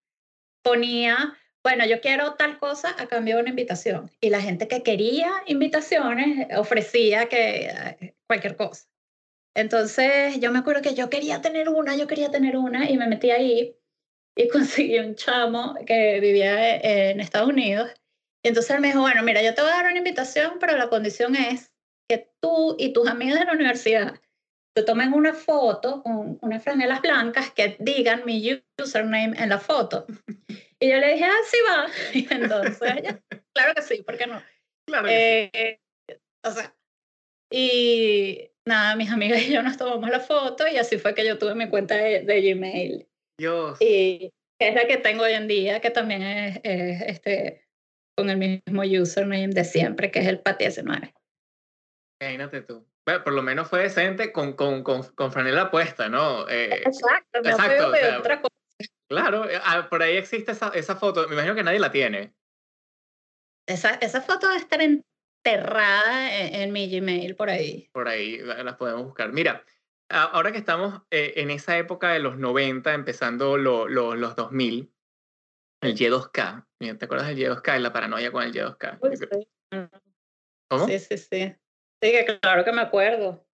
ponía, 0.62 1.36
bueno, 1.64 1.84
yo 1.84 2.00
quiero 2.00 2.34
tal 2.34 2.58
cosa 2.58 2.94
a 2.96 3.08
cambio 3.08 3.36
de 3.36 3.42
una 3.42 3.50
invitación. 3.50 4.10
Y 4.20 4.30
la 4.30 4.40
gente 4.40 4.68
que 4.68 4.82
quería 4.82 5.30
invitaciones 5.46 6.46
ofrecía 6.56 7.28
que 7.28 8.14
cualquier 8.26 8.56
cosa. 8.56 8.86
Entonces 9.56 10.38
yo 10.38 10.52
me 10.52 10.60
acuerdo 10.60 10.82
que 10.82 10.94
yo 10.94 11.10
quería 11.10 11.40
tener 11.40 11.68
una, 11.68 11.96
yo 11.96 12.06
quería 12.06 12.30
tener 12.30 12.56
una 12.56 12.88
y 12.88 12.96
me 12.96 13.08
metí 13.08 13.32
ahí 13.32 13.76
y 14.36 14.48
conseguí 14.52 14.98
un 15.00 15.16
chamo 15.16 15.74
que 15.84 16.20
vivía 16.20 16.76
e, 16.76 17.10
en 17.10 17.20
Estados 17.20 17.48
Unidos. 17.48 17.90
Y 18.44 18.48
entonces 18.48 18.70
él 18.70 18.80
me 18.80 18.88
dijo, 18.88 19.00
bueno, 19.00 19.24
mira, 19.24 19.42
yo 19.42 19.52
te 19.54 19.62
voy 19.62 19.72
a 19.72 19.74
dar 19.74 19.86
una 19.86 19.98
invitación, 19.98 20.58
pero 20.60 20.76
la 20.76 20.88
condición 20.88 21.34
es 21.34 21.72
que 22.08 22.30
tú 22.40 22.76
y 22.78 22.92
tus 22.92 23.08
amigos 23.08 23.40
de 23.40 23.46
la 23.46 23.52
universidad 23.52 24.20
tomen 24.82 25.12
una 25.12 25.34
foto 25.34 26.02
con 26.02 26.38
unas 26.42 26.62
franelas 26.62 27.00
blancas 27.00 27.50
que 27.50 27.76
digan 27.80 28.24
mi 28.24 28.62
username 28.80 29.36
en 29.38 29.48
la 29.48 29.58
foto. 29.58 30.06
Y 30.80 30.90
yo 30.90 30.96
le 30.98 31.14
dije, 31.14 31.24
ah, 31.24 31.42
sí 31.46 31.56
va. 31.68 31.86
Y 32.14 32.32
entonces, 32.32 33.18
claro 33.54 33.74
que 33.74 33.82
sí, 33.82 34.02
¿por 34.02 34.16
qué 34.16 34.26
no? 34.26 34.42
Claro. 34.86 35.06
Que 35.08 35.50
eh, 35.52 35.80
O 36.44 36.50
sea, 36.50 36.74
y 37.50 38.50
nada, 38.66 38.96
mis 38.96 39.10
amigas 39.10 39.42
y 39.42 39.52
yo 39.52 39.62
nos 39.62 39.76
tomamos 39.76 40.10
la 40.10 40.20
foto 40.20 40.68
y 40.68 40.76
así 40.76 40.98
fue 40.98 41.14
que 41.14 41.26
yo 41.26 41.38
tuve 41.38 41.54
mi 41.54 41.68
cuenta 41.68 41.96
de, 41.96 42.22
Gmail. 42.24 43.08
Dios. 43.38 43.80
Y 43.80 44.32
es 44.60 44.74
la 44.74 44.86
que 44.86 44.98
tengo 44.98 45.24
hoy 45.24 45.32
en 45.32 45.48
día, 45.48 45.80
que 45.80 45.90
también 45.90 46.22
es, 46.22 46.60
este, 46.62 47.66
con 48.16 48.30
el 48.30 48.36
mismo 48.36 48.82
username 48.82 49.48
de 49.48 49.64
siempre, 49.64 50.10
que 50.10 50.20
es 50.20 50.26
el 50.26 50.42
PATI19. 50.42 51.12
Imagínate 52.20 52.62
tú. 52.62 52.87
Bueno, 53.08 53.24
por 53.24 53.32
lo 53.32 53.42
menos 53.42 53.68
fue 53.68 53.84
decente 53.84 54.32
con, 54.32 54.52
con, 54.52 54.82
con, 54.82 55.02
con 55.14 55.32
franela 55.32 55.70
puesta, 55.70 56.10
¿no? 56.10 56.46
Eh, 56.46 56.82
exacto, 56.84 57.38
exacto, 57.42 57.88
otra 58.18 58.42
cosa. 58.42 58.54
Claro, 59.08 59.48
eh, 59.48 59.58
ah, 59.64 59.86
por 59.88 60.02
ahí 60.02 60.18
existe 60.18 60.52
esa, 60.52 60.68
esa 60.74 60.94
foto. 60.94 61.26
Me 61.26 61.32
imagino 61.32 61.54
que 61.54 61.62
nadie 61.62 61.78
la 61.78 61.90
tiene. 61.90 62.34
Esa, 63.66 63.94
esa 63.94 64.20
foto 64.20 64.48
debe 64.48 64.60
estar 64.60 64.82
en 64.82 65.06
enterrada 65.42 66.38
en, 66.38 66.70
mi 66.70 66.90
Gmail 66.90 67.34
por 67.34 67.48
ahí. 67.48 67.88
Por 67.94 68.08
ahí 68.08 68.40
las 68.42 68.76
podemos 68.76 69.04
buscar. 69.04 69.32
Mira, 69.32 69.64
ahora 70.10 70.52
que 70.52 70.58
estamos 70.58 71.00
eh, 71.10 71.32
en 71.36 71.50
esa 71.50 71.78
época 71.78 72.10
de 72.10 72.18
los 72.18 72.36
90, 72.36 72.92
empezando 72.92 73.56
los 73.56 74.36
2000, 74.36 74.92
el 75.80 75.94
Y2K, 75.94 76.66
¿te 76.98 77.04
acuerdas 77.06 77.28
del 77.28 77.38
Y2K 77.38 77.78
y 77.78 77.80
la 77.80 77.90
paranoia 77.90 78.30
con 78.30 78.42
el 78.42 78.52
Y2K? 78.52 79.88
¿Cómo? 80.68 80.86
Sí, 80.86 80.98
sí, 80.98 81.16
sí. 81.16 81.56
Sí, 82.02 82.12
claro 82.40 82.64
que 82.64 82.72
me 82.72 82.82
acuerdo. 82.82 83.44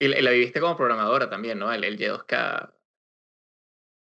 Y 0.00 0.08
la, 0.08 0.30
viviste 0.30 0.60
como 0.60 0.76
programadora 0.76 1.28
también, 1.28 1.58
¿no? 1.58 1.72
El, 1.72 1.84
el 1.84 1.98
Y2K 1.98 2.72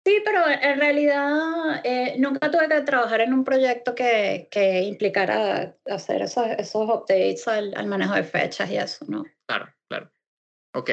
Sí, 0.06 0.22
pero 0.26 0.42
en 0.46 0.80
realidad 0.80 1.82
eh, 1.86 2.16
nunca 2.20 2.52
tuve 2.52 2.68
que 2.68 2.82
trabajar 2.82 3.22
en 3.22 3.34
un 3.34 3.46
proyecto 3.46 3.96
que, 3.96 4.50
que 4.52 4.82
implicara 4.82 5.78
hacer 5.86 6.24
esos, 6.24 6.46
esos 6.58 6.90
updates 6.90 7.48
al, 7.48 7.74
al, 7.78 7.88
manejo 7.88 8.14
de 8.14 8.26
fechas 8.26 8.70
y 8.70 8.76
eso, 8.76 9.06
¿no? 9.08 9.24
Claro, 9.48 9.74
claro. 9.88 10.12
Ok, 10.76 10.90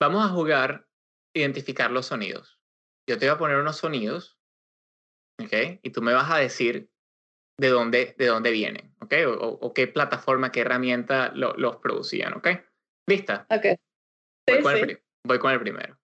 vamos 0.00 0.24
a 0.24 0.30
jugar 0.30 0.88
identificar 1.34 1.90
los 1.90 2.06
sonidos. 2.06 2.58
Yo 3.06 3.18
te 3.18 3.26
voy 3.26 3.34
a 3.34 3.38
poner 3.38 3.58
unos 3.58 3.76
sonidos, 3.76 4.38
¿ok? 5.38 5.80
Y 5.82 5.90
tú 5.90 6.00
me 6.00 6.14
vas 6.14 6.30
a 6.30 6.38
decir 6.38 6.90
de 7.60 7.68
dónde, 7.68 8.14
de 8.16 8.26
dónde 8.26 8.50
vienen, 8.50 8.90
¿ok? 9.00 9.14
O, 9.38 9.74
qué 9.74 9.86
plataforma, 9.86 10.50
qué 10.50 10.60
herramienta 10.60 11.30
los 11.34 11.76
producían, 11.76 12.32
¿ok? 12.32 12.48
¿Lista? 13.06 13.46
Ok. 13.50 13.78
Sí, 14.48 14.62
voy, 14.62 14.80
sí. 14.80 14.96
voy 15.24 15.38
con 15.38 15.52
el 15.52 15.60
primero. 15.60 15.99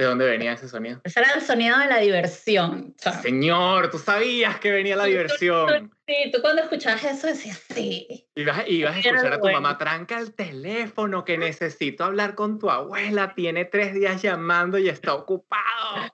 ¿De 0.00 0.06
dónde 0.06 0.24
venía 0.24 0.54
ese 0.54 0.66
sonido? 0.66 0.98
Ese 1.04 1.20
era 1.20 1.34
el 1.34 1.42
sonido 1.42 1.78
de 1.78 1.86
la 1.86 1.98
diversión. 1.98 2.94
Señor, 3.20 3.90
tú 3.90 3.98
sabías 3.98 4.58
que 4.58 4.70
venía 4.70 4.96
la 4.96 5.04
diversión. 5.04 5.94
sí, 6.06 6.30
tú 6.32 6.40
cuando 6.40 6.62
escuchabas 6.62 7.04
eso 7.04 7.26
decías 7.26 7.62
sí. 7.74 8.26
Y 8.34 8.44
vas 8.46 8.60
a 8.96 8.98
escuchar 8.98 9.34
a 9.34 9.38
tu 9.38 9.50
mamá, 9.50 9.76
tranca 9.76 10.18
el 10.18 10.34
teléfono 10.34 11.26
que 11.26 11.36
necesito 11.36 12.04
hablar 12.04 12.34
con 12.34 12.58
tu 12.58 12.70
abuela, 12.70 13.34
tiene 13.34 13.66
tres 13.66 13.92
días 13.92 14.22
llamando 14.22 14.78
y 14.78 14.88
está 14.88 15.12
ocupado. 15.12 16.08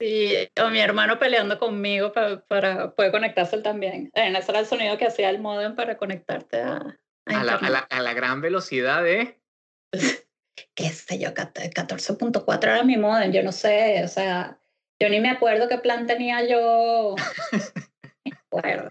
Sí, 0.00 0.34
o 0.60 0.70
mi 0.70 0.80
hermano 0.80 1.20
peleando 1.20 1.60
conmigo 1.60 2.12
para, 2.12 2.44
para 2.46 2.90
poder 2.90 3.12
conectarse 3.12 3.54
él 3.54 3.62
también. 3.62 4.10
ese 4.14 4.50
era 4.50 4.58
el 4.58 4.66
sonido 4.66 4.98
que 4.98 5.06
hacía 5.06 5.30
el 5.30 5.38
modem 5.38 5.76
para 5.76 5.96
conectarte 5.96 6.60
a... 6.60 6.98
A, 7.26 7.44
la, 7.44 7.54
a, 7.54 7.70
la, 7.70 7.78
a 7.78 8.02
la 8.02 8.14
gran 8.14 8.40
velocidad 8.40 9.04
de... 9.04 9.40
qué 10.74 10.88
sé 10.90 11.18
yo, 11.18 11.34
14.4 11.34 12.62
era 12.62 12.84
mi 12.84 12.96
modem, 12.96 13.32
yo 13.32 13.42
no 13.42 13.52
sé, 13.52 14.02
o 14.04 14.08
sea, 14.08 14.58
yo 15.00 15.08
ni 15.08 15.20
me 15.20 15.30
acuerdo 15.30 15.68
qué 15.68 15.78
plan 15.78 16.06
tenía 16.06 16.46
yo. 16.46 17.14
me 18.24 18.32
acuerdo. 18.32 18.90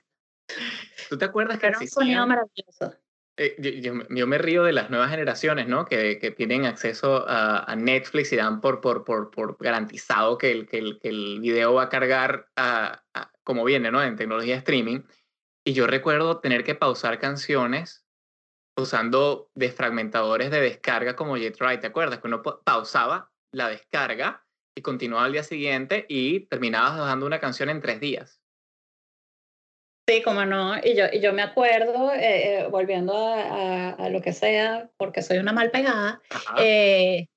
¿Tú 1.10 1.18
te 1.18 1.26
acuerdas 1.26 1.60
que 1.60 1.68
era 1.68 1.80
un 1.80 1.88
sonido 1.88 2.28
maravilloso? 2.28 2.96
Eh, 3.38 3.56
yo, 3.58 3.94
yo, 4.10 4.28
me 4.28 4.38
río 4.38 4.64
de 4.64 4.74
las 4.74 4.90
nuevas 4.90 5.10
generaciones, 5.10 5.68
¿no? 5.68 5.86
Que, 5.86 6.20
que 6.20 6.32
tienen 6.32 6.66
acceso 6.66 7.28
a, 7.28 7.64
a, 7.64 7.76
Netflix 7.76 8.34
y 8.34 8.36
dan 8.36 8.60
por, 8.60 8.82
por, 8.82 9.06
por, 9.06 9.32
por 9.32 9.58
garantizado 9.58 10.38
que 10.38 10.52
el, 10.52 10.68
que, 10.68 10.78
el, 10.78 11.00
que 11.00 11.10
el 11.10 11.40
video 11.40 11.74
va 11.74 11.84
a 11.84 11.90
cargar 11.90 12.50
a, 12.58 13.04
como 13.44 13.64
viene, 13.64 13.90
¿no? 13.90 14.04
En 14.04 14.18
tecnología 14.18 14.58
streaming. 14.58 15.04
Y 15.64 15.74
yo 15.74 15.88
recuerdo 15.88 16.40
tener 16.40 16.64
que 16.64 16.76
pausar 16.76 17.20
canciones 17.20 18.01
usando 18.78 19.50
desfragmentadores 19.56 20.52
de 20.52 20.62
descarga 20.62 21.16
como 21.16 21.38
JetRide, 21.38 21.80
¿te 21.80 21.88
acuerdas? 21.88 22.20
Que 22.20 22.28
uno 22.28 22.42
pausaba 22.42 23.32
la 23.54 23.70
descarga 23.70 24.46
y 24.76 24.82
continuaba 24.82 25.26
al 25.26 25.34
día 25.34 25.44
siguiente 25.44 26.06
y 26.08 26.48
terminabas 26.48 26.98
bajando 26.98 27.26
una 27.26 27.40
canción 27.40 27.70
en 27.70 27.82
tres 27.82 28.00
días. 28.00 28.42
Sí, 30.08 30.24
como 30.24 30.46
no, 30.46 30.78
y 30.78 30.96
yo, 30.96 31.06
y 31.12 31.22
yo 31.22 31.32
me 31.32 31.44
acuerdo, 31.44 32.12
eh, 32.12 32.60
eh, 32.60 32.68
volviendo 32.70 33.16
a, 33.16 33.92
a, 33.92 34.10
lo 34.10 34.22
que 34.22 34.34
sea, 34.34 34.90
porque 34.98 35.22
soy 35.22 35.38
una 35.38 35.54
mal 35.54 35.70
pegada, 35.70 36.22
eh, 36.58 37.28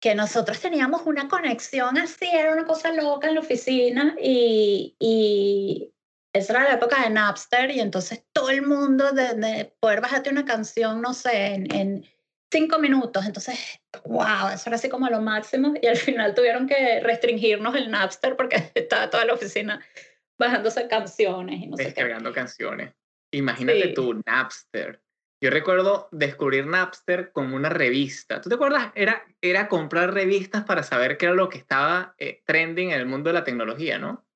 que 0.00 0.14
nosotros 0.14 0.58
teníamos 0.58 1.02
una 1.04 1.28
conexión 1.28 1.98
así, 1.98 2.26
era 2.26 2.52
una 2.52 2.64
cosa 2.64 2.92
loca 2.92 3.28
en 3.28 3.34
la 3.34 3.40
oficina 3.40 4.16
y, 4.20 4.96
y 4.98 5.92
esa 6.32 6.52
era 6.52 6.64
la 6.64 6.74
época 6.74 7.02
de 7.02 7.10
Napster 7.10 7.70
y 7.70 7.80
entonces 7.80 8.24
todo 8.32 8.50
el 8.50 8.62
mundo 8.62 9.12
de, 9.12 9.72
poder 9.80 10.00
bajarte 10.00 10.30
una 10.30 10.44
canción, 10.44 11.00
no 11.00 11.12
sé, 11.14 11.54
en, 11.54 11.74
en, 11.74 12.06
cinco 12.52 12.78
minutos. 12.78 13.24
Entonces, 13.26 13.80
wow, 14.04 14.48
eso 14.52 14.64
era 14.68 14.76
así 14.76 14.88
como 14.88 15.08
lo 15.08 15.20
máximo 15.20 15.74
y 15.80 15.86
al 15.86 15.96
final 15.96 16.34
tuvieron 16.34 16.66
que 16.66 17.00
restringirnos 17.00 17.74
el 17.76 17.90
Napster 17.90 18.36
porque 18.36 18.56
estaba 18.74 19.10
toda 19.10 19.24
la 19.24 19.34
oficina 19.34 19.84
bajándose 20.38 20.88
canciones 20.88 21.62
y 21.62 21.66
no 21.66 21.76
Descargando 21.76 22.32
canciones. 22.32 22.94
Imagínate 23.32 23.88
tú, 23.88 24.20
Napster. 24.26 25.02
Yo 25.42 25.50
recuerdo 25.50 26.08
descubrir 26.12 26.66
Napster 26.66 27.30
como 27.32 27.56
una 27.56 27.68
revista. 27.68 28.40
¿Tú 28.40 28.48
te 28.48 28.56
acuerdas? 28.56 28.90
Era, 28.94 29.24
era 29.40 29.68
comprar 29.68 30.12
revistas 30.12 30.64
para 30.64 30.82
saber 30.82 31.16
qué 31.16 31.26
era 31.26 31.34
lo 31.34 31.48
que 31.48 31.58
estaba 31.58 32.14
eh, 32.18 32.42
trending 32.44 32.90
en 32.90 32.98
el 32.98 33.06
mundo 33.06 33.30
de 33.30 33.34
la 33.34 33.44
tecnología, 33.44 33.98
¿no? 33.98 34.26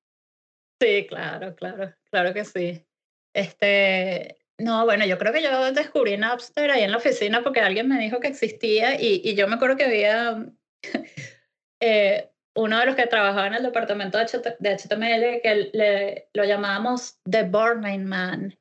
Sí, 0.85 1.07
claro, 1.07 1.55
claro, 1.55 1.95
claro 2.11 2.33
que 2.33 2.45
sí. 2.45 2.85
Este, 3.33 4.37
no, 4.59 4.85
bueno, 4.85 5.05
yo 5.05 5.17
creo 5.17 5.33
que 5.33 5.41
yo 5.41 5.71
descubrí 5.71 6.15
Napster 6.15 6.69
ahí 6.69 6.83
en 6.83 6.91
la 6.91 6.97
oficina 6.97 7.43
porque 7.43 7.59
alguien 7.59 7.89
me 7.89 7.97
dijo 7.97 8.19
que 8.19 8.27
existía 8.27 9.01
y, 9.01 9.19
y 9.23 9.33
yo 9.33 9.47
me 9.47 9.55
acuerdo 9.55 9.77
que 9.77 9.85
había, 9.85 10.45
eh, 11.81 12.29
uno 12.55 12.79
de 12.79 12.85
los 12.85 12.95
que 12.95 13.07
trabajaba 13.07 13.47
en 13.47 13.55
el 13.55 13.63
departamento 13.63 14.19
de 14.19 14.25
HTML, 14.25 15.41
que 15.41 15.71
le, 15.73 16.29
lo 16.33 16.45
llamábamos 16.45 17.19
The 17.29 17.43
Burning 17.43 18.05
Man. 18.05 18.55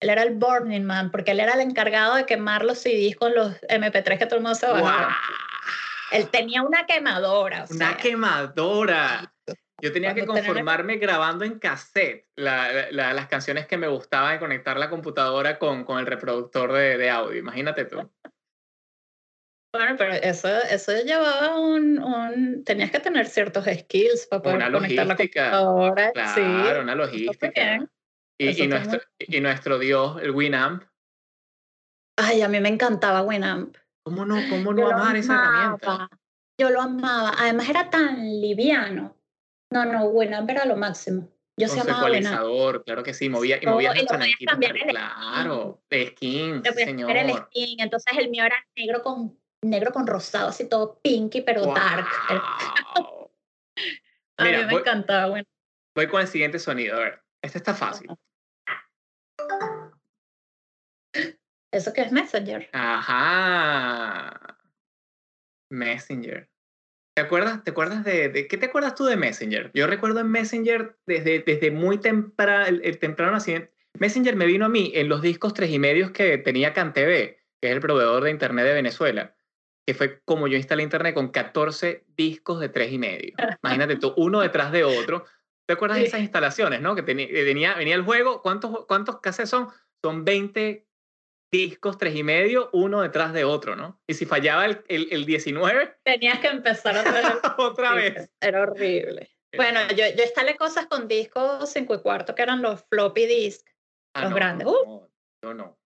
Él 0.00 0.10
era 0.10 0.24
el 0.24 0.34
Burning 0.34 0.82
Man, 0.82 1.12
porque 1.12 1.30
él 1.30 1.40
era 1.40 1.52
el 1.52 1.60
encargado 1.60 2.16
de 2.16 2.26
quemar 2.26 2.64
los 2.64 2.78
CDs 2.78 3.14
con 3.14 3.32
los 3.32 3.60
MP3 3.62 4.18
que 4.18 4.26
todo 4.26 4.36
el 4.36 4.42
mundo 4.42 4.56
se 4.56 4.66
bajaba. 4.66 5.16
Él 6.10 6.28
tenía 6.30 6.62
una 6.62 6.84
quemadora. 6.86 7.66
una 7.70 7.96
quemadora. 7.96 9.32
Yo 9.82 9.92
tenía 9.92 10.14
que 10.14 10.26
conformarme 10.26 10.96
grabando 10.96 11.44
en 11.44 11.58
cassette 11.58 12.26
las 12.36 13.26
canciones 13.28 13.66
que 13.66 13.76
me 13.76 13.88
gustaban 13.88 14.36
y 14.36 14.38
conectar 14.38 14.76
la 14.78 14.90
computadora 14.90 15.58
con, 15.58 15.84
con 15.84 15.98
el 15.98 16.06
reproductor 16.06 16.72
de, 16.72 16.98
de 16.98 17.10
audio. 17.10 17.38
Imagínate 17.38 17.84
tú. 17.84 18.10
Bueno, 19.72 19.94
pero 19.96 20.14
eso, 20.14 20.48
eso 20.48 20.92
llevaba 21.04 21.56
un, 21.60 22.02
un, 22.02 22.64
Tenías 22.64 22.90
que 22.90 22.98
tener 22.98 23.26
ciertos 23.26 23.66
skills 23.66 24.26
para 24.28 24.42
poder 24.42 24.72
conectar 24.72 25.06
la 25.06 25.16
computadora. 25.16 26.12
Claro, 26.12 26.82
una 26.82 26.94
logística. 26.96 27.78
Y, 28.36 28.64
y, 28.64 28.66
nuestro, 28.66 29.00
y 29.18 29.40
nuestro 29.40 29.78
dios, 29.78 30.20
el 30.22 30.30
Winamp. 30.32 30.82
Ay, 32.16 32.42
a 32.42 32.48
mí 32.48 32.58
me 32.58 32.70
encantaba 32.70 33.22
Winamp. 33.22 33.76
¿Cómo 34.02 34.24
no, 34.24 34.36
cómo 34.48 34.72
no 34.72 34.88
amar 34.88 35.14
esa 35.16 35.34
herramienta? 35.34 36.08
Yo 36.58 36.70
lo 36.70 36.80
amaba. 36.80 37.34
Además 37.38 37.68
era 37.68 37.90
tan 37.90 38.40
liviano. 38.40 39.16
No, 39.72 39.84
no, 39.84 40.06
Winamp 40.06 40.50
era 40.50 40.64
lo 40.64 40.76
máximo. 40.76 41.28
Yo 41.56 41.68
se 41.68 41.80
ecualizador, 41.80 42.84
claro 42.84 43.02
que 43.02 43.12
sí, 43.12 43.28
movía, 43.28 43.58
y 43.60 43.66
movía 43.66 43.92
el 43.92 44.06
Claro, 44.06 45.82
el 45.90 46.08
skin, 46.08 46.62
señor. 46.64 47.10
el 47.16 47.30
skin, 47.34 47.80
entonces 47.80 48.14
el 48.18 48.30
mío 48.30 48.44
era 48.44 48.56
negro 48.74 49.02
con 49.02 49.38
negro 49.62 49.92
con 49.92 50.06
rosado, 50.06 50.48
así 50.48 50.68
todo 50.68 50.98
pinky, 51.02 51.42
pero 51.42 51.66
dark. 51.66 52.06
a 54.38 54.44
mí 54.44 54.50
me 54.50 54.72
encantaba, 54.72 55.26
bueno. 55.28 55.46
Voy 55.94 56.06
con 56.08 56.22
el 56.22 56.28
siguiente 56.28 56.58
sonido, 56.58 56.96
a 56.96 57.00
ver. 57.00 57.22
Este 57.42 57.58
está 57.58 57.74
fácil. 57.74 58.08
¿Eso 61.72 61.92
qué 61.92 62.02
es 62.02 62.12
Messenger? 62.12 62.68
Ajá. 62.72 64.56
Messenger. 65.70 66.48
¿Te 67.20 67.26
acuerdas, 67.26 67.62
te 67.62 67.70
acuerdas 67.72 68.02
de, 68.02 68.46
qué 68.48 68.56
te 68.56 68.64
acuerdas 68.64 68.94
tú 68.94 69.04
de 69.04 69.14
Messenger? 69.14 69.70
Yo 69.74 69.86
recuerdo 69.86 70.20
en 70.20 70.30
Messenger 70.30 70.96
desde, 71.04 71.40
desde 71.40 71.70
muy 71.70 71.98
temprano, 71.98 72.64
el, 72.64 72.98
temprano 72.98 73.32
nacimiento. 73.32 73.70
Messenger 73.98 74.36
me 74.36 74.46
vino 74.46 74.64
a 74.64 74.70
mí 74.70 74.90
en 74.94 75.10
los 75.10 75.20
discos 75.20 75.52
tres 75.52 75.70
y 75.70 75.78
medios 75.78 76.12
que 76.12 76.38
tenía 76.38 76.72
CanTV, 76.72 76.94
que 76.96 77.36
es 77.60 77.72
el 77.72 77.80
proveedor 77.80 78.24
de 78.24 78.30
internet 78.30 78.64
de 78.64 78.72
Venezuela, 78.72 79.34
que 79.86 79.92
fue 79.92 80.22
como 80.24 80.48
yo 80.48 80.56
instalé 80.56 80.82
internet 80.82 81.12
con 81.12 81.28
14 81.28 82.06
discos 82.16 82.58
de 82.58 82.70
tres 82.70 82.90
y 82.90 82.96
medio. 82.96 83.34
Imagínate 83.62 83.96
tú, 83.96 84.14
uno 84.16 84.40
detrás 84.40 84.72
de 84.72 84.84
otro. 84.84 85.26
¿Te 85.66 85.74
acuerdas 85.74 85.98
de 85.98 86.06
esas 86.06 86.20
instalaciones, 86.20 86.80
no? 86.80 86.94
Que 86.94 87.02
tenía, 87.02 87.26
venía, 87.30 87.74
venía 87.74 87.96
el 87.96 88.02
juego, 88.02 88.40
¿cuántos, 88.40 88.86
cuántos 88.86 89.20
cassettes 89.20 89.50
son? 89.50 89.68
Son 90.02 90.24
20 90.24 90.86
discos 91.50 91.98
tres 91.98 92.14
y 92.14 92.22
medio, 92.22 92.70
uno 92.72 93.02
detrás 93.02 93.32
de 93.32 93.44
otro, 93.44 93.76
¿no? 93.76 94.00
Y 94.06 94.14
si 94.14 94.26
fallaba 94.26 94.66
el, 94.66 94.84
el, 94.88 95.26
19... 95.26 95.96
Tenías 96.04 96.38
que 96.38 96.48
empezar 96.48 96.96
otra 96.96 97.12
vez. 97.12 97.24
otra 97.58 97.94
vez. 97.94 98.30
Era 98.40 98.62
horrible. 98.62 99.30
Bueno, 99.56 99.80
yo, 99.90 100.04
yo 100.16 100.22
instalé 100.22 100.56
cosas 100.56 100.86
con 100.86 101.08
discos 101.08 101.68
5 101.70 101.94
y 101.94 102.02
cuarto, 102.02 102.34
que 102.34 102.42
eran 102.42 102.62
los 102.62 102.84
floppy 102.84 103.26
disk, 103.26 103.68
ah, 104.14 104.24
los 104.24 104.34
grandes. 104.34 104.68
Uh. 104.68 105.08
No, 105.42 105.54
no. 105.54 105.78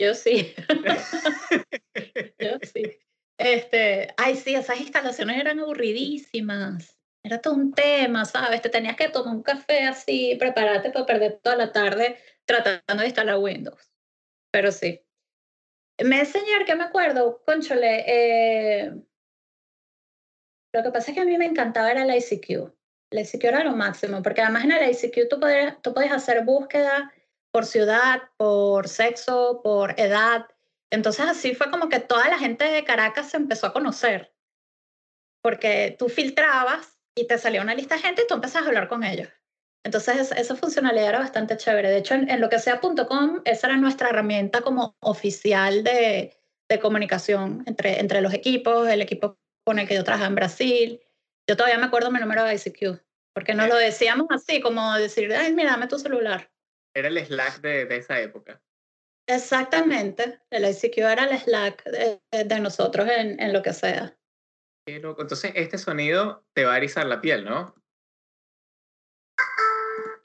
Yo 0.00 0.14
sí. 0.14 0.54
yo 2.38 2.58
sí. 2.62 2.98
Este, 3.38 4.14
ay, 4.16 4.36
sí, 4.36 4.54
esas 4.54 4.80
instalaciones 4.80 5.40
eran 5.40 5.58
aburridísimas. 5.58 6.96
Era 7.24 7.40
todo 7.40 7.54
un 7.54 7.72
tema, 7.72 8.24
¿sabes? 8.24 8.62
Te 8.62 8.68
tenías 8.68 8.96
que 8.96 9.08
tomar 9.08 9.34
un 9.34 9.42
café 9.42 9.84
así, 9.84 10.36
prepararte 10.38 10.90
para 10.90 11.06
perder 11.06 11.40
toda 11.42 11.56
la 11.56 11.72
tarde 11.72 12.18
tratando 12.44 13.02
de 13.02 13.06
instalar 13.06 13.38
Windows 13.38 13.91
pero 14.52 14.70
sí. 14.70 15.04
Messenger, 15.98 16.64
que 16.64 16.76
me 16.76 16.84
acuerdo, 16.84 17.42
conchole, 17.44 18.04
eh, 18.06 18.92
lo 20.72 20.82
que 20.82 20.90
pasa 20.90 21.10
es 21.10 21.14
que 21.14 21.22
a 21.22 21.24
mí 21.24 21.36
me 21.36 21.46
encantaba 21.46 21.90
era 21.90 22.04
la 22.04 22.16
ICQ. 22.16 22.72
La 23.10 23.20
ICQ 23.22 23.44
era 23.44 23.64
lo 23.64 23.72
máximo, 23.72 24.22
porque 24.22 24.40
además 24.40 24.64
en 24.64 24.72
el 24.72 24.90
ICQ 24.90 25.28
tú 25.28 25.40
podías, 25.40 25.80
tú 25.82 25.92
podías 25.92 26.12
hacer 26.12 26.44
búsqueda 26.44 27.12
por 27.50 27.66
ciudad, 27.66 28.22
por 28.36 28.88
sexo, 28.88 29.60
por 29.62 29.98
edad. 30.00 30.46
Entonces 30.90 31.26
así 31.26 31.54
fue 31.54 31.70
como 31.70 31.88
que 31.88 32.00
toda 32.00 32.28
la 32.28 32.38
gente 32.38 32.64
de 32.64 32.84
Caracas 32.84 33.30
se 33.30 33.36
empezó 33.36 33.66
a 33.66 33.72
conocer, 33.72 34.34
porque 35.42 35.94
tú 35.98 36.08
filtrabas 36.08 36.98
y 37.14 37.26
te 37.26 37.36
salía 37.36 37.62
una 37.62 37.74
lista 37.74 37.96
de 37.96 38.02
gente 38.02 38.22
y 38.22 38.26
tú 38.26 38.34
empezabas 38.34 38.66
a 38.66 38.68
hablar 38.68 38.88
con 38.88 39.04
ellos. 39.04 39.28
Entonces, 39.84 40.30
esa 40.32 40.56
funcionalidad 40.56 41.08
era 41.08 41.18
bastante 41.18 41.56
chévere. 41.56 41.90
De 41.90 41.98
hecho, 41.98 42.14
en, 42.14 42.40
lo 42.40 42.48
que 42.48 42.58
sea.com, 42.58 43.42
esa 43.44 43.66
era 43.66 43.76
nuestra 43.76 44.10
herramienta 44.10 44.60
como 44.60 44.96
oficial 45.00 45.82
de, 45.82 46.36
de, 46.68 46.78
comunicación 46.78 47.64
entre, 47.66 47.98
entre 47.98 48.20
los 48.20 48.32
equipos, 48.32 48.88
el 48.88 49.02
equipo 49.02 49.38
con 49.64 49.78
el 49.78 49.88
que 49.88 49.94
yo 49.94 50.04
trabajaba 50.04 50.28
en 50.28 50.34
Brasil. 50.36 51.00
Yo 51.48 51.56
todavía 51.56 51.78
me 51.78 51.86
acuerdo 51.86 52.12
mi 52.12 52.20
número 52.20 52.44
de 52.44 52.54
ICQ, 52.54 53.02
porque 53.34 53.54
nos 53.54 53.68
lo 53.68 53.76
decíamos 53.76 54.28
así, 54.30 54.60
como 54.60 54.94
decir, 54.94 55.32
ay, 55.34 55.52
mira, 55.52 55.72
dame 55.72 55.88
tu 55.88 55.98
celular. 55.98 56.50
Era 56.94 57.08
el 57.08 57.24
Slack 57.24 57.60
de, 57.60 57.86
de 57.86 57.96
esa 57.96 58.20
época. 58.20 58.62
Exactamente, 59.26 60.40
el 60.50 60.64
ICQ 60.64 60.98
era 60.98 61.24
el 61.24 61.38
Slack 61.38 61.84
de, 61.84 62.20
de 62.44 62.60
nosotros 62.60 63.08
en, 63.08 63.40
en, 63.40 63.52
lo 63.52 63.62
que 63.62 63.72
sea. 63.72 64.16
Qué 64.86 64.98
loco. 64.98 65.22
Entonces, 65.22 65.52
este 65.54 65.78
sonido 65.78 66.44
te 66.54 66.64
va 66.64 66.74
a 66.74 66.76
erizar 66.76 67.06
la 67.06 67.20
piel, 67.20 67.44
¿no? 67.44 67.74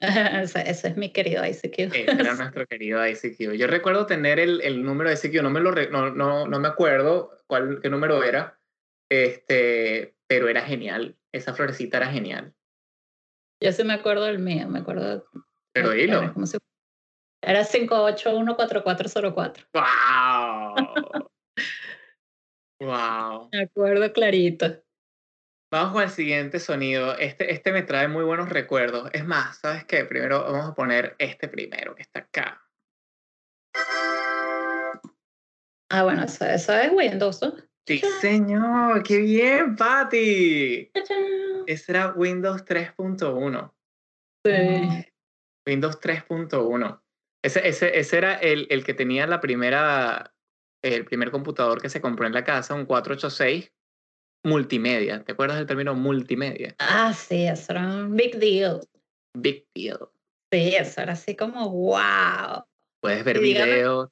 ese, 0.00 0.88
es 0.88 0.96
mi 0.96 1.12
querido 1.12 1.44
ICQ. 1.44 1.92
era 1.94 2.34
nuestro 2.34 2.66
querido 2.66 3.06
ICQ. 3.06 3.54
Yo 3.54 3.66
recuerdo 3.66 4.06
tener 4.06 4.38
el, 4.38 4.60
el 4.60 4.84
número 4.84 5.10
de 5.10 5.16
ICQ, 5.16 5.42
no 5.42 5.50
me, 5.50 5.60
lo 5.60 5.72
no, 5.72 6.10
no, 6.10 6.46
no, 6.46 6.60
me 6.60 6.68
acuerdo 6.68 7.36
cuál, 7.46 7.80
qué 7.82 7.90
número 7.90 8.22
era, 8.22 8.60
este, 9.10 10.14
pero 10.26 10.48
era 10.48 10.62
genial. 10.62 11.16
Esa 11.32 11.54
florecita 11.54 11.96
era 11.98 12.08
genial. 12.08 12.54
Yo 13.60 13.72
sí 13.72 13.82
me 13.82 13.94
acuerdo 13.94 14.24
del 14.24 14.38
mío, 14.38 14.68
me 14.68 14.78
acuerdo. 14.78 15.26
Pero 15.72 15.92
hilo. 15.94 16.22
Era, 16.22 16.32
si, 16.46 16.58
era 17.42 17.64
5814404. 17.64 19.66
¡Wow! 19.74 20.76
¡Wow! 22.80 23.48
Me 23.52 23.62
acuerdo 23.62 24.12
clarito. 24.12 24.80
Vamos 25.70 26.00
al 26.00 26.08
siguiente 26.08 26.60
sonido. 26.60 27.18
Este, 27.18 27.52
este 27.52 27.72
me 27.72 27.82
trae 27.82 28.08
muy 28.08 28.24
buenos 28.24 28.48
recuerdos. 28.48 29.10
Es 29.12 29.26
más, 29.26 29.58
¿sabes 29.58 29.84
qué? 29.84 30.04
Primero 30.04 30.42
vamos 30.50 30.70
a 30.70 30.74
poner 30.74 31.14
este 31.18 31.46
primero 31.46 31.94
que 31.94 32.02
está 32.02 32.20
acá. 32.20 32.62
Ah, 35.90 36.04
bueno, 36.04 36.24
eso, 36.24 36.46
es 36.46 36.92
Windows, 36.92 37.42
¿no? 37.42 37.54
Sí, 37.86 38.00
señor. 38.20 39.02
¡Qué 39.02 39.18
bien, 39.18 39.76
Patty! 39.76 40.90
Ese 41.66 41.92
era 41.92 42.12
Windows 42.12 42.64
3.1. 42.64 43.74
Sí. 44.46 45.12
Windows 45.66 46.00
3.1. 46.00 47.02
Ese, 47.44 47.68
ese, 47.68 47.98
ese 47.98 48.16
era 48.16 48.34
el, 48.36 48.66
el 48.70 48.84
que 48.84 48.94
tenía 48.94 49.26
la 49.26 49.40
primera, 49.40 50.34
el 50.82 51.04
primer 51.04 51.30
computador 51.30 51.80
que 51.80 51.90
se 51.90 52.00
compró 52.00 52.26
en 52.26 52.32
la 52.32 52.44
casa, 52.44 52.74
un 52.74 52.86
486 52.86 53.70
multimedia. 54.44 55.22
¿Te 55.24 55.32
acuerdas 55.32 55.58
del 55.58 55.66
término 55.66 55.94
multimedia? 55.94 56.74
Ah, 56.78 57.12
sí, 57.12 57.44
eso 57.44 57.72
era 57.72 57.86
un 57.86 58.16
big 58.16 58.38
deal. 58.38 58.80
Big 59.34 59.66
deal. 59.74 60.08
Sí, 60.52 60.74
eso 60.74 61.02
era 61.02 61.12
así 61.12 61.36
como 61.36 61.68
wow. 61.70 62.64
Puedes 63.00 63.24
ver 63.24 63.40
videos. 63.40 64.08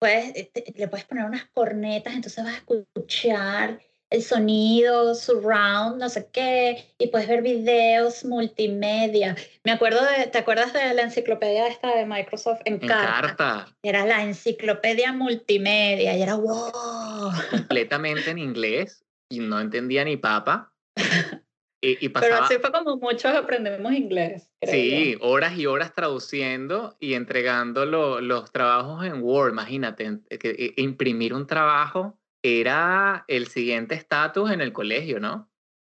Puedes, 0.00 0.32
este, 0.34 0.64
le 0.76 0.88
puedes 0.88 1.06
poner 1.06 1.24
unas 1.24 1.46
cornetas, 1.52 2.14
entonces 2.14 2.44
vas 2.44 2.54
a 2.54 2.58
escuchar 2.58 3.80
el 4.10 4.22
sonido, 4.22 5.14
surround, 5.14 5.98
no 5.98 6.08
sé 6.08 6.28
qué, 6.32 6.94
y 6.98 7.08
puedes 7.08 7.28
ver 7.28 7.42
videos 7.42 8.24
multimedia. 8.24 9.34
Me 9.64 9.72
acuerdo 9.72 10.00
de, 10.04 10.26
¿te 10.26 10.38
acuerdas 10.38 10.72
de 10.72 10.94
la 10.94 11.02
enciclopedia 11.02 11.66
esta 11.66 11.96
de 11.96 12.06
Microsoft 12.06 12.60
en, 12.64 12.74
en 12.74 12.88
carta? 12.88 13.74
Era 13.82 14.04
la 14.04 14.22
enciclopedia 14.22 15.12
multimedia 15.12 16.16
y 16.16 16.22
era 16.22 16.34
wow. 16.34 17.32
Completamente 17.50 18.30
en 18.30 18.38
inglés 18.38 19.03
y 19.36 19.38
no 19.40 19.60
entendía 19.60 20.04
ni 20.04 20.16
papa. 20.16 20.72
Y, 21.86 22.08
Pero 22.08 22.36
así 22.36 22.54
fue 22.58 22.72
como 22.72 22.96
muchos 22.96 23.26
aprendemos 23.34 23.92
inglés. 23.92 24.50
sí, 24.62 25.18
horas 25.20 25.58
y 25.58 25.66
horas 25.66 25.92
traduciendo 25.92 26.96
y 26.98 27.12
entregando 27.12 27.84
los 27.84 28.50
trabajos 28.52 29.04
en 29.04 29.22
Word. 29.22 29.50
Imagínate, 29.50 30.20
que 30.40 30.72
imprimir 30.78 31.34
un 31.34 31.46
trabajo 31.46 32.18
era 32.42 33.24
el 33.28 33.48
siguiente 33.48 33.94
estatus 33.94 34.50
en 34.50 34.62
el 34.62 34.72
colegio, 34.72 35.20
¿no? 35.20 35.50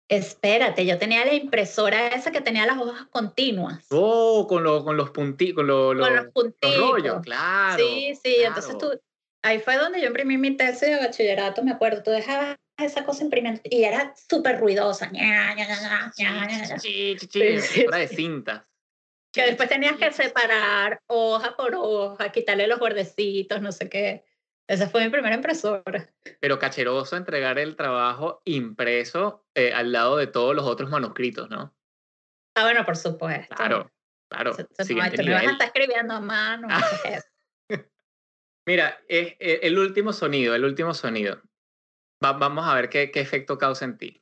Espérate, 0.10 0.88
yo 0.88 0.98
tenía 0.98 1.24
la 1.24 1.36
impresora 1.36 2.08
esa 2.08 2.32
que 2.32 2.42
tenía 2.42 2.66
las 2.66 2.80
hojas 2.80 3.06
continuas. 3.12 3.86
Oh, 3.92 4.48
con, 4.48 4.64
lo, 4.64 4.84
con 4.84 4.98
los 4.98 5.12
puntitos, 5.12 5.56
con, 5.56 5.68
lo, 5.68 5.88
con 5.90 6.16
los, 6.16 6.26
puntitos. 6.34 6.78
rollos, 6.78 7.22
claro. 7.22 7.78
Sí, 7.78 8.16
sí, 8.24 8.38
entonces 8.44 8.76
tú, 8.80 8.92
ahí 9.44 9.60
fue 9.60 9.78
donde 9.78 10.02
yo 10.02 10.08
imprimí 10.08 10.38
mi 10.38 10.58
tesis 10.58 10.90
de 10.90 10.98
bachillerato, 10.98 11.64
me 11.64 11.72
acuerdo, 11.72 12.02
tú 12.02 12.10
dejabas 12.10 12.58
esa 12.86 13.05
cosa 13.05 13.23
imprimiendo 13.23 13.61
y 13.63 13.84
era 13.84 14.13
súper 14.15 14.59
ruidosa. 14.59 15.11
Sí, 16.80 17.15
de 17.15 18.07
cintas. 18.07 18.63
Que 19.32 19.43
después 19.43 19.69
tenías 19.69 19.95
que 19.97 20.11
separar 20.11 21.01
hoja 21.07 21.55
por 21.55 21.75
hoja, 21.75 22.32
quitarle 22.32 22.67
los 22.67 22.80
bordecitos, 22.80 23.61
no 23.61 23.71
sé 23.71 23.89
qué. 23.89 24.25
Esa 24.67 24.88
fue 24.88 25.03
mi 25.03 25.09
primera 25.09 25.36
impresora. 25.36 26.11
Pero 26.39 26.59
cacheroso 26.59 27.17
entregar 27.17 27.57
el 27.57 27.75
trabajo 27.75 28.41
impreso 28.45 29.45
eh, 29.55 29.73
al 29.73 29.91
lado 29.91 30.17
de 30.17 30.27
todos 30.27 30.55
los 30.55 30.65
otros 30.65 30.89
manuscritos, 30.89 31.49
¿no? 31.49 31.75
Ah, 32.55 32.63
bueno, 32.63 32.86
por 32.86 32.97
supuesto. 32.97 33.55
Claro, 33.55 33.91
claro. 34.30 34.51
no, 34.51 34.57
tú 34.57 35.23
no 35.23 35.32
vas 35.34 35.47
a 35.47 35.51
estar 35.51 35.67
escribiendo 35.67 36.13
a 36.13 36.19
mano. 36.19 36.67
Mira, 38.67 38.99
eh, 39.07 39.59
el 39.63 39.80
último 39.80 40.13
sonido, 40.13 40.53
el 40.53 40.63
último 40.63 40.93
sonido. 40.93 41.41
Vamos 42.20 42.67
a 42.67 42.76
ver 42.76 42.89
qué, 42.89 43.11
qué 43.11 43.20
efecto 43.20 43.57
causa 43.57 43.86
en 43.86 43.97
ti. 43.97 44.22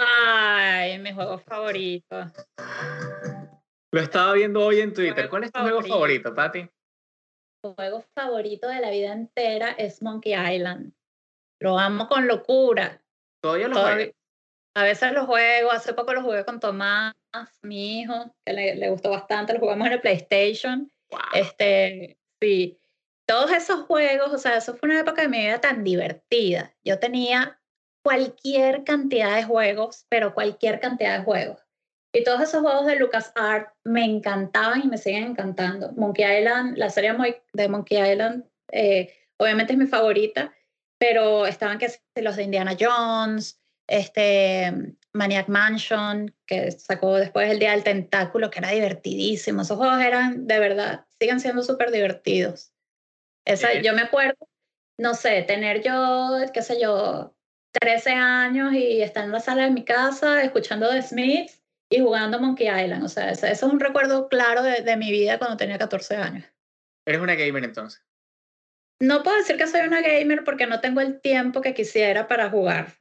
Ay, 0.00 0.98
mi 0.98 1.12
juego 1.12 1.38
favorito. 1.38 2.32
Lo 3.92 4.00
estaba 4.00 4.34
viendo 4.34 4.64
hoy 4.64 4.80
en 4.80 4.92
Twitter. 4.92 5.28
¿Cuál 5.28 5.44
es 5.44 5.52
tu 5.52 5.60
juego 5.60 5.82
favorito, 5.82 6.34
Patti? 6.34 6.62
Mi 6.62 7.74
juego 7.74 8.04
favorito 8.14 8.68
de 8.68 8.80
la 8.80 8.90
vida 8.90 9.12
entera 9.12 9.70
es 9.70 10.02
Monkey 10.02 10.34
Island. 10.34 10.92
Lo 11.60 11.78
amo 11.78 12.06
con 12.06 12.26
locura. 12.26 13.02
¿Todavía 13.42 13.68
lo 13.68 13.80
juego? 13.80 14.12
A 14.76 14.82
veces 14.82 15.12
lo 15.12 15.24
juego, 15.24 15.72
hace 15.72 15.94
poco 15.94 16.12
lo 16.12 16.22
jugué 16.22 16.44
con 16.44 16.60
Tomás, 16.60 17.14
mi 17.62 18.00
hijo, 18.00 18.34
que 18.44 18.52
le, 18.52 18.90
gustó 18.90 19.08
bastante, 19.08 19.54
lo 19.54 19.60
jugamos 19.60 19.86
en 19.86 19.94
el 19.94 20.00
PlayStation. 20.02 20.92
Este, 21.34 22.18
sí, 22.40 22.78
todos 23.26 23.50
esos 23.50 23.82
juegos, 23.86 24.32
o 24.32 24.38
sea, 24.38 24.56
eso 24.56 24.76
fue 24.76 24.88
una 24.88 25.00
época 25.00 25.22
de 25.22 25.28
mi 25.28 25.38
vida 25.38 25.60
tan 25.60 25.84
divertida. 25.84 26.74
Yo 26.84 26.98
tenía 26.98 27.60
cualquier 28.02 28.84
cantidad 28.84 29.34
de 29.34 29.44
juegos, 29.44 30.06
pero 30.08 30.32
cualquier 30.32 30.78
cantidad 30.80 31.18
de 31.18 31.24
juegos. 31.24 31.60
Y 32.12 32.22
todos 32.24 32.40
esos 32.40 32.62
juegos 32.62 32.86
de 32.86 32.96
LucasArts 32.96 33.72
me 33.84 34.04
encantaban 34.04 34.82
y 34.84 34.88
me 34.88 34.96
siguen 34.96 35.24
encantando. 35.24 35.92
Monkey 35.92 36.24
Island, 36.24 36.78
la 36.78 36.88
serie 36.88 37.14
de 37.52 37.68
Monkey 37.68 37.98
Island, 37.98 38.44
eh, 38.72 39.12
obviamente 39.38 39.72
es 39.72 39.78
mi 39.78 39.86
favorita, 39.86 40.54
pero 40.98 41.46
estaban 41.46 41.78
que 41.78 41.88
los 42.22 42.36
de 42.36 42.44
Indiana 42.44 42.76
Jones, 42.78 43.60
este, 43.88 44.72
Maniac 45.12 45.48
Mansion, 45.48 46.34
que 46.46 46.70
sacó 46.70 47.16
después 47.16 47.50
el 47.50 47.58
Día 47.58 47.72
del 47.72 47.84
Tentáculo, 47.84 48.50
que 48.50 48.60
era 48.60 48.70
divertidísimo. 48.70 49.62
Esos 49.62 49.76
juegos 49.76 50.00
eran, 50.00 50.46
de 50.46 50.58
verdad, 50.58 51.05
siguen 51.20 51.40
siendo 51.40 51.62
súper 51.62 51.90
divertidos. 51.90 52.72
Esa, 53.46 53.74
Yo 53.80 53.94
me 53.94 54.02
acuerdo, 54.02 54.48
no 54.98 55.14
sé, 55.14 55.42
tener 55.42 55.82
yo, 55.82 56.36
qué 56.52 56.62
sé 56.62 56.80
yo, 56.80 57.36
13 57.72 58.10
años 58.10 58.72
y 58.72 59.02
estar 59.02 59.24
en 59.24 59.32
la 59.32 59.40
sala 59.40 59.64
de 59.64 59.70
mi 59.70 59.84
casa 59.84 60.42
escuchando 60.42 60.90
The 60.90 61.02
Smiths 61.02 61.62
y 61.90 62.00
jugando 62.00 62.40
Monkey 62.40 62.66
Island. 62.66 63.04
O 63.04 63.08
sea, 63.08 63.30
ese, 63.30 63.50
es 63.50 63.62
un 63.62 63.78
recuerdo 63.78 64.28
claro 64.28 64.62
de, 64.62 64.82
de 64.82 64.96
mi 64.96 65.10
vida 65.10 65.38
cuando 65.38 65.56
tenía 65.56 65.78
14 65.78 66.16
años. 66.16 66.44
¿Eres 67.06 67.20
una 67.20 67.34
gamer 67.34 67.64
entonces? 67.64 68.04
No 69.00 69.22
puedo 69.22 69.36
decir 69.36 69.56
que 69.56 69.66
soy 69.66 69.82
una 69.82 70.00
gamer 70.00 70.42
porque 70.42 70.66
no 70.66 70.80
tengo 70.80 71.00
el 71.00 71.20
tiempo 71.20 71.60
que 71.60 71.74
quisiera 71.74 72.26
para 72.26 72.50
jugar. 72.50 72.94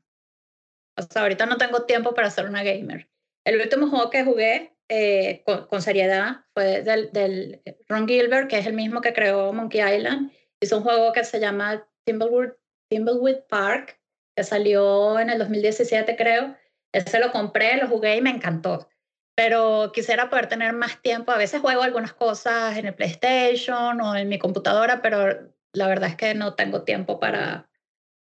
O 0.97 1.01
sea, 1.01 1.23
ahorita 1.23 1.45
no 1.45 1.57
tengo 1.57 1.85
tiempo 1.85 2.13
para 2.13 2.29
ser 2.29 2.47
una 2.47 2.63
gamer. 2.63 3.09
El 3.45 3.61
último 3.61 3.89
juego 3.89 4.09
que 4.09 4.23
jugué 4.23 4.74
eh, 4.89 5.43
con, 5.45 5.81
seriedad 5.81 6.45
fue 6.53 6.81
del, 6.83 7.11
del, 7.11 7.61
Ron 7.87 8.07
Gilbert, 8.07 8.49
que 8.49 8.59
es 8.59 8.65
el 8.65 8.73
mismo 8.73 9.01
que 9.01 9.13
creó 9.13 9.51
Monkey 9.53 9.81
Island. 9.81 10.31
Hizo 10.59 10.77
un 10.77 10.83
juego 10.83 11.11
que 11.11 11.23
se 11.23 11.39
llama 11.39 11.87
Thimbleweed, 12.05 12.51
Thimbleweed 12.89 13.43
Park, 13.49 13.99
que 14.35 14.43
salió 14.43 15.19
en 15.19 15.29
el 15.29 15.39
2017, 15.39 16.15
creo. 16.15 16.55
Ese 16.93 17.19
lo 17.19 17.31
compré, 17.31 17.77
lo 17.77 17.87
jugué 17.87 18.15
y 18.17 18.21
me 18.21 18.29
encantó. 18.29 18.87
Pero 19.35 19.91
quisiera 19.93 20.29
poder 20.29 20.47
tener 20.47 20.73
más 20.73 21.01
tiempo. 21.01 21.31
A 21.31 21.37
veces 21.37 21.61
juego 21.61 21.81
algunas 21.81 22.13
cosas 22.13 22.77
en 22.77 22.85
el 22.85 22.95
PlayStation 22.95 23.99
o 23.99 24.15
en 24.15 24.29
mi 24.29 24.39
computadora, 24.39 25.01
pero 25.01 25.51
la 25.73 25.87
verdad 25.87 26.09
es 26.09 26.15
que 26.15 26.35
no 26.35 26.53
tengo 26.53 26.83
tiempo 26.83 27.19
para, 27.19 27.69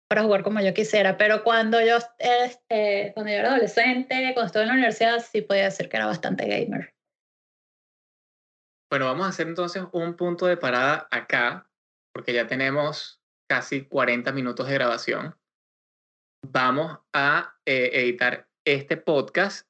para 0.08 0.24
jugar 0.24 0.44
como 0.44 0.62
yo 0.62 0.74
quisiera, 0.74 1.18
pero 1.18 1.44
cuando 1.44 1.82
yo, 1.82 1.98
este, 2.18 3.12
cuando 3.14 3.32
yo 3.32 3.38
era 3.38 3.50
adolescente, 3.50 4.32
cuando 4.34 4.48
estuve 4.48 4.64
en 4.64 4.70
la 4.70 4.76
universidad, 4.76 5.20
sí 5.20 5.42
podía 5.42 5.66
decir 5.66 5.90
que 5.90 5.98
era 5.98 6.06
bastante 6.06 6.48
gamer. 6.48 6.94
Bueno, 8.90 9.06
vamos 9.06 9.26
a 9.26 9.30
hacer 9.30 9.48
entonces 9.48 9.84
un 9.92 10.16
punto 10.16 10.46
de 10.46 10.56
parada 10.56 11.08
acá, 11.12 11.70
porque 12.14 12.34
ya 12.34 12.48
tenemos 12.48 13.22
casi 13.50 13.86
40 13.86 14.32
minutos 14.32 14.68
de 14.68 14.74
grabación. 14.74 15.36
Vamos 16.46 17.00
a 17.14 17.58
eh, 17.66 17.90
editar 17.94 18.48
este 18.66 18.96
podcast 18.96 19.68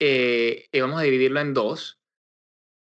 eh, 0.00 0.68
y 0.72 0.80
vamos 0.80 0.98
a 0.98 1.04
dividirlo 1.04 1.38
en 1.40 1.54
dos. 1.54 2.00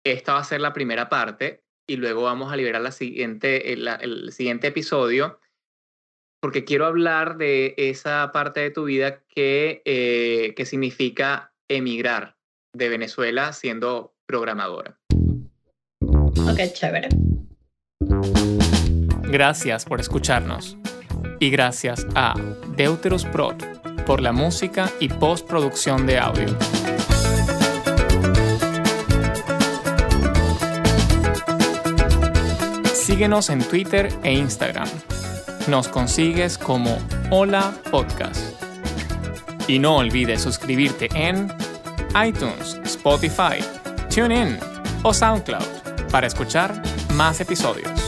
Esta 0.06 0.34
va 0.34 0.40
a 0.40 0.44
ser 0.44 0.60
la 0.60 0.74
primera 0.74 1.08
parte 1.08 1.64
y 1.88 1.96
luego 1.96 2.24
vamos 2.24 2.52
a 2.52 2.58
liberar 2.58 2.82
la 2.82 2.92
siguiente, 2.92 3.72
el 3.72 4.32
siguiente 4.34 4.68
episodio 4.68 5.40
porque 6.40 6.64
quiero 6.64 6.86
hablar 6.86 7.38
de 7.38 7.74
esa 7.78 8.32
parte 8.32 8.62
de 8.62 8.72
tu 8.72 8.86
vida 8.86 9.22
que, 9.28 9.82
eh, 9.86 10.54
que 10.56 10.66
significa 10.66 11.54
emigrar 11.68 12.38
de 12.74 12.90
Venezuela 12.90 13.54
siendo 13.54 14.14
programadora. 14.26 14.98
Ok, 16.02 16.60
chévere. 16.74 17.10
Gracias 19.24 19.86
por 19.86 20.00
escucharnos. 20.00 20.78
Y 21.40 21.50
gracias 21.50 22.06
a 22.16 22.34
Deuteros 22.76 23.26
Prod 23.26 23.56
por 24.06 24.22
la 24.22 24.32
música 24.32 24.90
y 25.00 25.10
postproducción 25.10 26.06
de 26.06 26.18
audio. 26.18 26.48
Síguenos 32.94 33.50
en 33.50 33.60
Twitter 33.64 34.10
e 34.24 34.34
Instagram 34.34 34.88
nos 35.70 35.88
consigues 35.88 36.58
como 36.58 36.98
Hola 37.30 37.74
Podcast. 37.92 38.40
Y 39.68 39.78
no 39.78 39.98
olvides 39.98 40.42
suscribirte 40.42 41.10
en 41.14 41.54
iTunes, 42.26 42.80
Spotify, 42.84 43.64
TuneIn 44.14 44.58
o 45.04 45.14
SoundCloud 45.14 46.10
para 46.12 46.28
escuchar 46.28 46.82
más 47.14 47.40
episodios. 47.40 47.99